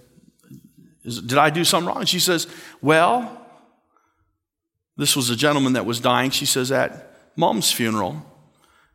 Did 1.04 1.38
I 1.38 1.50
do 1.50 1.64
something 1.64 1.88
wrong? 1.88 2.06
She 2.06 2.20
says, 2.20 2.48
Well, 2.82 3.38
this 4.98 5.16
was 5.16 5.30
a 5.30 5.36
gentleman 5.36 5.74
that 5.74 5.86
was 5.86 6.00
dying. 6.00 6.32
She 6.32 6.46
says, 6.46 6.72
At 6.72 7.16
mom's 7.38 7.72
funeral, 7.72 8.26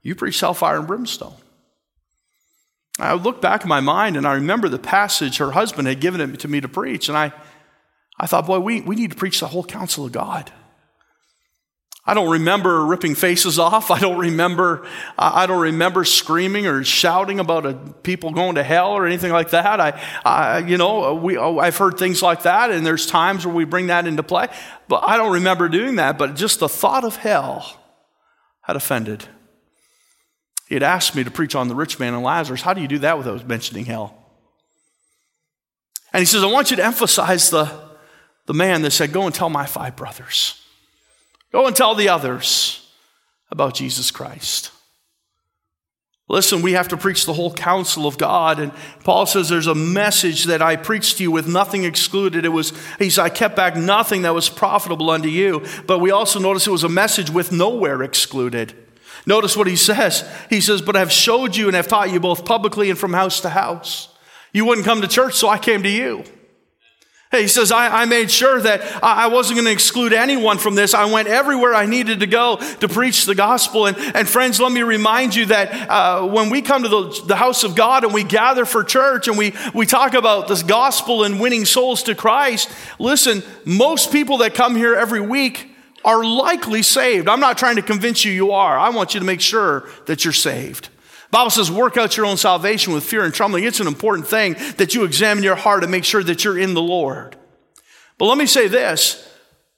you 0.02 0.14
preached 0.14 0.40
hellfire 0.40 0.78
and 0.78 0.86
brimstone. 0.86 1.34
I 2.98 3.14
look 3.14 3.42
back 3.42 3.62
in 3.62 3.68
my 3.68 3.80
mind 3.80 4.16
and 4.16 4.26
I 4.26 4.34
remember 4.34 4.68
the 4.68 4.78
passage 4.78 5.36
her 5.38 5.50
husband 5.50 5.86
had 5.86 6.00
given 6.00 6.20
it 6.20 6.40
to 6.40 6.48
me 6.48 6.60
to 6.60 6.68
preach. 6.68 7.08
And 7.08 7.18
I, 7.18 7.32
I 8.18 8.26
thought, 8.26 8.46
boy, 8.46 8.60
we, 8.60 8.80
we 8.80 8.96
need 8.96 9.10
to 9.10 9.16
preach 9.16 9.40
the 9.40 9.48
whole 9.48 9.64
counsel 9.64 10.06
of 10.06 10.12
God. 10.12 10.50
I 12.08 12.14
don't 12.14 12.30
remember 12.30 12.86
ripping 12.86 13.16
faces 13.16 13.58
off. 13.58 13.90
I 13.90 13.98
don't 13.98 14.18
remember, 14.18 14.86
I 15.18 15.46
don't 15.46 15.60
remember 15.60 16.04
screaming 16.04 16.66
or 16.66 16.84
shouting 16.84 17.40
about 17.40 17.66
a, 17.66 17.74
people 17.74 18.30
going 18.30 18.54
to 18.54 18.62
hell 18.62 18.92
or 18.92 19.06
anything 19.06 19.32
like 19.32 19.50
that. 19.50 19.80
I, 19.80 20.00
I, 20.24 20.58
you 20.58 20.78
know, 20.78 21.14
we, 21.14 21.36
I've 21.36 21.76
heard 21.76 21.98
things 21.98 22.22
like 22.22 22.44
that, 22.44 22.70
and 22.70 22.86
there's 22.86 23.06
times 23.06 23.44
where 23.44 23.54
we 23.54 23.64
bring 23.64 23.88
that 23.88 24.06
into 24.06 24.22
play. 24.22 24.46
But 24.86 25.02
I 25.04 25.16
don't 25.16 25.32
remember 25.32 25.68
doing 25.68 25.96
that. 25.96 26.16
But 26.16 26.36
just 26.36 26.60
the 26.60 26.68
thought 26.68 27.02
of 27.02 27.16
hell 27.16 27.76
had 28.62 28.76
offended. 28.76 29.26
He 30.66 30.74
had 30.74 30.82
asked 30.82 31.14
me 31.14 31.24
to 31.24 31.30
preach 31.30 31.54
on 31.54 31.68
the 31.68 31.74
rich 31.74 31.98
man 31.98 32.14
and 32.14 32.22
Lazarus. 32.22 32.62
How 32.62 32.74
do 32.74 32.80
you 32.80 32.88
do 32.88 32.98
that 32.98 33.18
without 33.18 33.46
mentioning 33.46 33.84
hell? 33.84 34.16
And 36.12 36.20
he 36.20 36.26
says, 36.26 36.42
I 36.42 36.46
want 36.46 36.70
you 36.70 36.76
to 36.76 36.84
emphasize 36.84 37.50
the, 37.50 37.70
the 38.46 38.54
man 38.54 38.82
that 38.82 38.90
said, 38.90 39.12
Go 39.12 39.26
and 39.26 39.34
tell 39.34 39.50
my 39.50 39.66
five 39.66 39.96
brothers. 39.96 40.60
Go 41.52 41.66
and 41.66 41.76
tell 41.76 41.94
the 41.94 42.08
others 42.08 42.90
about 43.50 43.74
Jesus 43.74 44.10
Christ. 44.10 44.72
Listen, 46.28 46.60
we 46.60 46.72
have 46.72 46.88
to 46.88 46.96
preach 46.96 47.24
the 47.24 47.32
whole 47.32 47.52
counsel 47.52 48.04
of 48.04 48.18
God. 48.18 48.58
And 48.58 48.72
Paul 49.04 49.26
says 49.26 49.48
there's 49.48 49.68
a 49.68 49.76
message 49.76 50.44
that 50.44 50.60
I 50.60 50.74
preached 50.74 51.18
to 51.18 51.22
you 51.22 51.30
with 51.30 51.46
nothing 51.46 51.84
excluded. 51.84 52.44
It 52.44 52.48
was, 52.48 52.72
he 52.98 53.10
said, 53.10 53.22
I 53.22 53.28
kept 53.28 53.54
back 53.54 53.76
nothing 53.76 54.22
that 54.22 54.34
was 54.34 54.48
profitable 54.48 55.10
unto 55.10 55.28
you. 55.28 55.64
But 55.86 56.00
we 56.00 56.10
also 56.10 56.40
notice 56.40 56.66
it 56.66 56.72
was 56.72 56.82
a 56.82 56.88
message 56.88 57.30
with 57.30 57.52
nowhere 57.52 58.02
excluded. 58.02 58.74
Notice 59.26 59.56
what 59.56 59.66
he 59.66 59.76
says. 59.76 60.28
He 60.48 60.60
says, 60.60 60.80
But 60.80 60.96
I 60.96 61.00
have 61.00 61.12
showed 61.12 61.56
you 61.56 61.66
and 61.66 61.74
have 61.74 61.88
taught 61.88 62.12
you 62.12 62.20
both 62.20 62.44
publicly 62.44 62.90
and 62.90 62.98
from 62.98 63.12
house 63.12 63.40
to 63.40 63.50
house. 63.50 64.08
You 64.52 64.64
wouldn't 64.64 64.86
come 64.86 65.02
to 65.02 65.08
church, 65.08 65.34
so 65.34 65.48
I 65.48 65.58
came 65.58 65.82
to 65.82 65.88
you. 65.88 66.24
Hey, 67.32 67.42
he 67.42 67.48
says, 67.48 67.72
I, 67.72 68.02
I 68.02 68.04
made 68.04 68.30
sure 68.30 68.60
that 68.60 69.02
I 69.02 69.26
wasn't 69.26 69.56
going 69.56 69.66
to 69.66 69.72
exclude 69.72 70.12
anyone 70.12 70.58
from 70.58 70.76
this. 70.76 70.94
I 70.94 71.06
went 71.06 71.26
everywhere 71.26 71.74
I 71.74 71.84
needed 71.84 72.20
to 72.20 72.26
go 72.26 72.56
to 72.56 72.88
preach 72.88 73.24
the 73.24 73.34
gospel. 73.34 73.86
And, 73.86 73.96
and 74.14 74.28
friends, 74.28 74.60
let 74.60 74.70
me 74.70 74.82
remind 74.82 75.34
you 75.34 75.46
that 75.46 75.90
uh, 75.90 76.24
when 76.28 76.50
we 76.50 76.62
come 76.62 76.84
to 76.84 76.88
the, 76.88 77.22
the 77.26 77.36
house 77.36 77.64
of 77.64 77.74
God 77.74 78.04
and 78.04 78.14
we 78.14 78.22
gather 78.22 78.64
for 78.64 78.84
church 78.84 79.26
and 79.26 79.36
we, 79.36 79.54
we 79.74 79.86
talk 79.86 80.14
about 80.14 80.46
this 80.46 80.62
gospel 80.62 81.24
and 81.24 81.40
winning 81.40 81.64
souls 81.64 82.04
to 82.04 82.14
Christ, 82.14 82.70
listen, 83.00 83.42
most 83.64 84.12
people 84.12 84.38
that 84.38 84.54
come 84.54 84.76
here 84.76 84.94
every 84.94 85.20
week 85.20 85.75
are 86.06 86.24
likely 86.24 86.82
saved. 86.82 87.28
I'm 87.28 87.40
not 87.40 87.58
trying 87.58 87.76
to 87.76 87.82
convince 87.82 88.24
you 88.24 88.32
you 88.32 88.52
are. 88.52 88.78
I 88.78 88.90
want 88.90 89.12
you 89.12 89.20
to 89.20 89.26
make 89.26 89.40
sure 89.40 89.90
that 90.06 90.24
you're 90.24 90.32
saved. 90.32 90.88
Bible 91.32 91.50
says, 91.50 91.70
work 91.70 91.96
out 91.96 92.16
your 92.16 92.24
own 92.24 92.36
salvation 92.36 92.92
with 92.92 93.04
fear 93.04 93.24
and 93.24 93.34
trembling. 93.34 93.64
It's 93.64 93.80
an 93.80 93.88
important 93.88 94.28
thing 94.28 94.54
that 94.76 94.94
you 94.94 95.02
examine 95.02 95.42
your 95.42 95.56
heart 95.56 95.82
and 95.82 95.90
make 95.90 96.04
sure 96.04 96.22
that 96.22 96.44
you're 96.44 96.56
in 96.56 96.74
the 96.74 96.80
Lord. 96.80 97.36
But 98.18 98.26
let 98.26 98.38
me 98.38 98.46
say 98.46 98.68
this 98.68 99.28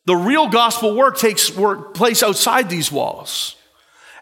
the 0.05 0.14
real 0.14 0.49
gospel 0.49 0.95
work 0.95 1.17
takes 1.17 1.55
work, 1.57 1.95
place 1.95 2.23
outside 2.23 2.69
these 2.69 2.93
walls. 2.93 3.57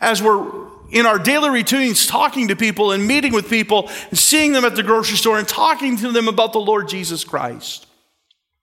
As 0.01 0.23
we're 0.23 0.69
in 0.93 1.07
our 1.07 1.19
daily 1.19 1.51
routines 1.51 2.07
talking 2.07 2.49
to 2.49 2.57
people 2.57 2.93
and 2.93 3.05
meeting 3.05 3.33
with 3.33 3.51
people 3.51 3.91
and 4.11 4.19
seeing 4.19 4.53
them 4.53 4.65
at 4.65 4.77
the 4.77 4.83
grocery 4.85 5.17
store 5.17 5.39
and 5.39 5.49
talking 5.49 5.97
to 5.97 6.13
them 6.13 6.29
about 6.29 6.53
the 6.53 6.61
Lord 6.61 6.89
Jesus 6.89 7.25
Christ. 7.25 7.87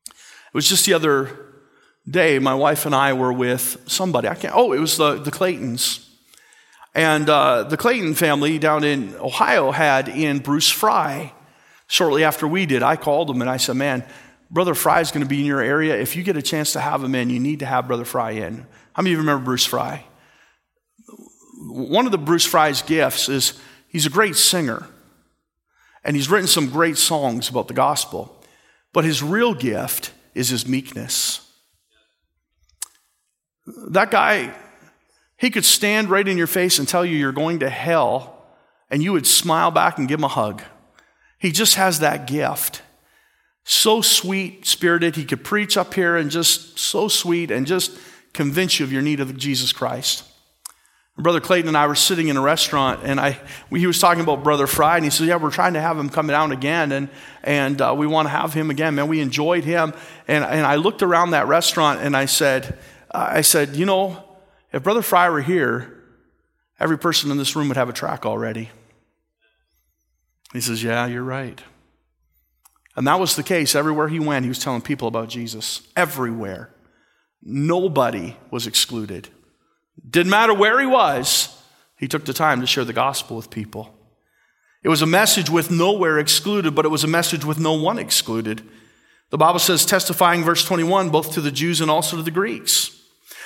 It 0.07 0.53
was 0.53 0.69
just 0.69 0.85
the 0.85 0.93
other 0.93 1.52
day, 2.09 2.39
my 2.39 2.53
wife 2.53 2.85
and 2.85 2.93
I 2.93 3.13
were 3.13 3.33
with 3.33 3.77
somebody. 3.87 4.27
I 4.27 4.35
can't, 4.35 4.53
oh, 4.55 4.73
it 4.73 4.79
was 4.79 4.97
the, 4.97 5.15
the 5.15 5.31
Claytons. 5.31 6.07
And 6.95 7.27
uh, 7.29 7.63
the 7.63 7.77
Clayton 7.77 8.13
family 8.13 8.59
down 8.59 8.83
in 8.83 9.15
Ohio 9.15 9.71
had 9.71 10.09
in 10.09 10.39
Bruce 10.39 10.69
Fry 10.69 11.33
shortly 11.87 12.23
after 12.23 12.47
we 12.47 12.65
did. 12.65 12.83
I 12.83 12.95
called 12.97 13.29
him 13.29 13.41
and 13.41 13.49
I 13.49 13.57
said, 13.57 13.75
Man, 13.75 14.03
Brother 14.51 14.75
Fry 14.75 14.99
is 14.99 15.11
going 15.11 15.23
to 15.23 15.29
be 15.29 15.39
in 15.39 15.45
your 15.45 15.61
area. 15.61 15.95
If 15.99 16.15
you 16.15 16.21
get 16.21 16.37
a 16.37 16.41
chance 16.41 16.73
to 16.73 16.79
have 16.79 17.03
him 17.03 17.15
in, 17.15 17.31
you 17.31 17.39
need 17.39 17.59
to 17.59 17.65
have 17.65 17.87
Brother 17.87 18.05
Fry 18.05 18.31
in. 18.31 18.67
How 18.93 19.01
many 19.01 19.11
of 19.11 19.13
you 19.13 19.17
remember 19.19 19.45
Bruce 19.45 19.65
Fry? 19.65 20.05
One 21.65 22.05
of 22.05 22.11
the 22.11 22.19
Bruce 22.19 22.45
Fry's 22.45 22.83
gifts 22.83 23.29
is 23.29 23.59
he's 23.87 24.05
a 24.05 24.11
great 24.11 24.35
singer. 24.35 24.85
And 26.03 26.15
he's 26.15 26.29
written 26.29 26.47
some 26.47 26.69
great 26.69 26.97
songs 26.97 27.49
about 27.49 27.67
the 27.67 27.73
gospel. 27.73 28.43
But 28.91 29.05
his 29.05 29.23
real 29.23 29.55
gift 29.55 30.11
is 30.35 30.49
his 30.49 30.67
meekness. 30.67 31.42
That 33.65 34.11
guy, 34.11 34.53
he 35.37 35.49
could 35.49 35.65
stand 35.65 36.09
right 36.09 36.27
in 36.27 36.37
your 36.37 36.47
face 36.47 36.79
and 36.79 36.87
tell 36.87 37.05
you 37.05 37.17
you're 37.17 37.31
going 37.31 37.59
to 37.59 37.69
hell, 37.69 38.45
and 38.89 39.01
you 39.01 39.13
would 39.13 39.27
smile 39.27 39.71
back 39.71 39.97
and 39.97 40.07
give 40.07 40.19
him 40.19 40.25
a 40.25 40.29
hug. 40.29 40.61
He 41.39 41.51
just 41.51 41.75
has 41.75 41.99
that 41.99 42.27
gift. 42.27 42.81
So 43.65 44.01
sweet 44.01 44.65
spirited. 44.65 45.15
He 45.15 45.25
could 45.25 45.43
preach 45.43 45.77
up 45.77 45.93
here 45.93 46.17
and 46.17 46.29
just 46.29 46.77
so 46.77 47.07
sweet 47.07 47.51
and 47.51 47.65
just 47.65 47.97
convince 48.33 48.79
you 48.79 48.85
of 48.85 48.91
your 48.91 49.01
need 49.01 49.19
of 49.19 49.37
Jesus 49.37 49.71
Christ. 49.71 50.23
Brother 51.17 51.39
Clayton 51.39 51.67
and 51.67 51.77
I 51.77 51.85
were 51.85 51.95
sitting 51.95 52.29
in 52.29 52.37
a 52.37 52.41
restaurant, 52.41 53.01
and 53.03 53.19
I, 53.19 53.39
he 53.69 53.85
was 53.85 53.99
talking 53.99 54.23
about 54.23 54.43
Brother 54.43 54.65
Fry, 54.65 54.95
and 54.95 55.05
he 55.05 55.11
said, 55.11 55.27
"Yeah, 55.27 55.35
we're 55.35 55.51
trying 55.51 55.73
to 55.73 55.81
have 55.81 55.97
him 55.97 56.09
come 56.09 56.25
down 56.25 56.51
again, 56.51 56.91
and 56.91 57.07
and 57.43 57.79
uh, 57.79 57.93
we 57.95 58.07
want 58.07 58.25
to 58.25 58.29
have 58.31 58.55
him 58.55 58.71
again, 58.71 58.95
man. 58.95 59.07
We 59.07 59.19
enjoyed 59.19 59.63
him." 59.63 59.93
And 60.27 60.43
and 60.43 60.65
I 60.65 60.75
looked 60.77 61.03
around 61.03 61.31
that 61.31 61.47
restaurant, 61.47 62.01
and 62.01 62.17
I 62.17 62.25
said, 62.25 62.79
I 63.13 63.41
said, 63.41 63.75
you 63.75 63.85
know, 63.85 64.23
if 64.71 64.81
Brother 64.83 65.03
Fry 65.03 65.29
were 65.29 65.41
here, 65.41 66.03
every 66.79 66.97
person 66.97 67.29
in 67.29 67.37
this 67.37 67.55
room 67.55 67.67
would 67.67 67.77
have 67.77 67.89
a 67.89 67.93
tract 67.93 68.25
already. 68.25 68.71
He 70.51 70.61
says, 70.61 70.83
Yeah, 70.83 71.05
you're 71.05 71.23
right. 71.23 71.61
And 72.95 73.07
that 73.07 73.19
was 73.19 73.35
the 73.35 73.43
case. 73.43 73.75
Everywhere 73.75 74.07
he 74.07 74.19
went, 74.19 74.45
he 74.45 74.49
was 74.49 74.59
telling 74.59 74.81
people 74.81 75.07
about 75.07 75.29
Jesus. 75.29 75.81
Everywhere. 75.95 76.69
Nobody 77.41 78.37
was 78.51 78.67
excluded. 78.67 79.29
Didn't 80.07 80.29
matter 80.29 80.53
where 80.53 80.79
he 80.79 80.85
was, 80.85 81.61
he 81.97 82.07
took 82.07 82.25
the 82.25 82.33
time 82.33 82.61
to 82.61 82.67
share 82.67 82.85
the 82.85 82.93
gospel 82.93 83.35
with 83.35 83.49
people. 83.49 83.93
It 84.83 84.89
was 84.89 85.01
a 85.01 85.07
message 85.07 85.49
with 85.49 85.71
nowhere 85.71 86.19
excluded, 86.19 86.75
but 86.75 86.85
it 86.85 86.89
was 86.89 87.03
a 87.03 87.07
message 87.07 87.45
with 87.45 87.59
no 87.59 87.73
one 87.73 87.97
excluded. 87.97 88.67
The 89.29 89.37
Bible 89.37 89.59
says, 89.59 89.85
testifying, 89.85 90.43
verse 90.43 90.65
21, 90.65 91.09
both 91.09 91.33
to 91.33 91.41
the 91.41 91.51
Jews 91.51 91.81
and 91.81 91.89
also 91.89 92.17
to 92.17 92.23
the 92.23 92.31
Greeks 92.31 93.02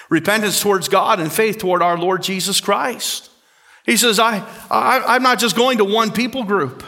repentance 0.09 0.61
towards 0.61 0.89
God 0.89 1.19
and 1.19 1.31
faith 1.31 1.57
toward 1.57 1.81
our 1.81 1.97
Lord 1.97 2.23
Jesus 2.23 2.61
Christ. 2.61 3.29
He 3.85 3.97
says, 3.97 4.19
I, 4.19 4.45
I, 4.69 5.15
am 5.15 5.23
not 5.23 5.39
just 5.39 5.55
going 5.55 5.77
to 5.77 5.85
one 5.85 6.11
people 6.11 6.43
group. 6.43 6.83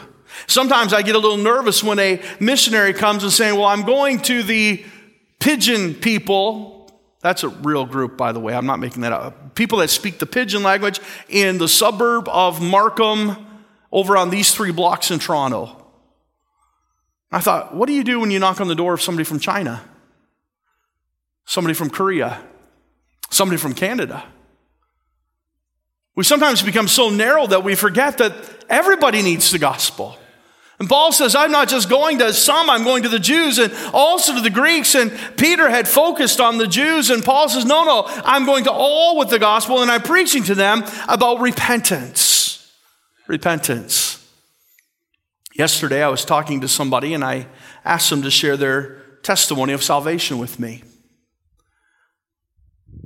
Sometimes 0.46 0.92
I 0.92 1.02
get 1.02 1.14
a 1.14 1.18
little 1.18 1.38
nervous 1.38 1.82
when 1.82 1.98
a 1.98 2.22
missionary 2.38 2.92
comes 2.92 3.22
and 3.22 3.32
saying, 3.32 3.56
Well, 3.56 3.66
I'm 3.66 3.82
going 3.82 4.20
to 4.22 4.42
the 4.42 4.84
pidgin 5.38 5.94
people. 5.94 6.90
That's 7.20 7.42
a 7.42 7.48
real 7.48 7.84
group, 7.84 8.16
by 8.16 8.32
the 8.32 8.40
way. 8.40 8.54
I'm 8.54 8.66
not 8.66 8.78
making 8.78 9.02
that 9.02 9.12
up. 9.12 9.54
People 9.54 9.78
that 9.78 9.90
speak 9.90 10.18
the 10.18 10.26
pidgin 10.26 10.62
language 10.62 11.00
in 11.28 11.58
the 11.58 11.68
suburb 11.68 12.28
of 12.28 12.62
Markham 12.62 13.46
over 13.92 14.16
on 14.16 14.30
these 14.30 14.54
three 14.54 14.70
blocks 14.70 15.10
in 15.10 15.18
Toronto. 15.18 15.76
I 17.32 17.40
thought, 17.40 17.74
what 17.74 17.86
do 17.86 17.92
you 17.92 18.04
do 18.04 18.20
when 18.20 18.30
you 18.30 18.38
knock 18.38 18.60
on 18.60 18.68
the 18.68 18.74
door 18.74 18.94
of 18.94 19.02
somebody 19.02 19.24
from 19.24 19.38
China? 19.38 19.82
Somebody 21.44 21.74
from 21.74 21.90
Korea? 21.90 22.42
Somebody 23.30 23.58
from 23.58 23.74
Canada. 23.74 24.24
We 26.14 26.24
sometimes 26.24 26.62
become 26.62 26.88
so 26.88 27.08
narrow 27.08 27.46
that 27.46 27.64
we 27.64 27.74
forget 27.74 28.18
that 28.18 28.34
everybody 28.68 29.22
needs 29.22 29.50
the 29.50 29.58
gospel. 29.58 30.18
And 30.78 30.88
Paul 30.88 31.12
says, 31.12 31.34
I'm 31.34 31.52
not 31.52 31.68
just 31.68 31.90
going 31.90 32.18
to 32.18 32.32
some, 32.32 32.70
I'm 32.70 32.84
going 32.84 33.02
to 33.02 33.08
the 33.10 33.18
Jews 33.18 33.58
and 33.58 33.70
also 33.92 34.34
to 34.34 34.40
the 34.40 34.50
Greeks. 34.50 34.94
And 34.94 35.12
Peter 35.36 35.68
had 35.68 35.86
focused 35.86 36.40
on 36.40 36.56
the 36.56 36.66
Jews, 36.66 37.10
and 37.10 37.22
Paul 37.22 37.50
says, 37.50 37.66
No, 37.66 37.84
no, 37.84 38.04
I'm 38.06 38.46
going 38.46 38.64
to 38.64 38.72
all 38.72 39.18
with 39.18 39.28
the 39.28 39.38
gospel, 39.38 39.82
and 39.82 39.90
I'm 39.90 40.00
preaching 40.00 40.42
to 40.44 40.54
them 40.54 40.84
about 41.06 41.40
repentance. 41.40 42.72
Repentance. 43.26 44.26
Yesterday, 45.54 46.02
I 46.02 46.08
was 46.08 46.24
talking 46.24 46.62
to 46.62 46.68
somebody, 46.68 47.12
and 47.12 47.22
I 47.22 47.46
asked 47.84 48.08
them 48.08 48.22
to 48.22 48.30
share 48.30 48.56
their 48.56 49.02
testimony 49.22 49.74
of 49.74 49.82
salvation 49.82 50.38
with 50.38 50.58
me. 50.58 50.82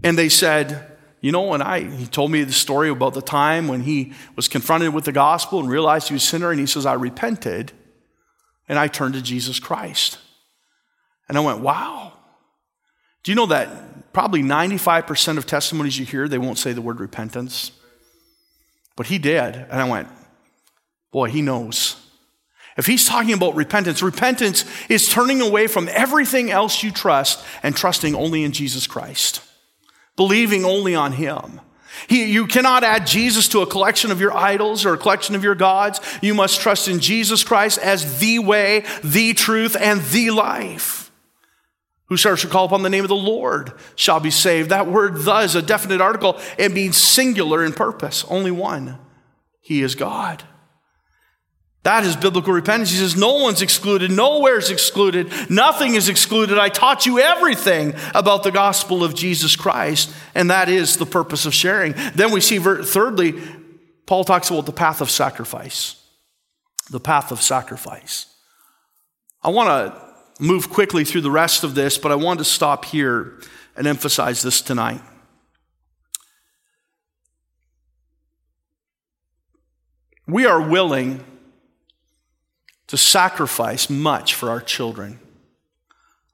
And 0.05 0.19
they 0.19 0.29
said, 0.29 0.87
You 1.23 1.33
know, 1.33 1.55
and 1.55 1.63
I, 1.63 1.81
he 1.81 2.07
told 2.07 2.31
me 2.31 2.45
the 2.45 2.53
story 2.53 2.91
about 2.91 3.15
the 3.15 3.23
time 3.23 3.67
when 3.67 3.81
he 3.81 4.13
was 4.37 4.47
confronted 4.47 4.95
with 4.95 5.07
the 5.07 5.13
gospel 5.13 5.59
and 5.59 5.69
realized 5.69 6.09
he 6.09 6.15
was 6.15 6.23
a 6.23 6.27
sinner, 6.27 6.51
and 6.51 6.61
he 6.61 6.67
says, 6.67 6.87
I 6.87 6.93
repented 6.93 7.73
and 8.69 8.79
I 8.79 8.87
turned 8.87 9.15
to 9.15 9.23
Jesus 9.23 9.59
Christ. 9.59 10.19
And 11.29 11.37
I 11.37 11.41
went, 11.41 11.61
wow. 11.61 12.13
Do 13.23 13.33
you 13.33 13.37
know 13.37 13.47
that 13.47 14.13
probably 14.13 14.43
95% 14.43 15.39
of 15.39 15.47
testimonies 15.47 15.99
you 15.99 16.07
hear, 16.07 16.29
they 16.29 16.39
won't 16.39 16.59
say 16.59 16.73
the 16.73 16.83
word 16.83 17.01
repentance? 17.01 17.73
But 18.97 19.07
he 19.07 19.19
did. 19.19 19.57
And 19.57 19.73
I 19.73 19.89
went, 19.89 20.09
boy, 21.11 21.29
he 21.31 21.43
knows. 21.43 21.97
If 22.77 22.87
he's 22.87 23.07
talking 23.07 23.35
about 23.35 23.55
repentance, 23.55 24.03
repentance 24.03 24.65
is 24.89 25.09
turning 25.09 25.41
away 25.41 25.67
from 25.67 25.89
everything 25.93 26.51
else 26.51 26.83
you 26.83 26.91
trust 26.91 27.45
and 27.63 27.75
trusting 27.75 28.15
only 28.15 28.45
in 28.45 28.53
Jesus 28.53 28.87
Christ 28.87 29.41
believing 30.17 30.65
only 30.65 30.95
on 30.95 31.13
Him. 31.13 31.61
He, 32.09 32.25
you 32.25 32.47
cannot 32.47 32.85
add 32.85 33.07
Jesus 33.07 33.49
to 33.49 33.61
a 33.61 33.67
collection 33.67 34.11
of 34.11 34.21
your 34.21 34.37
idols 34.37 34.85
or 34.85 34.95
a 34.95 34.99
collection 34.99 35.35
of 35.35 35.45
your 35.45 35.55
gods. 35.55 36.01
You 36.21 36.35
must 36.35 36.61
trust 36.61 36.89
in 36.89 37.01
Jesus 37.01 37.45
Christ 37.45 37.79
as 37.79 38.19
the 38.19 38.41
way, 38.41 38.85
the 39.03 39.33
truth, 39.33 39.77
and 39.79 40.01
the 40.03 40.31
life. 40.31 41.11
Whosoever 42.07 42.37
shall 42.37 42.51
call 42.51 42.67
upon 42.67 42.83
the 42.83 42.91
name 42.91 43.05
of 43.05 43.09
the 43.09 43.15
Lord 43.17 43.73
shall 43.97 44.21
be 44.21 44.31
saved. 44.31 44.71
That 44.71 44.87
word 44.87 45.17
the 45.17 45.39
is 45.39 45.55
a 45.55 45.63
definite 45.63 46.01
article. 46.01 46.39
It 46.59 46.73
means 46.73 46.97
singular 46.97 47.65
in 47.65 47.73
purpose, 47.73 48.25
only 48.29 48.51
one. 48.51 48.99
He 49.61 49.81
is 49.81 49.95
God. 49.95 50.45
That 51.85 52.05
is 52.05 52.17
biblical 52.17 52.55
repentance. 52.55 52.91
He 52.91 52.97
says, 52.97 53.15
No 53.15 53.35
one's 53.35 53.61
excluded, 53.61 54.11
nowhere 54.11 54.59
is 54.59 54.71
excluded, 54.71 55.31
nothing 55.51 55.95
is 55.95 56.09
excluded. 56.09 56.59
I 56.59 56.71
taught 56.71 57.05
you 57.05 57.21
everything 57.21 57.95
about 58.15 58.43
the 58.43 58.51
gospel 58.51 59.05
of 59.05 59.15
Jesus 59.15 59.55
Christ, 59.55 60.11
and 60.35 60.51
that 60.51 60.71
is 60.71 60.97
the 60.97 61.07
purpose 61.07 61.45
of 61.45 61.53
sharing. 61.55 61.95
Then 62.15 62.33
we 62.33 62.41
see, 62.41 62.59
thirdly, 62.59 63.35
Paul 64.07 64.25
talks 64.25 64.51
about 64.51 64.65
the 64.65 64.73
path 64.73 65.03
of 65.03 65.11
sacrifice. 65.11 66.03
The 66.91 67.01
path 67.01 67.31
of 67.31 67.43
sacrifice. 67.43 68.27
I 69.43 69.51
want 69.51 69.69
to 69.69 70.43
move 70.43 70.71
quickly 70.71 71.05
through 71.05 71.21
the 71.21 71.31
rest 71.31 71.65
of 71.65 71.75
this, 71.75 71.99
but 71.99 72.11
I 72.11 72.15
want 72.15 72.39
to 72.39 72.45
stop 72.47 72.87
here 72.87 73.39
and 73.77 73.87
emphasize 73.87 74.41
this 74.41 74.63
tonight. 74.63 75.03
We 80.27 80.47
are 80.47 80.67
willing 80.67 81.23
to 82.89 82.97
sacrifice 82.97 83.89
much 83.89 84.35
for 84.35 84.51
our 84.51 84.61
children. 84.61 85.19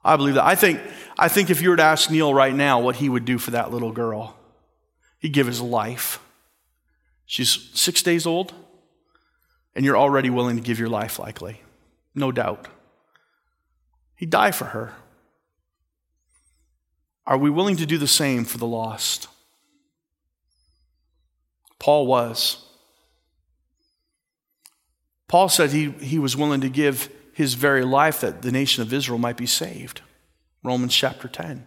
I 0.03 0.15
believe 0.17 0.35
that. 0.35 0.45
I 0.45 0.55
think, 0.55 0.81
I 1.17 1.27
think 1.27 1.49
if 1.49 1.61
you 1.61 1.69
were 1.69 1.75
to 1.75 1.83
ask 1.83 2.09
Neil 2.09 2.33
right 2.33 2.53
now 2.53 2.79
what 2.79 2.97
he 2.97 3.09
would 3.09 3.25
do 3.25 3.37
for 3.37 3.51
that 3.51 3.71
little 3.71 3.91
girl, 3.91 4.35
he'd 5.19 5.33
give 5.33 5.47
his 5.47 5.61
life. 5.61 6.19
She's 7.25 7.69
six 7.73 8.01
days 8.03 8.25
old, 8.25 8.53
and 9.75 9.85
you're 9.85 9.97
already 9.97 10.29
willing 10.29 10.57
to 10.57 10.61
give 10.61 10.79
your 10.79 10.89
life, 10.89 11.19
likely. 11.19 11.61
No 12.13 12.31
doubt. 12.31 12.67
He'd 14.15 14.29
die 14.29 14.51
for 14.51 14.65
her. 14.65 14.93
Are 17.25 17.37
we 17.37 17.49
willing 17.49 17.77
to 17.77 17.85
do 17.85 17.97
the 17.97 18.07
same 18.07 18.43
for 18.43 18.57
the 18.57 18.67
lost? 18.67 19.27
Paul 21.79 22.05
was. 22.05 22.65
Paul 25.31 25.47
said 25.47 25.69
he, 25.69 25.91
he 25.91 26.19
was 26.19 26.35
willing 26.35 26.59
to 26.59 26.67
give 26.67 27.09
his 27.31 27.53
very 27.53 27.85
life 27.85 28.19
that 28.19 28.41
the 28.41 28.51
nation 28.51 28.81
of 28.81 28.91
Israel 28.91 29.17
might 29.17 29.37
be 29.37 29.45
saved. 29.45 30.01
Romans 30.61 30.93
chapter 30.93 31.29
10. 31.29 31.63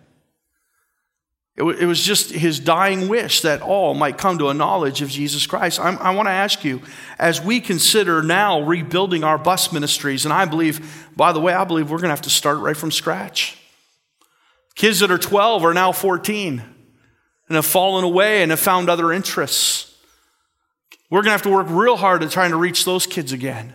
It, 1.57 1.61
w- 1.61 1.79
it 1.79 1.87
was 1.87 2.03
just 2.03 2.31
his 2.31 2.61
dying 2.61 3.09
wish 3.09 3.41
that 3.41 3.63
all 3.63 3.95
might 3.95 4.19
come 4.19 4.37
to 4.37 4.51
a 4.51 4.55
knowledge 4.55 5.01
of 5.01 5.09
Jesus 5.09 5.47
Christ. 5.47 5.81
I'm, 5.81 5.97
I 5.97 6.15
want 6.15 6.27
to 6.27 6.33
ask 6.33 6.63
you, 6.63 6.83
as 7.19 7.41
we 7.41 7.59
consider 7.59 8.23
now 8.23 8.61
rebuilding 8.61 9.25
our 9.25 9.39
bus 9.39 9.73
ministries, 9.73 10.27
and 10.27 10.35
I 10.35 10.45
believe, 10.45 11.09
by 11.17 11.33
the 11.33 11.41
way, 11.41 11.55
I 11.55 11.65
believe 11.65 11.91
we're 11.91 11.97
going 11.97 12.09
to 12.09 12.17
have 12.17 12.21
to 12.23 12.31
start 12.31 12.59
right 12.59 12.77
from 12.77 12.91
scratch. 12.91 13.57
Kids 14.75 15.01
that 15.01 15.11
are 15.11 15.17
12 15.17 15.65
are 15.65 15.73
now 15.73 15.91
14 15.91 16.63
and 17.49 17.57
have 17.57 17.65
fallen 17.65 18.05
away 18.05 18.43
and 18.43 18.51
have 18.51 18.61
found 18.61 18.91
other 18.91 19.11
interests. 19.11 19.94
We're 21.15 21.21
going 21.21 21.27
to 21.27 21.31
have 21.31 21.43
to 21.43 21.51
work 21.51 21.69
real 21.71 21.97
hard 21.97 22.25
at 22.25 22.33
trying 22.33 22.51
to 22.51 22.57
reach 22.57 22.85
those 22.85 23.07
kids 23.07 23.31
again. 23.31 23.73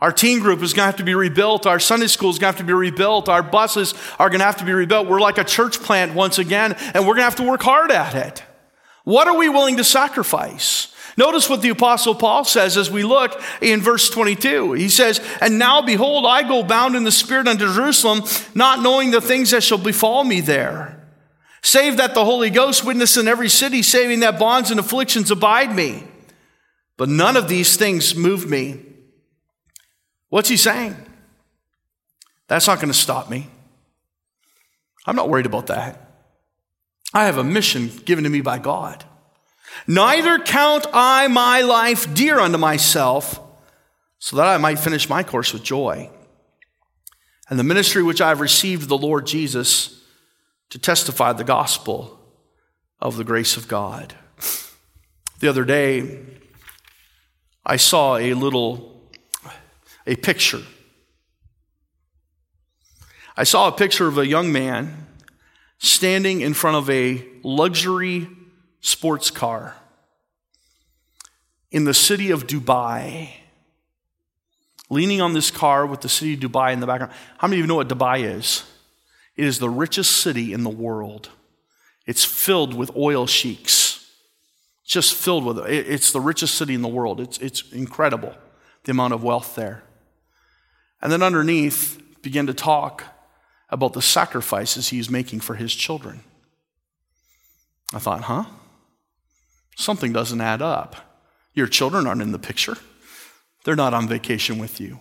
Our 0.00 0.10
teen 0.10 0.40
group 0.40 0.62
is 0.62 0.72
going 0.72 0.84
to 0.84 0.86
have 0.86 0.96
to 0.96 1.04
be 1.04 1.14
rebuilt. 1.14 1.66
Our 1.66 1.78
Sunday 1.78 2.06
school 2.06 2.30
is 2.30 2.38
going 2.38 2.54
to 2.54 2.56
have 2.56 2.56
to 2.56 2.64
be 2.64 2.72
rebuilt. 2.72 3.28
Our 3.28 3.42
buses 3.42 3.92
are 4.18 4.30
going 4.30 4.38
to 4.38 4.46
have 4.46 4.56
to 4.56 4.64
be 4.64 4.72
rebuilt. 4.72 5.06
We're 5.06 5.20
like 5.20 5.36
a 5.36 5.44
church 5.44 5.78
plant 5.80 6.14
once 6.14 6.38
again, 6.38 6.72
and 6.94 7.06
we're 7.06 7.16
going 7.16 7.18
to 7.18 7.24
have 7.24 7.36
to 7.36 7.42
work 7.42 7.62
hard 7.62 7.90
at 7.90 8.14
it. 8.14 8.42
What 9.04 9.28
are 9.28 9.36
we 9.36 9.50
willing 9.50 9.76
to 9.76 9.84
sacrifice? 9.84 10.90
Notice 11.18 11.50
what 11.50 11.60
the 11.60 11.68
apostle 11.68 12.14
Paul 12.14 12.44
says 12.44 12.78
as 12.78 12.90
we 12.90 13.02
look 13.02 13.42
in 13.60 13.82
verse 13.82 14.08
22. 14.08 14.72
He 14.72 14.88
says, 14.88 15.20
And 15.42 15.58
now 15.58 15.82
behold, 15.82 16.24
I 16.24 16.48
go 16.48 16.62
bound 16.62 16.96
in 16.96 17.04
the 17.04 17.12
spirit 17.12 17.46
unto 17.46 17.70
Jerusalem, 17.70 18.22
not 18.54 18.80
knowing 18.80 19.10
the 19.10 19.20
things 19.20 19.50
that 19.50 19.62
shall 19.62 19.76
befall 19.76 20.24
me 20.24 20.40
there. 20.40 20.98
Save 21.62 21.98
that 21.98 22.14
the 22.14 22.24
Holy 22.24 22.48
Ghost 22.48 22.86
witness 22.86 23.18
in 23.18 23.28
every 23.28 23.50
city, 23.50 23.82
saving 23.82 24.20
that 24.20 24.38
bonds 24.38 24.70
and 24.70 24.80
afflictions 24.80 25.30
abide 25.30 25.76
me. 25.76 26.04
But 26.96 27.08
none 27.08 27.36
of 27.36 27.48
these 27.48 27.76
things 27.76 28.14
move 28.14 28.48
me. 28.48 28.80
What's 30.28 30.48
he 30.48 30.56
saying? 30.56 30.96
That's 32.46 32.66
not 32.66 32.78
going 32.78 32.92
to 32.92 32.98
stop 32.98 33.30
me. 33.30 33.48
I'm 35.06 35.16
not 35.16 35.28
worried 35.28 35.46
about 35.46 35.66
that. 35.68 36.00
I 37.12 37.26
have 37.26 37.38
a 37.38 37.44
mission 37.44 37.90
given 38.04 38.24
to 38.24 38.30
me 38.30 38.40
by 38.40 38.58
God. 38.58 39.04
Neither 39.86 40.38
count 40.38 40.86
I 40.92 41.28
my 41.28 41.60
life 41.62 42.12
dear 42.14 42.38
unto 42.38 42.58
myself, 42.58 43.40
so 44.18 44.36
that 44.36 44.46
I 44.46 44.56
might 44.56 44.78
finish 44.78 45.08
my 45.08 45.22
course 45.22 45.52
with 45.52 45.62
joy. 45.62 46.10
And 47.50 47.58
the 47.58 47.64
ministry 47.64 48.02
which 48.02 48.20
I 48.20 48.30
have 48.30 48.40
received 48.40 48.82
of 48.82 48.88
the 48.88 48.96
Lord 48.96 49.26
Jesus 49.26 50.00
to 50.70 50.78
testify 50.78 51.32
the 51.32 51.44
gospel 51.44 52.18
of 53.00 53.16
the 53.16 53.24
grace 53.24 53.56
of 53.56 53.68
God. 53.68 54.14
The 55.40 55.48
other 55.48 55.64
day, 55.64 56.20
I 57.66 57.76
saw 57.76 58.16
a 58.16 58.34
little, 58.34 59.00
a 60.06 60.16
picture. 60.16 60.62
I 63.36 63.44
saw 63.44 63.68
a 63.68 63.72
picture 63.72 64.06
of 64.06 64.18
a 64.18 64.26
young 64.26 64.52
man 64.52 65.06
standing 65.78 66.40
in 66.40 66.54
front 66.54 66.76
of 66.76 66.90
a 66.90 67.24
luxury 67.42 68.28
sports 68.80 69.30
car 69.30 69.76
in 71.70 71.84
the 71.84 71.94
city 71.94 72.30
of 72.30 72.46
Dubai, 72.46 73.30
leaning 74.90 75.20
on 75.20 75.32
this 75.32 75.50
car 75.50 75.86
with 75.86 76.02
the 76.02 76.08
city 76.08 76.34
of 76.34 76.40
Dubai 76.40 76.72
in 76.72 76.80
the 76.80 76.86
background. 76.86 77.12
How 77.38 77.48
many 77.48 77.60
of 77.60 77.64
you 77.64 77.66
know 77.66 77.76
what 77.76 77.88
Dubai 77.88 78.22
is? 78.22 78.64
It 79.36 79.44
is 79.44 79.58
the 79.58 79.70
richest 79.70 80.18
city 80.18 80.52
in 80.52 80.62
the 80.62 80.70
world. 80.70 81.30
It's 82.06 82.24
filled 82.24 82.74
with 82.74 82.94
oil 82.94 83.26
sheiks 83.26 83.83
just 84.84 85.14
filled 85.14 85.44
with 85.44 85.58
it. 85.58 85.88
It's 85.88 86.12
the 86.12 86.20
richest 86.20 86.54
city 86.54 86.74
in 86.74 86.82
the 86.82 86.88
world. 86.88 87.20
It's, 87.20 87.38
it's 87.38 87.72
incredible, 87.72 88.34
the 88.84 88.92
amount 88.92 89.14
of 89.14 89.22
wealth 89.22 89.54
there. 89.54 89.82
And 91.00 91.10
then 91.10 91.22
underneath, 91.22 92.00
began 92.24 92.46
to 92.46 92.54
talk 92.54 93.04
about 93.68 93.92
the 93.92 94.02
sacrifices 94.02 94.88
he's 94.88 95.08
making 95.08 95.40
for 95.40 95.54
his 95.54 95.72
children. 95.74 96.24
I 97.92 97.98
thought, 98.00 98.22
huh? 98.22 98.44
Something 99.76 100.12
doesn't 100.12 100.40
add 100.40 100.62
up. 100.62 100.96
Your 101.52 101.68
children 101.68 102.06
aren't 102.06 102.22
in 102.22 102.32
the 102.32 102.38
picture, 102.38 102.76
they're 103.64 103.76
not 103.76 103.94
on 103.94 104.08
vacation 104.08 104.58
with 104.58 104.80
you. 104.80 104.98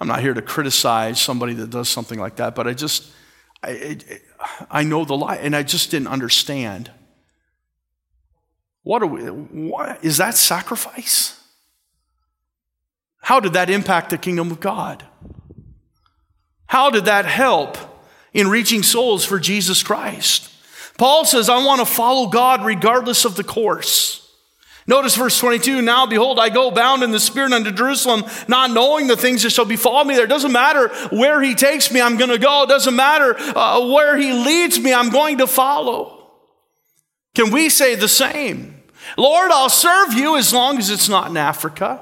I'm 0.00 0.08
not 0.08 0.20
here 0.20 0.34
to 0.34 0.42
criticize 0.42 1.20
somebody 1.20 1.54
that 1.54 1.70
does 1.70 1.88
something 1.88 2.18
like 2.18 2.36
that, 2.36 2.56
but 2.56 2.66
I 2.66 2.74
just, 2.74 3.12
I, 3.62 3.98
I 4.68 4.82
know 4.82 5.04
the 5.04 5.16
lie, 5.16 5.36
and 5.36 5.54
I 5.54 5.62
just 5.62 5.90
didn't 5.90 6.08
understand. 6.08 6.90
What 8.84 9.02
are 9.02 9.06
we, 9.06 9.22
what, 9.22 10.04
is 10.04 10.18
that 10.18 10.34
sacrifice? 10.34 11.40
How 13.20 13.40
did 13.40 13.54
that 13.54 13.70
impact 13.70 14.10
the 14.10 14.18
kingdom 14.18 14.50
of 14.50 14.60
God? 14.60 15.02
How 16.66 16.90
did 16.90 17.06
that 17.06 17.24
help 17.24 17.78
in 18.34 18.48
reaching 18.48 18.82
souls 18.82 19.24
for 19.24 19.40
Jesus 19.40 19.82
Christ? 19.82 20.50
Paul 20.98 21.24
says, 21.24 21.48
I 21.48 21.64
want 21.64 21.80
to 21.80 21.86
follow 21.86 22.28
God 22.28 22.64
regardless 22.64 23.24
of 23.24 23.36
the 23.36 23.44
course. 23.44 24.20
Notice 24.86 25.16
verse 25.16 25.38
22 25.38 25.80
Now 25.80 26.04
behold, 26.04 26.38
I 26.38 26.50
go 26.50 26.70
bound 26.70 27.02
in 27.02 27.10
the 27.10 27.18
Spirit 27.18 27.54
unto 27.54 27.72
Jerusalem, 27.72 28.24
not 28.48 28.70
knowing 28.70 29.06
the 29.06 29.16
things 29.16 29.42
that 29.42 29.50
shall 29.50 29.64
befall 29.64 30.04
me 30.04 30.14
there. 30.14 30.24
It 30.24 30.28
doesn't 30.28 30.52
matter 30.52 30.88
where 31.08 31.40
he 31.40 31.54
takes 31.54 31.90
me, 31.90 32.02
I'm 32.02 32.18
going 32.18 32.30
to 32.30 32.38
go. 32.38 32.64
It 32.64 32.68
doesn't 32.68 32.94
matter 32.94 33.34
uh, 33.38 33.88
where 33.88 34.18
he 34.18 34.32
leads 34.32 34.78
me, 34.78 34.92
I'm 34.92 35.08
going 35.08 35.38
to 35.38 35.46
follow. 35.46 36.32
Can 37.34 37.50
we 37.50 37.70
say 37.70 37.94
the 37.94 38.08
same? 38.08 38.73
Lord, 39.16 39.50
I'll 39.50 39.68
serve 39.68 40.14
you 40.14 40.36
as 40.36 40.52
long 40.52 40.78
as 40.78 40.90
it's 40.90 41.08
not 41.08 41.30
in 41.30 41.36
Africa. 41.36 42.00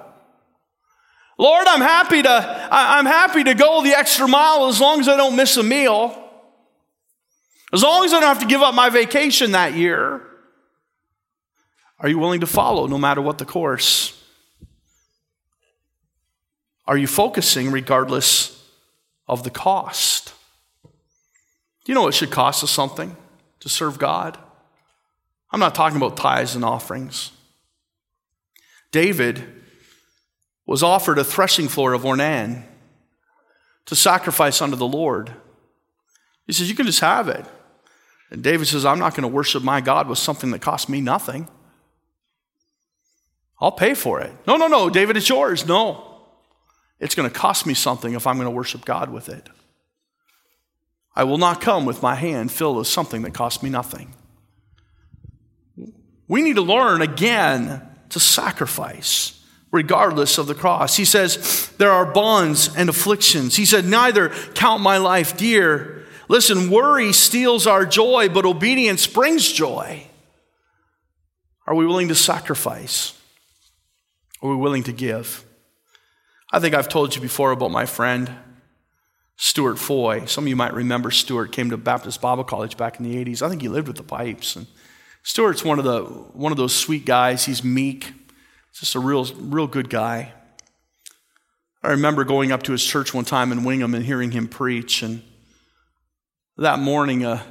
Lord, 1.39 1.67
I'm 1.67 1.81
happy 1.81 2.23
to, 2.23 2.69
I'm 2.71 3.07
happy 3.07 3.45
to 3.45 3.55
go 3.55 3.83
the 3.83 3.91
extra 3.91 4.29
mile 4.29 4.69
as 4.69 4.81
long 4.81 5.01
as 5.01 5.09
I 5.09 5.17
don't 5.17 5.37
miss 5.37 5.57
a 5.57 5.63
meal. 5.63 6.19
As 7.73 7.83
long 7.83 8.05
as 8.05 8.13
I 8.13 8.21
don't 8.21 8.29
have 8.29 8.41
to 8.41 8.47
give 8.47 8.61
up 8.61 8.75
my 8.75 8.91
vacation 8.91 9.53
that 9.53 9.75
year, 9.75 10.21
are 11.99 12.09
you 12.09 12.19
willing 12.19 12.41
to 12.41 12.47
follow 12.47 12.87
no 12.87 12.99
matter 12.99 13.23
what 13.23 13.39
the 13.39 13.45
course? 13.45 14.19
Are 16.87 16.99
you 16.99 17.07
focusing 17.07 17.71
regardless 17.71 18.63
of 19.27 19.45
the 19.45 19.51
cost? 19.51 20.35
Do 20.85 20.91
you 21.93 21.95
know 21.95 22.09
it 22.09 22.15
should 22.15 22.31
cost 22.31 22.63
us 22.63 22.71
something 22.71 23.17
to 23.61 23.69
serve 23.69 23.99
God? 23.99 24.39
I'm 25.53 25.61
not 25.61 25.75
talking 25.75 25.97
about 25.97 26.17
tithes 26.17 26.57
and 26.57 26.65
offerings. 26.65 27.31
David 28.91 29.43
was 30.67 30.83
offered 30.83 31.19
a 31.19 31.25
threshing 31.25 31.69
floor 31.69 31.93
of 31.93 32.03
Ornan 32.03 32.63
to 33.87 33.97
sacrifice 33.97 34.63
unto 34.63 34.77
the 34.77 34.87
Lord. 34.87 35.33
He 36.47 36.53
says, 36.53 36.69
You 36.69 36.75
can 36.75 36.87
just 36.87 37.01
have 37.01 37.29
it. 37.29 37.45
And 38.31 38.43
David 38.43 38.67
says, 38.67 38.87
I'm 38.87 38.99
not 38.99 39.15
going 39.15 39.23
to 39.23 39.29
worship 39.29 39.63
my 39.63 39.83
God 39.83 40.09
with 40.09 40.19
something 40.19 40.53
that 40.53 40.63
costs 40.63 40.89
me 40.89 41.03
nothing. 41.03 41.49
I'll 43.61 43.73
pay 43.73 43.95
for 43.95 44.21
it. 44.21 44.33
No, 44.47 44.57
no, 44.57 44.67
no, 44.67 44.89
David, 44.89 45.17
it's 45.17 45.29
yours. 45.29 45.67
No. 45.67 46.09
It's 46.99 47.15
going 47.15 47.29
to 47.29 47.35
cost 47.35 47.67
me 47.67 47.75
something 47.75 48.15
if 48.15 48.27
I'm 48.27 48.37
going 48.37 48.47
to 48.47 48.51
worship 48.51 48.85
God 48.85 49.11
with 49.11 49.29
it. 49.29 49.49
I 51.15 51.25
will 51.25 51.37
not 51.37 51.61
come 51.61 51.85
with 51.85 52.03
my 52.03 52.15
hand 52.15 52.51
filled 52.51 52.79
with 52.79 52.87
something 52.87 53.23
that 53.23 53.35
costs 53.35 53.63
me 53.63 53.69
nothing. 53.69 54.15
We 56.33 56.41
need 56.41 56.57
to 56.57 56.63
learn 56.63 57.03
again 57.03 57.83
to 58.09 58.19
sacrifice 58.19 59.39
regardless 59.71 60.39
of 60.39 60.47
the 60.47 60.55
cross. 60.55 60.97
He 60.97 61.05
says, 61.05 61.71
There 61.77 61.91
are 61.91 62.11
bonds 62.11 62.75
and 62.75 62.89
afflictions. 62.89 63.57
He 63.57 63.67
said, 63.67 63.85
Neither 63.85 64.31
count 64.55 64.81
my 64.81 64.97
life 64.97 65.37
dear. 65.37 66.07
Listen, 66.29 66.71
worry 66.71 67.13
steals 67.13 67.67
our 67.67 67.85
joy, 67.85 68.31
but 68.31 68.47
obedience 68.47 69.07
brings 69.07 69.53
joy. 69.53 70.07
Are 71.67 71.75
we 71.75 71.85
willing 71.85 72.09
to 72.09 72.15
sacrifice? 72.15 73.13
Are 74.41 74.49
we 74.49 74.57
willing 74.57 74.85
to 74.85 74.93
give? 74.93 75.45
I 76.51 76.61
think 76.61 76.75
I've 76.75 76.89
told 76.89 77.15
you 77.15 77.21
before 77.21 77.51
about 77.51 77.73
my 77.73 77.85
friend, 77.85 78.31
Stuart 79.37 79.77
Foy. 79.77 80.25
Some 80.25 80.45
of 80.45 80.49
you 80.49 80.57
might 80.57 80.73
remember 80.73 81.11
Stuart 81.11 81.53
came 81.53 81.69
to 81.69 81.77
Baptist 81.77 82.23
Bible 82.23 82.45
College 82.45 82.79
back 82.79 82.99
in 82.99 83.05
the 83.05 83.23
80s. 83.23 83.43
I 83.43 83.51
think 83.51 83.61
he 83.61 83.69
lived 83.69 83.89
with 83.89 83.99
the 83.99 84.03
Pipes. 84.03 84.57
And 84.57 84.67
Stuart's 85.23 85.65
one 85.65 85.79
of, 85.79 85.85
the, 85.85 86.03
one 86.03 86.53
of 86.53 86.59
those 86.59 86.75
sweet 86.75 87.05
guys. 87.05 87.45
He's 87.45 87.63
meek, 87.63 88.13
just 88.75 88.95
a 88.95 89.01
real, 89.01 89.25
real 89.25 89.67
good 89.67 89.89
guy. 89.89 90.33
I 91.83 91.91
remember 91.91 92.25
going 92.25 92.53
up 92.53 92.63
to 92.65 92.73
his 92.73 92.85
church 92.85 93.15
one 93.15 93.25
time 93.25 93.53
in 93.53 93.65
Wingham 93.65 93.95
and 93.95 94.05
hearing 94.05 94.33
him 94.33 94.49
preach. 94.49 95.03
And 95.03 95.23
that 96.57 96.79
morning, 96.79 97.25
a 97.25 97.45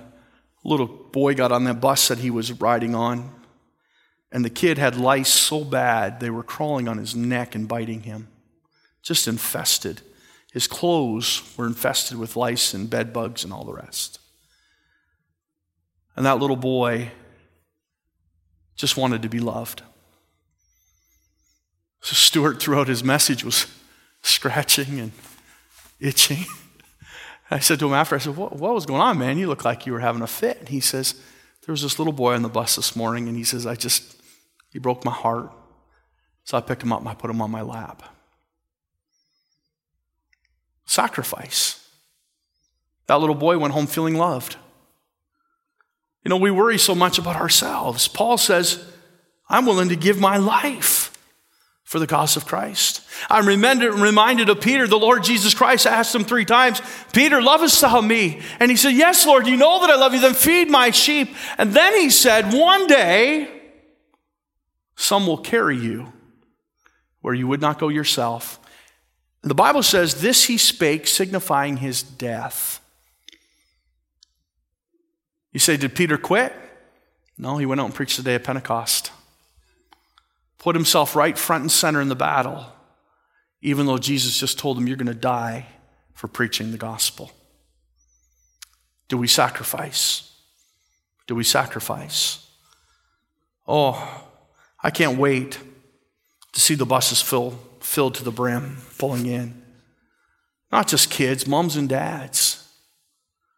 little 0.63 0.87
boy 0.87 1.33
got 1.33 1.51
on 1.51 1.63
that 1.65 1.81
bus 1.81 2.07
that 2.09 2.19
he 2.19 2.29
was 2.29 2.51
riding 2.53 2.95
on. 2.95 3.33
And 4.31 4.45
the 4.45 4.49
kid 4.49 4.77
had 4.77 4.95
lice 4.95 5.31
so 5.31 5.63
bad 5.63 6.19
they 6.19 6.29
were 6.29 6.43
crawling 6.43 6.87
on 6.87 6.97
his 6.97 7.15
neck 7.15 7.55
and 7.55 7.67
biting 7.67 8.03
him, 8.03 8.29
just 9.01 9.27
infested. 9.27 10.01
His 10.53 10.67
clothes 10.67 11.41
were 11.57 11.65
infested 11.65 12.17
with 12.17 12.35
lice 12.35 12.73
and 12.73 12.89
bed 12.89 13.11
bugs 13.11 13.43
and 13.43 13.51
all 13.51 13.65
the 13.65 13.73
rest. 13.73 14.19
And 16.15 16.25
that 16.25 16.39
little 16.39 16.57
boy 16.57 17.11
just 18.81 18.97
wanted 18.97 19.21
to 19.21 19.29
be 19.29 19.39
loved. 19.39 19.83
So 22.01 22.15
Stuart, 22.15 22.59
throughout 22.59 22.87
his 22.87 23.03
message, 23.03 23.45
was 23.45 23.67
scratching 24.23 24.99
and 24.99 25.11
itching. 25.99 26.45
I 27.51 27.59
said 27.59 27.77
to 27.79 27.87
him 27.87 27.93
after, 27.93 28.15
I 28.15 28.17
said, 28.17 28.35
what, 28.35 28.55
what 28.55 28.73
was 28.73 28.87
going 28.87 28.99
on, 28.99 29.19
man? 29.19 29.37
You 29.37 29.47
look 29.47 29.63
like 29.63 29.85
you 29.85 29.93
were 29.93 29.99
having 29.99 30.23
a 30.23 30.27
fit. 30.27 30.57
And 30.57 30.69
he 30.69 30.79
says, 30.79 31.13
There 31.63 31.71
was 31.71 31.83
this 31.83 31.99
little 31.99 32.13
boy 32.13 32.33
on 32.33 32.41
the 32.41 32.49
bus 32.49 32.75
this 32.75 32.95
morning, 32.95 33.27
and 33.27 33.37
he 33.37 33.43
says, 33.43 33.67
I 33.67 33.75
just, 33.75 34.19
he 34.71 34.79
broke 34.79 35.05
my 35.05 35.11
heart. 35.11 35.51
So 36.43 36.57
I 36.57 36.61
picked 36.61 36.81
him 36.81 36.91
up 36.91 37.01
and 37.01 37.09
I 37.09 37.13
put 37.13 37.29
him 37.29 37.39
on 37.39 37.51
my 37.51 37.61
lap. 37.61 38.01
Sacrifice. 40.85 41.87
That 43.05 43.19
little 43.19 43.35
boy 43.35 43.59
went 43.59 43.75
home 43.75 43.85
feeling 43.85 44.15
loved. 44.15 44.55
You 46.23 46.29
know, 46.29 46.37
we 46.37 46.51
worry 46.51 46.77
so 46.77 46.93
much 46.93 47.17
about 47.17 47.35
ourselves. 47.35 48.07
Paul 48.07 48.37
says, 48.37 48.83
I'm 49.49 49.65
willing 49.65 49.89
to 49.89 49.95
give 49.95 50.19
my 50.19 50.37
life 50.37 51.11
for 51.83 51.99
the 51.99 52.07
cause 52.07 52.37
of 52.37 52.45
Christ. 52.45 53.01
I'm 53.29 53.45
reminded 53.45 54.49
of 54.49 54.61
Peter. 54.61 54.87
The 54.87 54.97
Lord 54.97 55.23
Jesus 55.23 55.53
Christ 55.53 55.85
asked 55.85 56.15
him 56.15 56.23
three 56.23 56.45
times, 56.45 56.81
Peter, 57.11 57.41
lovest 57.41 57.81
thou 57.81 57.99
me? 58.01 58.41
And 58.59 58.71
he 58.71 58.77
said, 58.77 58.91
Yes, 58.91 59.25
Lord, 59.25 59.47
you 59.47 59.57
know 59.57 59.81
that 59.81 59.89
I 59.89 59.95
love 59.95 60.13
you, 60.13 60.21
then 60.21 60.33
feed 60.33 60.69
my 60.69 60.91
sheep. 60.91 61.35
And 61.57 61.73
then 61.73 61.93
he 61.95 62.09
said, 62.09 62.53
One 62.53 62.87
day, 62.87 63.49
some 64.95 65.27
will 65.27 65.37
carry 65.37 65.77
you 65.77 66.13
where 67.21 67.33
you 67.33 67.47
would 67.47 67.61
not 67.61 67.79
go 67.79 67.89
yourself. 67.89 68.59
The 69.43 69.55
Bible 69.55 69.83
says, 69.83 70.21
This 70.21 70.45
he 70.45 70.57
spake, 70.57 71.07
signifying 71.07 71.77
his 71.77 72.03
death. 72.03 72.80
You 75.51 75.59
say, 75.59 75.77
Did 75.77 75.95
Peter 75.95 76.17
quit? 76.17 76.53
No, 77.37 77.57
he 77.57 77.65
went 77.65 77.81
out 77.81 77.85
and 77.85 77.95
preached 77.95 78.17
the 78.17 78.23
day 78.23 78.35
of 78.35 78.43
Pentecost. 78.43 79.11
Put 80.59 80.75
himself 80.75 81.15
right 81.15 81.37
front 81.37 81.63
and 81.63 81.71
center 81.71 82.01
in 82.01 82.09
the 82.09 82.15
battle, 82.15 82.67
even 83.61 83.85
though 83.85 83.97
Jesus 83.97 84.39
just 84.39 84.59
told 84.59 84.77
him, 84.77 84.87
You're 84.87 84.97
going 84.97 85.07
to 85.07 85.13
die 85.13 85.65
for 86.13 86.27
preaching 86.27 86.71
the 86.71 86.77
gospel. 86.77 87.31
Do 89.07 89.17
we 89.17 89.27
sacrifice? 89.27 90.31
Do 91.27 91.35
we 91.35 91.43
sacrifice? 91.43 92.47
Oh, 93.67 94.25
I 94.83 94.89
can't 94.89 95.17
wait 95.17 95.57
to 96.53 96.59
see 96.59 96.75
the 96.75 96.85
buses 96.85 97.21
fill, 97.21 97.59
filled 97.79 98.15
to 98.15 98.23
the 98.23 98.31
brim, 98.31 98.77
pulling 98.97 99.25
in. 99.25 99.61
Not 100.71 100.87
just 100.87 101.09
kids, 101.09 101.47
moms 101.47 101.75
and 101.75 101.89
dads. 101.89 102.67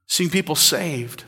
Seeing 0.07 0.29
people 0.29 0.55
saved. 0.55 1.23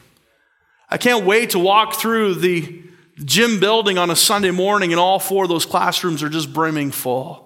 I 0.90 0.98
can't 0.98 1.26
wait 1.26 1.52
to 1.52 1.60
walk 1.60 1.96
through 1.96 2.36
the 2.36 2.84
gym 3.24 3.60
building 3.60 3.98
on 3.98 4.10
a 4.10 4.16
Sunday 4.16 4.52
morning 4.52 4.92
and 4.92 5.00
all 5.00 5.20
four 5.20 5.44
of 5.44 5.50
those 5.50 5.66
classrooms 5.66 6.22
are 6.22 6.30
just 6.30 6.54
brimming 6.54 6.92
full. 6.92 7.46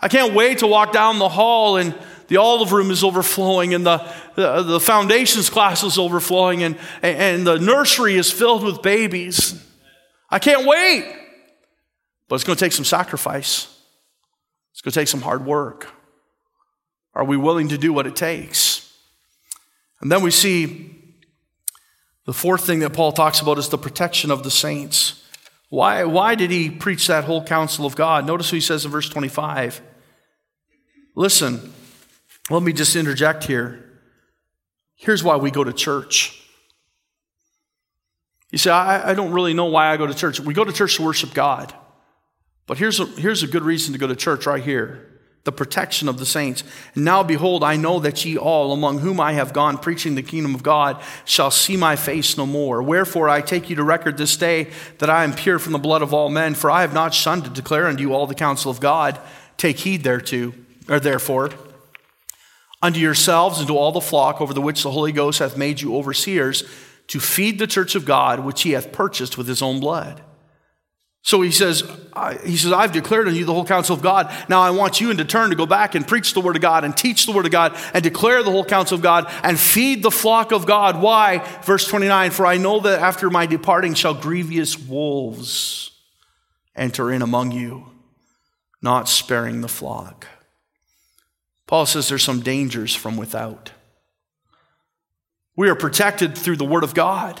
I 0.00 0.08
can't 0.08 0.34
wait 0.34 0.58
to 0.58 0.66
walk 0.66 0.92
down 0.92 1.18
the 1.18 1.28
hall 1.28 1.76
and 1.76 1.94
the 2.28 2.36
olive 2.36 2.72
room 2.72 2.90
is 2.90 3.04
overflowing 3.04 3.74
and 3.74 3.86
the, 3.86 3.98
the, 4.36 4.62
the 4.62 4.80
foundations 4.80 5.48
class 5.50 5.82
is 5.82 5.98
overflowing 5.98 6.62
and, 6.62 6.78
and 7.02 7.46
the 7.46 7.58
nursery 7.58 8.16
is 8.16 8.30
filled 8.30 8.64
with 8.64 8.82
babies. 8.82 9.62
I 10.30 10.38
can't 10.38 10.66
wait. 10.66 11.04
But 12.28 12.36
it's 12.36 12.44
going 12.44 12.56
to 12.56 12.64
take 12.64 12.72
some 12.72 12.84
sacrifice. 12.84 13.68
It's 14.72 14.80
going 14.80 14.92
to 14.92 14.98
take 14.98 15.08
some 15.08 15.20
hard 15.20 15.44
work. 15.44 15.88
Are 17.14 17.24
we 17.24 17.36
willing 17.36 17.68
to 17.68 17.78
do 17.78 17.92
what 17.92 18.06
it 18.06 18.16
takes? 18.16 18.90
And 20.00 20.10
then 20.10 20.22
we 20.22 20.30
see 20.30 21.01
the 22.24 22.32
fourth 22.32 22.64
thing 22.64 22.80
that 22.80 22.92
Paul 22.92 23.12
talks 23.12 23.40
about 23.40 23.58
is 23.58 23.68
the 23.68 23.78
protection 23.78 24.30
of 24.30 24.42
the 24.42 24.50
saints. 24.50 25.24
Why, 25.68 26.04
why 26.04 26.34
did 26.34 26.50
he 26.50 26.70
preach 26.70 27.06
that 27.06 27.24
whole 27.24 27.42
counsel 27.42 27.86
of 27.86 27.96
God? 27.96 28.26
Notice 28.26 28.52
what 28.52 28.56
he 28.56 28.60
says 28.60 28.84
in 28.84 28.90
verse 28.90 29.08
25. 29.08 29.80
Listen, 31.14 31.72
let 32.50 32.62
me 32.62 32.72
just 32.72 32.94
interject 32.94 33.44
here. 33.44 33.90
Here's 34.94 35.24
why 35.24 35.36
we 35.36 35.50
go 35.50 35.64
to 35.64 35.72
church. 35.72 36.38
You 38.50 38.58
say, 38.58 38.70
I, 38.70 39.10
I 39.10 39.14
don't 39.14 39.32
really 39.32 39.54
know 39.54 39.64
why 39.64 39.88
I 39.88 39.96
go 39.96 40.06
to 40.06 40.14
church. 40.14 40.38
We 40.38 40.54
go 40.54 40.64
to 40.64 40.72
church 40.72 40.96
to 40.96 41.02
worship 41.02 41.34
God. 41.34 41.74
But 42.66 42.78
here's 42.78 43.00
a, 43.00 43.06
here's 43.06 43.42
a 43.42 43.46
good 43.46 43.62
reason 43.62 43.94
to 43.94 43.98
go 43.98 44.06
to 44.06 44.14
church 44.14 44.46
right 44.46 44.62
here 44.62 45.11
the 45.44 45.52
protection 45.52 46.08
of 46.08 46.18
the 46.18 46.26
saints. 46.26 46.62
And 46.94 47.04
now 47.04 47.22
behold, 47.22 47.64
I 47.64 47.76
know 47.76 47.98
that 48.00 48.24
ye 48.24 48.38
all, 48.38 48.72
among 48.72 49.00
whom 49.00 49.18
I 49.18 49.32
have 49.32 49.52
gone 49.52 49.76
preaching 49.76 50.14
the 50.14 50.22
kingdom 50.22 50.54
of 50.54 50.62
God, 50.62 51.02
shall 51.24 51.50
see 51.50 51.76
my 51.76 51.96
face 51.96 52.36
no 52.36 52.46
more. 52.46 52.82
Wherefore 52.82 53.28
I 53.28 53.40
take 53.40 53.68
you 53.68 53.76
to 53.76 53.82
record 53.82 54.16
this 54.16 54.36
day 54.36 54.68
that 54.98 55.10
I 55.10 55.24
am 55.24 55.32
pure 55.32 55.58
from 55.58 55.72
the 55.72 55.78
blood 55.78 56.02
of 56.02 56.14
all 56.14 56.28
men, 56.28 56.54
for 56.54 56.70
I 56.70 56.82
have 56.82 56.94
not 56.94 57.12
shunned 57.12 57.44
to 57.44 57.50
declare 57.50 57.86
unto 57.86 58.02
you 58.02 58.14
all 58.14 58.26
the 58.26 58.34
counsel 58.34 58.70
of 58.70 58.78
God. 58.78 59.18
Take 59.56 59.78
heed 59.78 60.04
thereto, 60.04 60.52
or 60.88 61.00
therefore, 61.00 61.50
unto 62.80 63.00
yourselves 63.00 63.58
and 63.58 63.68
to 63.68 63.76
all 63.76 63.92
the 63.92 64.00
flock 64.00 64.40
over 64.40 64.54
the 64.54 64.60
which 64.60 64.82
the 64.82 64.90
Holy 64.90 65.12
Ghost 65.12 65.40
hath 65.40 65.56
made 65.56 65.80
you 65.80 65.96
overseers, 65.96 66.64
to 67.08 67.18
feed 67.18 67.58
the 67.58 67.66
church 67.66 67.94
of 67.94 68.04
God, 68.04 68.40
which 68.40 68.62
he 68.62 68.72
hath 68.72 68.92
purchased 68.92 69.36
with 69.36 69.48
his 69.48 69.60
own 69.60 69.80
blood. 69.80 70.22
So 71.24 71.40
he 71.40 71.52
says, 71.52 71.84
he 72.44 72.56
says, 72.56 72.72
I've 72.72 72.90
declared 72.90 73.28
unto 73.28 73.38
you 73.38 73.44
the 73.44 73.54
whole 73.54 73.64
counsel 73.64 73.94
of 73.94 74.02
God. 74.02 74.34
Now 74.48 74.60
I 74.60 74.70
want 74.70 75.00
you 75.00 75.10
in 75.10 75.16
turn 75.18 75.50
to 75.50 75.56
go 75.56 75.66
back 75.66 75.94
and 75.94 76.06
preach 76.06 76.34
the 76.34 76.40
word 76.40 76.56
of 76.56 76.62
God 76.62 76.82
and 76.82 76.96
teach 76.96 77.26
the 77.26 77.32
word 77.32 77.46
of 77.46 77.52
God 77.52 77.78
and 77.94 78.02
declare 78.02 78.42
the 78.42 78.50
whole 78.50 78.64
counsel 78.64 78.96
of 78.96 79.02
God 79.02 79.32
and 79.44 79.58
feed 79.58 80.02
the 80.02 80.10
flock 80.10 80.50
of 80.50 80.66
God. 80.66 81.00
Why? 81.00 81.38
Verse 81.62 81.86
29, 81.86 82.32
for 82.32 82.44
I 82.44 82.56
know 82.56 82.80
that 82.80 83.00
after 83.00 83.30
my 83.30 83.46
departing 83.46 83.94
shall 83.94 84.14
grievous 84.14 84.76
wolves 84.76 85.92
enter 86.74 87.12
in 87.12 87.22
among 87.22 87.52
you, 87.52 87.86
not 88.82 89.08
sparing 89.08 89.60
the 89.60 89.68
flock. 89.68 90.26
Paul 91.68 91.86
says 91.86 92.08
there's 92.08 92.24
some 92.24 92.40
dangers 92.40 92.94
from 92.96 93.16
without. 93.16 93.70
We 95.54 95.68
are 95.68 95.76
protected 95.76 96.36
through 96.36 96.56
the 96.56 96.64
Word 96.64 96.82
of 96.82 96.94
God. 96.94 97.40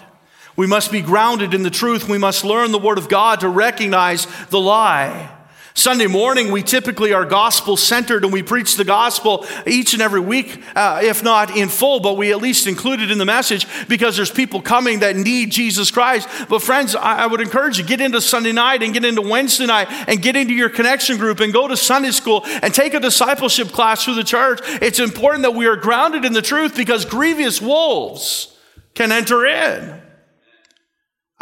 We 0.56 0.66
must 0.66 0.92
be 0.92 1.00
grounded 1.00 1.54
in 1.54 1.62
the 1.62 1.70
truth. 1.70 2.08
We 2.08 2.18
must 2.18 2.44
learn 2.44 2.72
the 2.72 2.78
Word 2.78 2.98
of 2.98 3.08
God 3.08 3.40
to 3.40 3.48
recognize 3.48 4.26
the 4.50 4.60
lie. 4.60 5.30
Sunday 5.74 6.06
morning, 6.06 6.52
we 6.52 6.62
typically 6.62 7.14
are 7.14 7.24
gospel 7.24 7.78
centered 7.78 8.24
and 8.24 8.32
we 8.32 8.42
preach 8.42 8.76
the 8.76 8.84
gospel 8.84 9.46
each 9.66 9.94
and 9.94 10.02
every 10.02 10.20
week, 10.20 10.62
uh, 10.76 11.00
if 11.02 11.22
not 11.22 11.56
in 11.56 11.70
full, 11.70 11.98
but 12.00 12.18
we 12.18 12.30
at 12.30 12.42
least 12.42 12.66
include 12.66 13.00
it 13.00 13.10
in 13.10 13.16
the 13.16 13.24
message 13.24 13.66
because 13.88 14.14
there's 14.14 14.30
people 14.30 14.60
coming 14.60 14.98
that 14.98 15.16
need 15.16 15.50
Jesus 15.50 15.90
Christ. 15.90 16.28
But, 16.50 16.60
friends, 16.60 16.94
I, 16.94 17.22
I 17.22 17.26
would 17.26 17.40
encourage 17.40 17.78
you 17.78 17.84
get 17.84 18.02
into 18.02 18.20
Sunday 18.20 18.52
night 18.52 18.82
and 18.82 18.92
get 18.92 19.04
into 19.04 19.22
Wednesday 19.22 19.64
night 19.64 19.88
and 20.08 20.20
get 20.20 20.36
into 20.36 20.52
your 20.52 20.68
connection 20.68 21.16
group 21.16 21.40
and 21.40 21.54
go 21.54 21.66
to 21.66 21.76
Sunday 21.76 22.10
school 22.10 22.42
and 22.44 22.74
take 22.74 22.92
a 22.92 23.00
discipleship 23.00 23.68
class 23.68 24.04
through 24.04 24.16
the 24.16 24.24
church. 24.24 24.60
It's 24.82 25.00
important 25.00 25.42
that 25.44 25.54
we 25.54 25.66
are 25.66 25.76
grounded 25.76 26.26
in 26.26 26.34
the 26.34 26.42
truth 26.42 26.76
because 26.76 27.06
grievous 27.06 27.62
wolves 27.62 28.54
can 28.94 29.10
enter 29.10 29.46
in. 29.46 30.01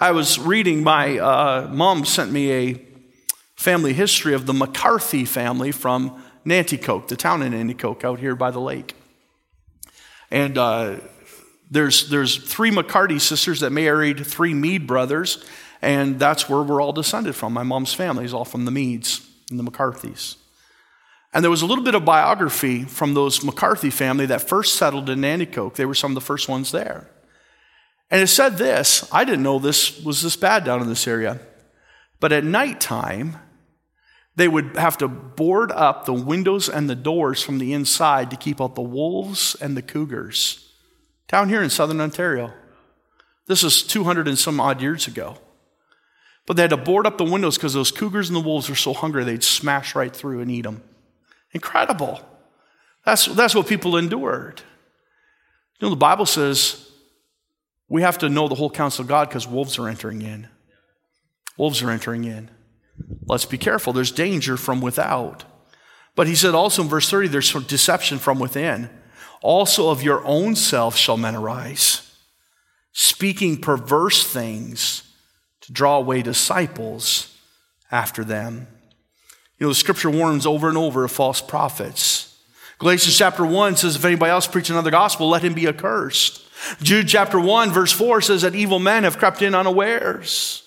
I 0.03 0.13
was 0.13 0.39
reading, 0.39 0.83
my 0.83 1.19
uh, 1.19 1.69
mom 1.71 2.07
sent 2.07 2.33
me 2.33 2.53
a 2.53 2.83
family 3.55 3.93
history 3.93 4.33
of 4.33 4.47
the 4.47 4.55
McCarthy 4.55 5.27
family 5.27 5.73
from 5.73 6.23
Nanticoke, 6.47 7.09
the 7.09 7.17
town 7.17 7.43
in 7.43 7.53
Nanticoke 7.53 8.03
out 8.03 8.19
here 8.19 8.35
by 8.35 8.51
the 8.51 8.61
lake. 8.61 8.95
And 10.31 10.57
uh, 10.57 11.01
there's, 11.71 12.09
there's 12.09 12.39
three 12.39 12.71
McCarthy 12.71 13.19
sisters 13.19 13.61
that 13.61 13.73
married 13.73 14.27
three 14.27 14.55
Mead 14.55 14.87
brothers, 14.87 15.45
and 15.83 16.19
that's 16.19 16.49
where 16.49 16.63
we're 16.63 16.81
all 16.81 16.95
descended 16.95 17.35
from. 17.35 17.53
My 17.53 17.63
mom's 17.63 17.93
family 17.93 18.25
is 18.25 18.33
all 18.33 18.47
from 18.47 18.65
the 18.65 18.71
Meads 18.71 19.29
and 19.51 19.59
the 19.59 19.71
McCarthys. 19.71 20.37
And 21.35 21.45
there 21.45 21.51
was 21.51 21.61
a 21.61 21.67
little 21.67 21.85
bit 21.85 21.95
of 21.95 22.07
biography 22.07 22.85
from 22.85 23.13
those 23.13 23.45
McCarthy 23.45 23.91
family 23.91 24.25
that 24.25 24.49
first 24.49 24.77
settled 24.77 25.11
in 25.11 25.21
Nanticoke. 25.21 25.75
They 25.75 25.85
were 25.85 25.95
some 25.95 26.13
of 26.13 26.15
the 26.15 26.23
first 26.23 26.49
ones 26.49 26.73
there. 26.73 27.11
And 28.11 28.21
it 28.21 28.27
said 28.27 28.59
this 28.59 29.09
I 29.13 29.25
didn't 29.25 29.43
know 29.43 29.59
this 29.59 30.01
was 30.01 30.23
this 30.23 30.37
bad 30.37 30.65
down 30.65 30.83
in 30.83 30.89
this 30.89 31.07
area. 31.07 31.41
But 32.19 32.33
at 32.33 32.45
nighttime, 32.45 33.37
they 34.37 34.49
would 34.49 34.77
have 34.77 34.99
to 34.99 35.09
board 35.09 35.73
up 35.73 36.05
the 36.05 36.15
windows 36.15 36.69
and 36.69 36.89
the 36.89 36.95
doors 36.95 37.43
from 37.43 37.59
the 37.59 37.73
inside 37.73 38.31
to 38.31 38.37
keep 38.37 38.61
out 38.61 38.75
the 38.75 38.83
wolves 38.83 39.57
and 39.61 39.77
the 39.77 39.83
cougars. 39.83 40.73
Down 41.29 41.49
here 41.49 41.63
in 41.63 41.71
southern 41.71 42.01
Ontario. 42.01 42.53
This 43.47 43.65
is 43.65 43.83
200 43.83 44.29
and 44.29 44.39
some 44.39 44.61
odd 44.61 44.81
years 44.81 45.07
ago. 45.07 45.39
But 46.47 46.57
they 46.57 46.63
had 46.63 46.71
to 46.71 46.77
board 46.77 47.07
up 47.07 47.19
the 47.19 47.25
windows 47.25 47.57
because 47.57 47.75
those 47.75 47.93
cougars 47.93 48.29
and 48.29 48.37
the 48.37 48.41
wolves 48.41 48.69
were 48.69 48.75
so 48.75 48.93
hungry 48.93 49.25
they'd 49.25 49.43
smash 49.43 49.95
right 49.95 50.15
through 50.15 50.41
and 50.41 50.51
eat 50.51 50.63
them. 50.63 50.83
Incredible. 51.53 52.21
That's, 53.05 53.27
that's 53.27 53.55
what 53.55 53.67
people 53.67 53.97
endured. 53.97 54.63
You 55.79 55.87
know, 55.87 55.91
the 55.91 55.97
Bible 55.97 56.27
says 56.27 56.90
we 57.91 58.03
have 58.03 58.19
to 58.19 58.29
know 58.31 58.49
the 58.49 58.55
whole 58.55 58.71
counsel 58.71 59.03
of 59.03 59.09
God 59.09 59.29
because 59.29 59.47
wolves 59.47 59.79
are 59.79 59.89
entering 59.89 60.23
in. 60.23 60.49
Wolves 61.59 61.83
are 61.83 61.91
entering 61.91 62.25
in. 62.25 62.49
Let's 63.27 63.45
be 63.45 63.59
careful. 63.59 63.93
There's 63.93 64.13
danger 64.13 64.57
from 64.57 64.81
without. 64.81 65.45
But 66.15 66.29
he 66.29 66.37
said 66.37 66.55
also 66.55 66.83
in 66.83 66.89
verse 66.89 67.11
30, 67.11 67.29
there's 67.29 67.53
deception 67.53 68.19
from 68.19 68.39
within. 68.39 68.89
Also 69.43 69.91
of 69.91 70.03
your 70.03 70.25
own 70.25 70.55
self 70.55 70.97
shall 70.97 71.17
men 71.17 71.35
arise, 71.35 72.15
speaking 72.93 73.61
perverse 73.61 74.25
things 74.25 75.03
to 75.63 75.73
draw 75.73 75.97
away 75.97 76.23
disciples 76.23 77.37
after 77.91 78.23
them. 78.23 78.69
You 79.59 79.67
know, 79.67 79.71
the 79.71 79.75
scripture 79.75 80.11
warns 80.11 80.47
over 80.47 80.69
and 80.69 80.79
over 80.79 81.05
of 81.05 81.11
false 81.11 81.41
prophets. 81.41 82.39
Galatians 82.79 83.19
chapter 83.19 83.45
1 83.45 83.77
says, 83.77 83.97
If 83.97 84.05
anybody 84.05 84.31
else 84.31 84.47
preach 84.47 84.71
another 84.71 84.91
gospel, 84.91 85.29
let 85.29 85.43
him 85.43 85.55
be 85.55 85.67
accursed. 85.67 86.47
Jude 86.83 87.09
chapter 87.09 87.39
1, 87.39 87.71
verse 87.71 87.93
4 87.93 88.21
says 88.21 88.43
that 88.43 88.55
evil 88.55 88.79
men 88.79 89.05
have 89.05 89.19
crept 89.19 89.43
in 89.43 89.55
unawares. 89.55 90.63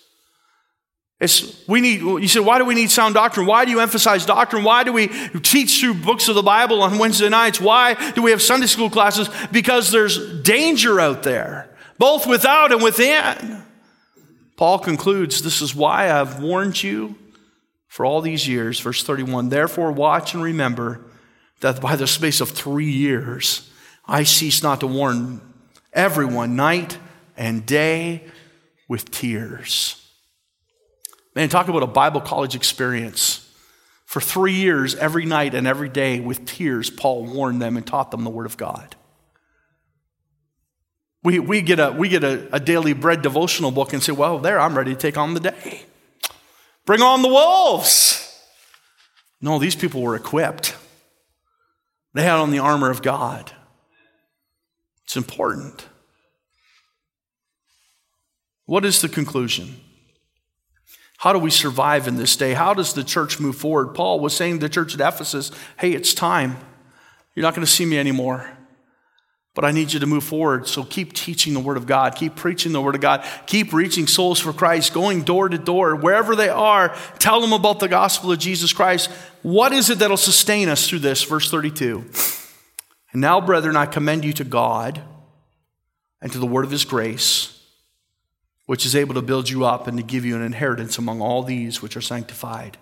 It's, 1.19 1.65
we 1.69 1.79
need, 1.79 2.01
you 2.01 2.27
said, 2.27 2.41
why 2.41 2.57
do 2.57 2.65
we 2.65 2.75
need 2.75 2.91
sound 2.91 3.13
doctrine? 3.13 3.45
Why 3.45 3.63
do 3.63 3.71
you 3.71 3.79
emphasize 3.79 4.25
doctrine? 4.25 4.63
Why 4.63 4.83
do 4.83 4.91
we 4.91 5.07
teach 5.07 5.79
through 5.79 5.93
books 5.95 6.27
of 6.27 6.35
the 6.35 6.41
Bible 6.41 6.81
on 6.81 6.97
Wednesday 6.97 7.29
nights? 7.29 7.61
Why 7.61 7.93
do 8.11 8.21
we 8.21 8.31
have 8.31 8.41
Sunday 8.41 8.67
school 8.67 8.89
classes? 8.89 9.29
Because 9.51 9.89
there's 9.89 10.41
danger 10.41 10.99
out 10.99 11.23
there, 11.23 11.73
both 11.97 12.27
without 12.27 12.73
and 12.73 12.83
within. 12.83 13.63
Paul 14.57 14.79
concludes, 14.79 15.41
This 15.41 15.61
is 15.61 15.73
why 15.73 16.11
I've 16.11 16.41
warned 16.41 16.83
you 16.83 17.15
for 17.87 18.05
all 18.05 18.19
these 18.19 18.45
years. 18.47 18.79
Verse 18.79 19.01
31 19.03 19.47
Therefore, 19.47 19.93
watch 19.93 20.33
and 20.33 20.43
remember 20.43 21.05
that 21.61 21.79
by 21.79 21.95
the 21.95 22.07
space 22.07 22.41
of 22.41 22.49
three 22.49 22.91
years, 22.91 23.69
I 24.05 24.23
cease 24.23 24.61
not 24.61 24.81
to 24.81 24.87
warn 24.87 25.39
everyone 25.93 26.55
night 26.55 26.97
and 27.37 27.65
day 27.65 28.23
with 28.87 29.11
tears. 29.11 29.99
Man, 31.35 31.49
talk 31.49 31.67
about 31.67 31.83
a 31.83 31.87
Bible 31.87 32.21
college 32.21 32.55
experience. 32.55 33.39
For 34.05 34.21
three 34.21 34.53
years, 34.53 34.93
every 34.95 35.25
night 35.25 35.55
and 35.55 35.65
every 35.65 35.89
day, 35.89 36.19
with 36.19 36.45
tears, 36.45 36.91
Paul 36.91 37.25
warned 37.25 37.61
them 37.61 37.77
and 37.77 37.87
taught 37.87 38.11
them 38.11 38.23
the 38.23 38.29
Word 38.29 38.45
of 38.45 38.57
God. 38.57 38.95
We, 41.23 41.39
we 41.39 41.61
get, 41.61 41.79
a, 41.79 41.91
we 41.91 42.09
get 42.09 42.23
a, 42.23 42.53
a 42.53 42.59
daily 42.59 42.93
bread 42.93 43.21
devotional 43.21 43.71
book 43.71 43.93
and 43.93 44.03
say, 44.03 44.11
well, 44.11 44.37
there, 44.37 44.59
I'm 44.59 44.77
ready 44.77 44.93
to 44.93 44.99
take 44.99 45.17
on 45.17 45.33
the 45.33 45.39
day. 45.39 45.83
Bring 46.85 47.01
on 47.01 47.21
the 47.21 47.29
wolves. 47.29 48.19
No, 49.41 49.57
these 49.57 49.75
people 49.75 50.01
were 50.01 50.15
equipped. 50.15 50.75
They 52.13 52.23
had 52.23 52.35
on 52.35 52.51
the 52.51 52.59
armor 52.59 52.91
of 52.91 53.01
God. 53.01 53.51
It's 55.05 55.17
important. 55.17 55.87
What 58.65 58.85
is 58.85 59.01
the 59.01 59.09
conclusion? 59.09 59.75
How 61.17 61.31
do 61.31 61.39
we 61.39 61.51
survive 61.51 62.07
in 62.07 62.17
this 62.17 62.35
day? 62.35 62.53
How 62.53 62.73
does 62.73 62.93
the 62.93 63.03
church 63.03 63.39
move 63.39 63.55
forward? 63.55 63.93
Paul 63.93 64.19
was 64.19 64.35
saying 64.35 64.59
to 64.59 64.67
the 64.67 64.69
church 64.73 64.93
at 64.93 64.99
Ephesus, 64.99 65.51
hey, 65.77 65.93
it's 65.93 66.13
time. 66.13 66.57
You're 67.35 67.43
not 67.43 67.55
going 67.55 67.65
to 67.65 67.71
see 67.71 67.85
me 67.85 67.97
anymore. 67.97 68.49
But 69.55 69.65
I 69.65 69.71
need 69.71 69.93
you 69.93 69.99
to 69.99 70.07
move 70.07 70.23
forward. 70.23 70.67
So 70.67 70.83
keep 70.83 71.13
teaching 71.13 71.53
the 71.53 71.59
Word 71.59 71.77
of 71.77 71.85
God. 71.85 72.15
Keep 72.15 72.35
preaching 72.35 72.71
the 72.71 72.81
Word 72.81 72.95
of 72.95 73.01
God. 73.01 73.23
Keep 73.45 73.71
reaching 73.71 74.07
souls 74.07 74.39
for 74.39 74.51
Christ, 74.51 74.93
going 74.93 75.21
door 75.21 75.47
to 75.47 75.57
door, 75.57 75.95
wherever 75.95 76.35
they 76.35 76.49
are. 76.49 76.95
Tell 77.19 77.39
them 77.39 77.53
about 77.53 77.79
the 77.79 77.87
gospel 77.87 78.31
of 78.31 78.39
Jesus 78.39 78.73
Christ. 78.73 79.11
What 79.43 79.71
is 79.71 79.89
it 79.89 79.99
that'll 79.99 80.17
sustain 80.17 80.69
us 80.69 80.89
through 80.89 80.99
this? 80.99 81.23
Verse 81.23 81.51
32. 81.51 82.03
And 83.13 83.21
now, 83.21 83.39
brethren, 83.39 83.77
I 83.77 83.85
commend 83.85 84.25
you 84.25 84.33
to 84.33 84.43
God 84.43 85.01
and 86.21 86.31
to 86.31 86.39
the 86.39 86.45
word 86.45 86.65
of 86.65 86.71
his 86.71 86.83
grace 86.83 87.53
which 88.65 88.85
is 88.85 88.95
able 88.95 89.13
to 89.15 89.21
build 89.21 89.49
you 89.49 89.65
up 89.65 89.87
and 89.87 89.97
to 89.97 90.03
give 90.03 90.25
you 90.25 90.35
an 90.35 90.41
inheritance 90.41 90.97
among 90.97 91.21
all 91.21 91.43
these 91.43 91.81
which 91.81 91.97
are 91.97 92.01
sanctified. 92.01 92.77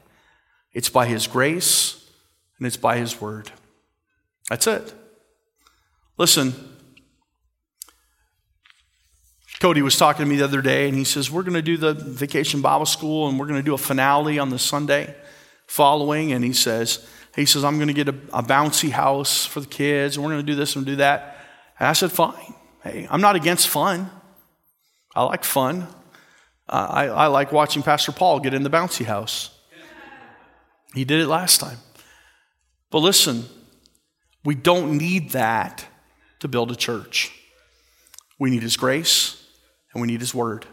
It's 0.73 0.89
by 0.89 1.07
His 1.07 1.27
grace 1.27 2.09
and 2.57 2.67
it's 2.67 2.77
by 2.77 2.97
His 2.97 3.19
word. 3.19 3.51
That's 4.49 4.67
it. 4.67 4.93
Listen, 6.17 6.53
Cody 9.59 9.81
was 9.81 9.97
talking 9.97 10.25
to 10.25 10.29
me 10.29 10.37
the 10.37 10.43
other 10.43 10.61
day 10.61 10.87
and 10.87 10.97
he 10.97 11.03
says, 11.03 11.31
We're 11.31 11.43
going 11.43 11.53
to 11.53 11.61
do 11.61 11.77
the 11.77 11.93
vacation 11.93 12.61
Bible 12.61 12.85
school 12.85 13.27
and 13.27 13.39
we're 13.39 13.47
going 13.47 13.59
to 13.59 13.65
do 13.65 13.73
a 13.73 13.79
finale 13.79 14.39
on 14.39 14.49
the 14.49 14.59
Sunday 14.59 15.15
following. 15.67 16.31
And 16.31 16.43
he 16.43 16.53
says, 16.53 17.07
he 17.35 17.45
says, 17.45 17.63
I'm 17.63 17.77
going 17.77 17.87
to 17.87 17.93
get 17.93 18.09
a, 18.09 18.15
a 18.33 18.43
bouncy 18.43 18.89
house 18.89 19.45
for 19.45 19.61
the 19.61 19.67
kids 19.67 20.17
and 20.17 20.25
we're 20.25 20.31
going 20.33 20.45
to 20.45 20.51
do 20.51 20.55
this 20.55 20.75
and 20.75 20.85
do 20.85 20.97
that. 20.97 21.37
And 21.79 21.87
I 21.87 21.93
said, 21.93 22.11
Fine. 22.11 22.53
Hey, 22.83 23.07
I'm 23.09 23.21
not 23.21 23.35
against 23.35 23.67
fun. 23.67 24.09
I 25.15 25.23
like 25.23 25.43
fun. 25.43 25.87
Uh, 26.67 26.87
I, 26.89 27.05
I 27.07 27.27
like 27.27 27.51
watching 27.51 27.83
Pastor 27.83 28.11
Paul 28.11 28.39
get 28.39 28.53
in 28.53 28.63
the 28.63 28.69
bouncy 28.69 29.05
house. 29.05 29.57
He 30.93 31.05
did 31.05 31.21
it 31.21 31.27
last 31.27 31.59
time. 31.59 31.77
But 32.89 32.99
listen, 32.99 33.45
we 34.43 34.55
don't 34.55 34.97
need 34.97 35.31
that 35.31 35.85
to 36.39 36.47
build 36.47 36.71
a 36.71 36.75
church. 36.75 37.31
We 38.39 38.49
need 38.49 38.63
His 38.63 38.77
grace 38.77 39.45
and 39.93 40.01
we 40.01 40.07
need 40.07 40.19
His 40.19 40.33
word. 40.33 40.65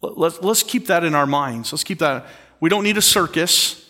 Let's, 0.00 0.40
let's 0.40 0.62
keep 0.62 0.86
that 0.86 1.04
in 1.04 1.14
our 1.14 1.26
minds. 1.26 1.72
Let's 1.72 1.84
keep 1.84 2.00
that. 2.00 2.26
We 2.58 2.68
don't 2.68 2.82
need 2.82 2.96
a 2.96 3.02
circus. 3.02 3.81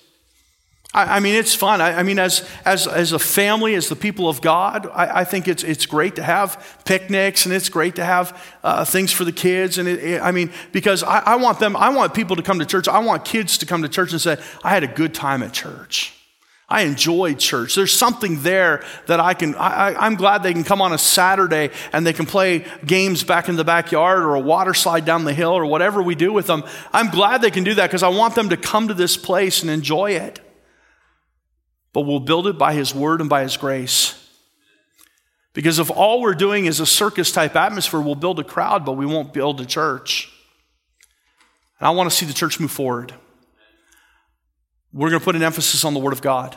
I, 0.94 1.16
I 1.16 1.20
mean, 1.20 1.34
it's 1.34 1.54
fun. 1.54 1.80
I, 1.80 2.00
I, 2.00 2.02
mean, 2.02 2.18
as, 2.18 2.48
as, 2.64 2.86
as 2.86 3.12
a 3.12 3.18
family, 3.18 3.74
as 3.74 3.88
the 3.88 3.96
people 3.96 4.28
of 4.28 4.40
God, 4.40 4.86
I, 4.92 5.20
I 5.20 5.24
think 5.24 5.48
it's, 5.48 5.64
it's 5.64 5.86
great 5.86 6.16
to 6.16 6.22
have 6.22 6.80
picnics 6.84 7.46
and 7.46 7.54
it's 7.54 7.68
great 7.68 7.96
to 7.96 8.04
have 8.04 8.38
uh, 8.62 8.84
things 8.84 9.10
for 9.10 9.24
the 9.24 9.32
kids. 9.32 9.78
And 9.78 9.88
it, 9.88 10.04
it, 10.04 10.22
I 10.22 10.32
mean, 10.32 10.52
because 10.70 11.02
I, 11.02 11.36
want 11.36 11.60
them, 11.60 11.76
I 11.76 11.88
want 11.90 12.14
people 12.14 12.36
to 12.36 12.42
come 12.42 12.58
to 12.58 12.66
church. 12.66 12.88
I 12.88 12.98
want 12.98 13.24
kids 13.24 13.58
to 13.58 13.66
come 13.66 13.82
to 13.82 13.88
church 13.88 14.12
and 14.12 14.20
say, 14.20 14.36
I 14.62 14.70
had 14.70 14.82
a 14.82 14.88
good 14.88 15.14
time 15.14 15.42
at 15.42 15.52
church. 15.52 16.14
I 16.68 16.82
enjoyed 16.82 17.38
church. 17.38 17.74
There's 17.74 17.92
something 17.92 18.42
there 18.42 18.82
that 19.06 19.20
I 19.20 19.34
can, 19.34 19.54
I, 19.56 20.06
am 20.06 20.14
glad 20.14 20.42
they 20.42 20.54
can 20.54 20.64
come 20.64 20.80
on 20.80 20.94
a 20.94 20.98
Saturday 20.98 21.70
and 21.92 22.06
they 22.06 22.14
can 22.14 22.24
play 22.24 22.64
games 22.86 23.24
back 23.24 23.50
in 23.50 23.56
the 23.56 23.64
backyard 23.64 24.22
or 24.22 24.36
a 24.36 24.40
water 24.40 24.72
slide 24.72 25.04
down 25.04 25.24
the 25.24 25.34
hill 25.34 25.52
or 25.52 25.66
whatever 25.66 26.02
we 26.02 26.14
do 26.14 26.32
with 26.32 26.46
them. 26.46 26.64
I'm 26.90 27.10
glad 27.10 27.42
they 27.42 27.50
can 27.50 27.64
do 27.64 27.74
that 27.74 27.88
because 27.88 28.02
I 28.02 28.08
want 28.08 28.34
them 28.34 28.50
to 28.50 28.56
come 28.56 28.88
to 28.88 28.94
this 28.94 29.18
place 29.18 29.60
and 29.60 29.70
enjoy 29.70 30.12
it 30.12 30.40
but 31.92 32.02
we'll 32.02 32.20
build 32.20 32.46
it 32.46 32.58
by 32.58 32.74
His 32.74 32.94
word 32.94 33.20
and 33.20 33.28
by 33.28 33.42
His 33.42 33.56
grace. 33.56 34.18
Because 35.54 35.78
if 35.78 35.90
all 35.90 36.20
we're 36.20 36.34
doing 36.34 36.64
is 36.64 36.80
a 36.80 36.86
circus 36.86 37.30
type 37.30 37.54
atmosphere, 37.56 38.00
we'll 38.00 38.14
build 38.14 38.38
a 38.38 38.44
crowd, 38.44 38.84
but 38.86 38.92
we 38.92 39.04
won't 39.04 39.32
build 39.32 39.60
a 39.60 39.66
church. 39.66 40.32
And 41.78 41.86
I 41.86 41.90
want 41.90 42.10
to 42.10 42.16
see 42.16 42.24
the 42.24 42.32
church 42.32 42.58
move 42.58 42.70
forward. 42.70 43.12
We're 44.92 45.10
going 45.10 45.20
to 45.20 45.24
put 45.24 45.36
an 45.36 45.42
emphasis 45.42 45.84
on 45.84 45.94
the 45.94 46.00
Word 46.00 46.12
of 46.12 46.22
God, 46.22 46.56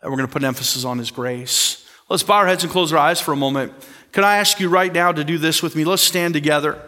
and 0.00 0.10
we're 0.10 0.16
going 0.16 0.28
to 0.28 0.32
put 0.32 0.42
an 0.42 0.48
emphasis 0.48 0.84
on 0.84 0.98
His 0.98 1.10
grace. 1.10 1.86
Let's 2.08 2.22
bow 2.22 2.36
our 2.36 2.46
heads 2.46 2.62
and 2.62 2.72
close 2.72 2.92
our 2.92 2.98
eyes 2.98 3.20
for 3.20 3.32
a 3.32 3.36
moment. 3.36 3.72
Can 4.12 4.24
I 4.24 4.36
ask 4.36 4.60
you 4.60 4.68
right 4.68 4.92
now 4.92 5.12
to 5.12 5.24
do 5.24 5.36
this 5.36 5.62
with 5.62 5.74
me? 5.74 5.84
Let's 5.84 6.02
stand 6.02 6.32
together. 6.32 6.80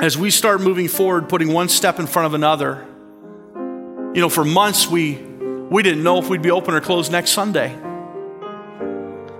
As 0.00 0.18
we 0.18 0.30
start 0.30 0.60
moving 0.60 0.88
forward, 0.88 1.28
putting 1.28 1.52
one 1.52 1.68
step 1.68 1.98
in 1.98 2.06
front 2.06 2.26
of 2.26 2.34
another, 2.34 2.86
you 4.14 4.20
know, 4.20 4.28
for 4.28 4.44
months 4.44 4.86
we, 4.86 5.14
we 5.70 5.82
didn't 5.82 6.02
know 6.02 6.18
if 6.18 6.28
we'd 6.28 6.42
be 6.42 6.50
open 6.50 6.74
or 6.74 6.80
closed 6.80 7.12
next 7.12 7.30
Sunday. 7.30 7.72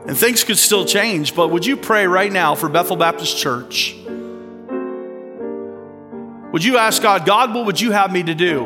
And 0.07 0.17
things 0.17 0.45
could 0.45 0.59
still 0.59 0.85
change, 0.85 1.35
but 1.35 1.49
would 1.49 1.67
you 1.67 1.77
pray 1.77 2.07
right 2.07 2.33
now 2.33 2.55
for 2.55 2.69
Bethel 2.69 2.97
Baptist 2.97 3.37
Church? 3.37 3.95
Would 6.53 6.65
you 6.65 6.79
ask 6.79 7.03
God, 7.03 7.27
God, 7.27 7.55
what 7.55 7.67
would 7.67 7.81
you 7.81 7.91
have 7.91 8.11
me 8.11 8.23
to 8.23 8.35
do? 8.35 8.65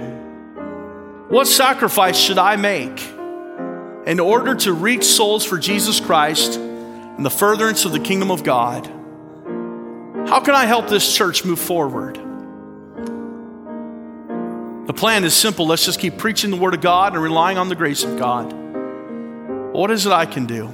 What 1.28 1.46
sacrifice 1.46 2.16
should 2.16 2.38
I 2.38 2.56
make 2.56 3.02
in 4.06 4.20
order 4.20 4.54
to 4.54 4.72
reach 4.72 5.04
souls 5.04 5.44
for 5.44 5.58
Jesus 5.58 5.98
Christ 5.98 6.58
and 6.58 7.24
the 7.24 7.30
furtherance 7.30 7.84
of 7.84 7.92
the 7.92 8.00
kingdom 8.00 8.30
of 8.30 8.44
God? 8.44 8.86
How 10.28 10.40
can 10.40 10.54
I 10.54 10.66
help 10.66 10.88
this 10.88 11.14
church 11.14 11.44
move 11.44 11.58
forward? 11.58 12.18
The 14.86 14.92
plan 14.92 15.22
is 15.22 15.34
simple. 15.34 15.66
Let's 15.66 15.84
just 15.84 16.00
keep 16.00 16.18
preaching 16.18 16.50
the 16.50 16.56
word 16.56 16.74
of 16.74 16.80
God 16.80 17.12
and 17.14 17.22
relying 17.22 17.56
on 17.56 17.68
the 17.68 17.76
grace 17.76 18.02
of 18.02 18.18
God. 18.18 18.52
What 19.72 19.90
is 19.92 20.06
it 20.06 20.12
I 20.12 20.26
can 20.26 20.44
do? 20.44 20.70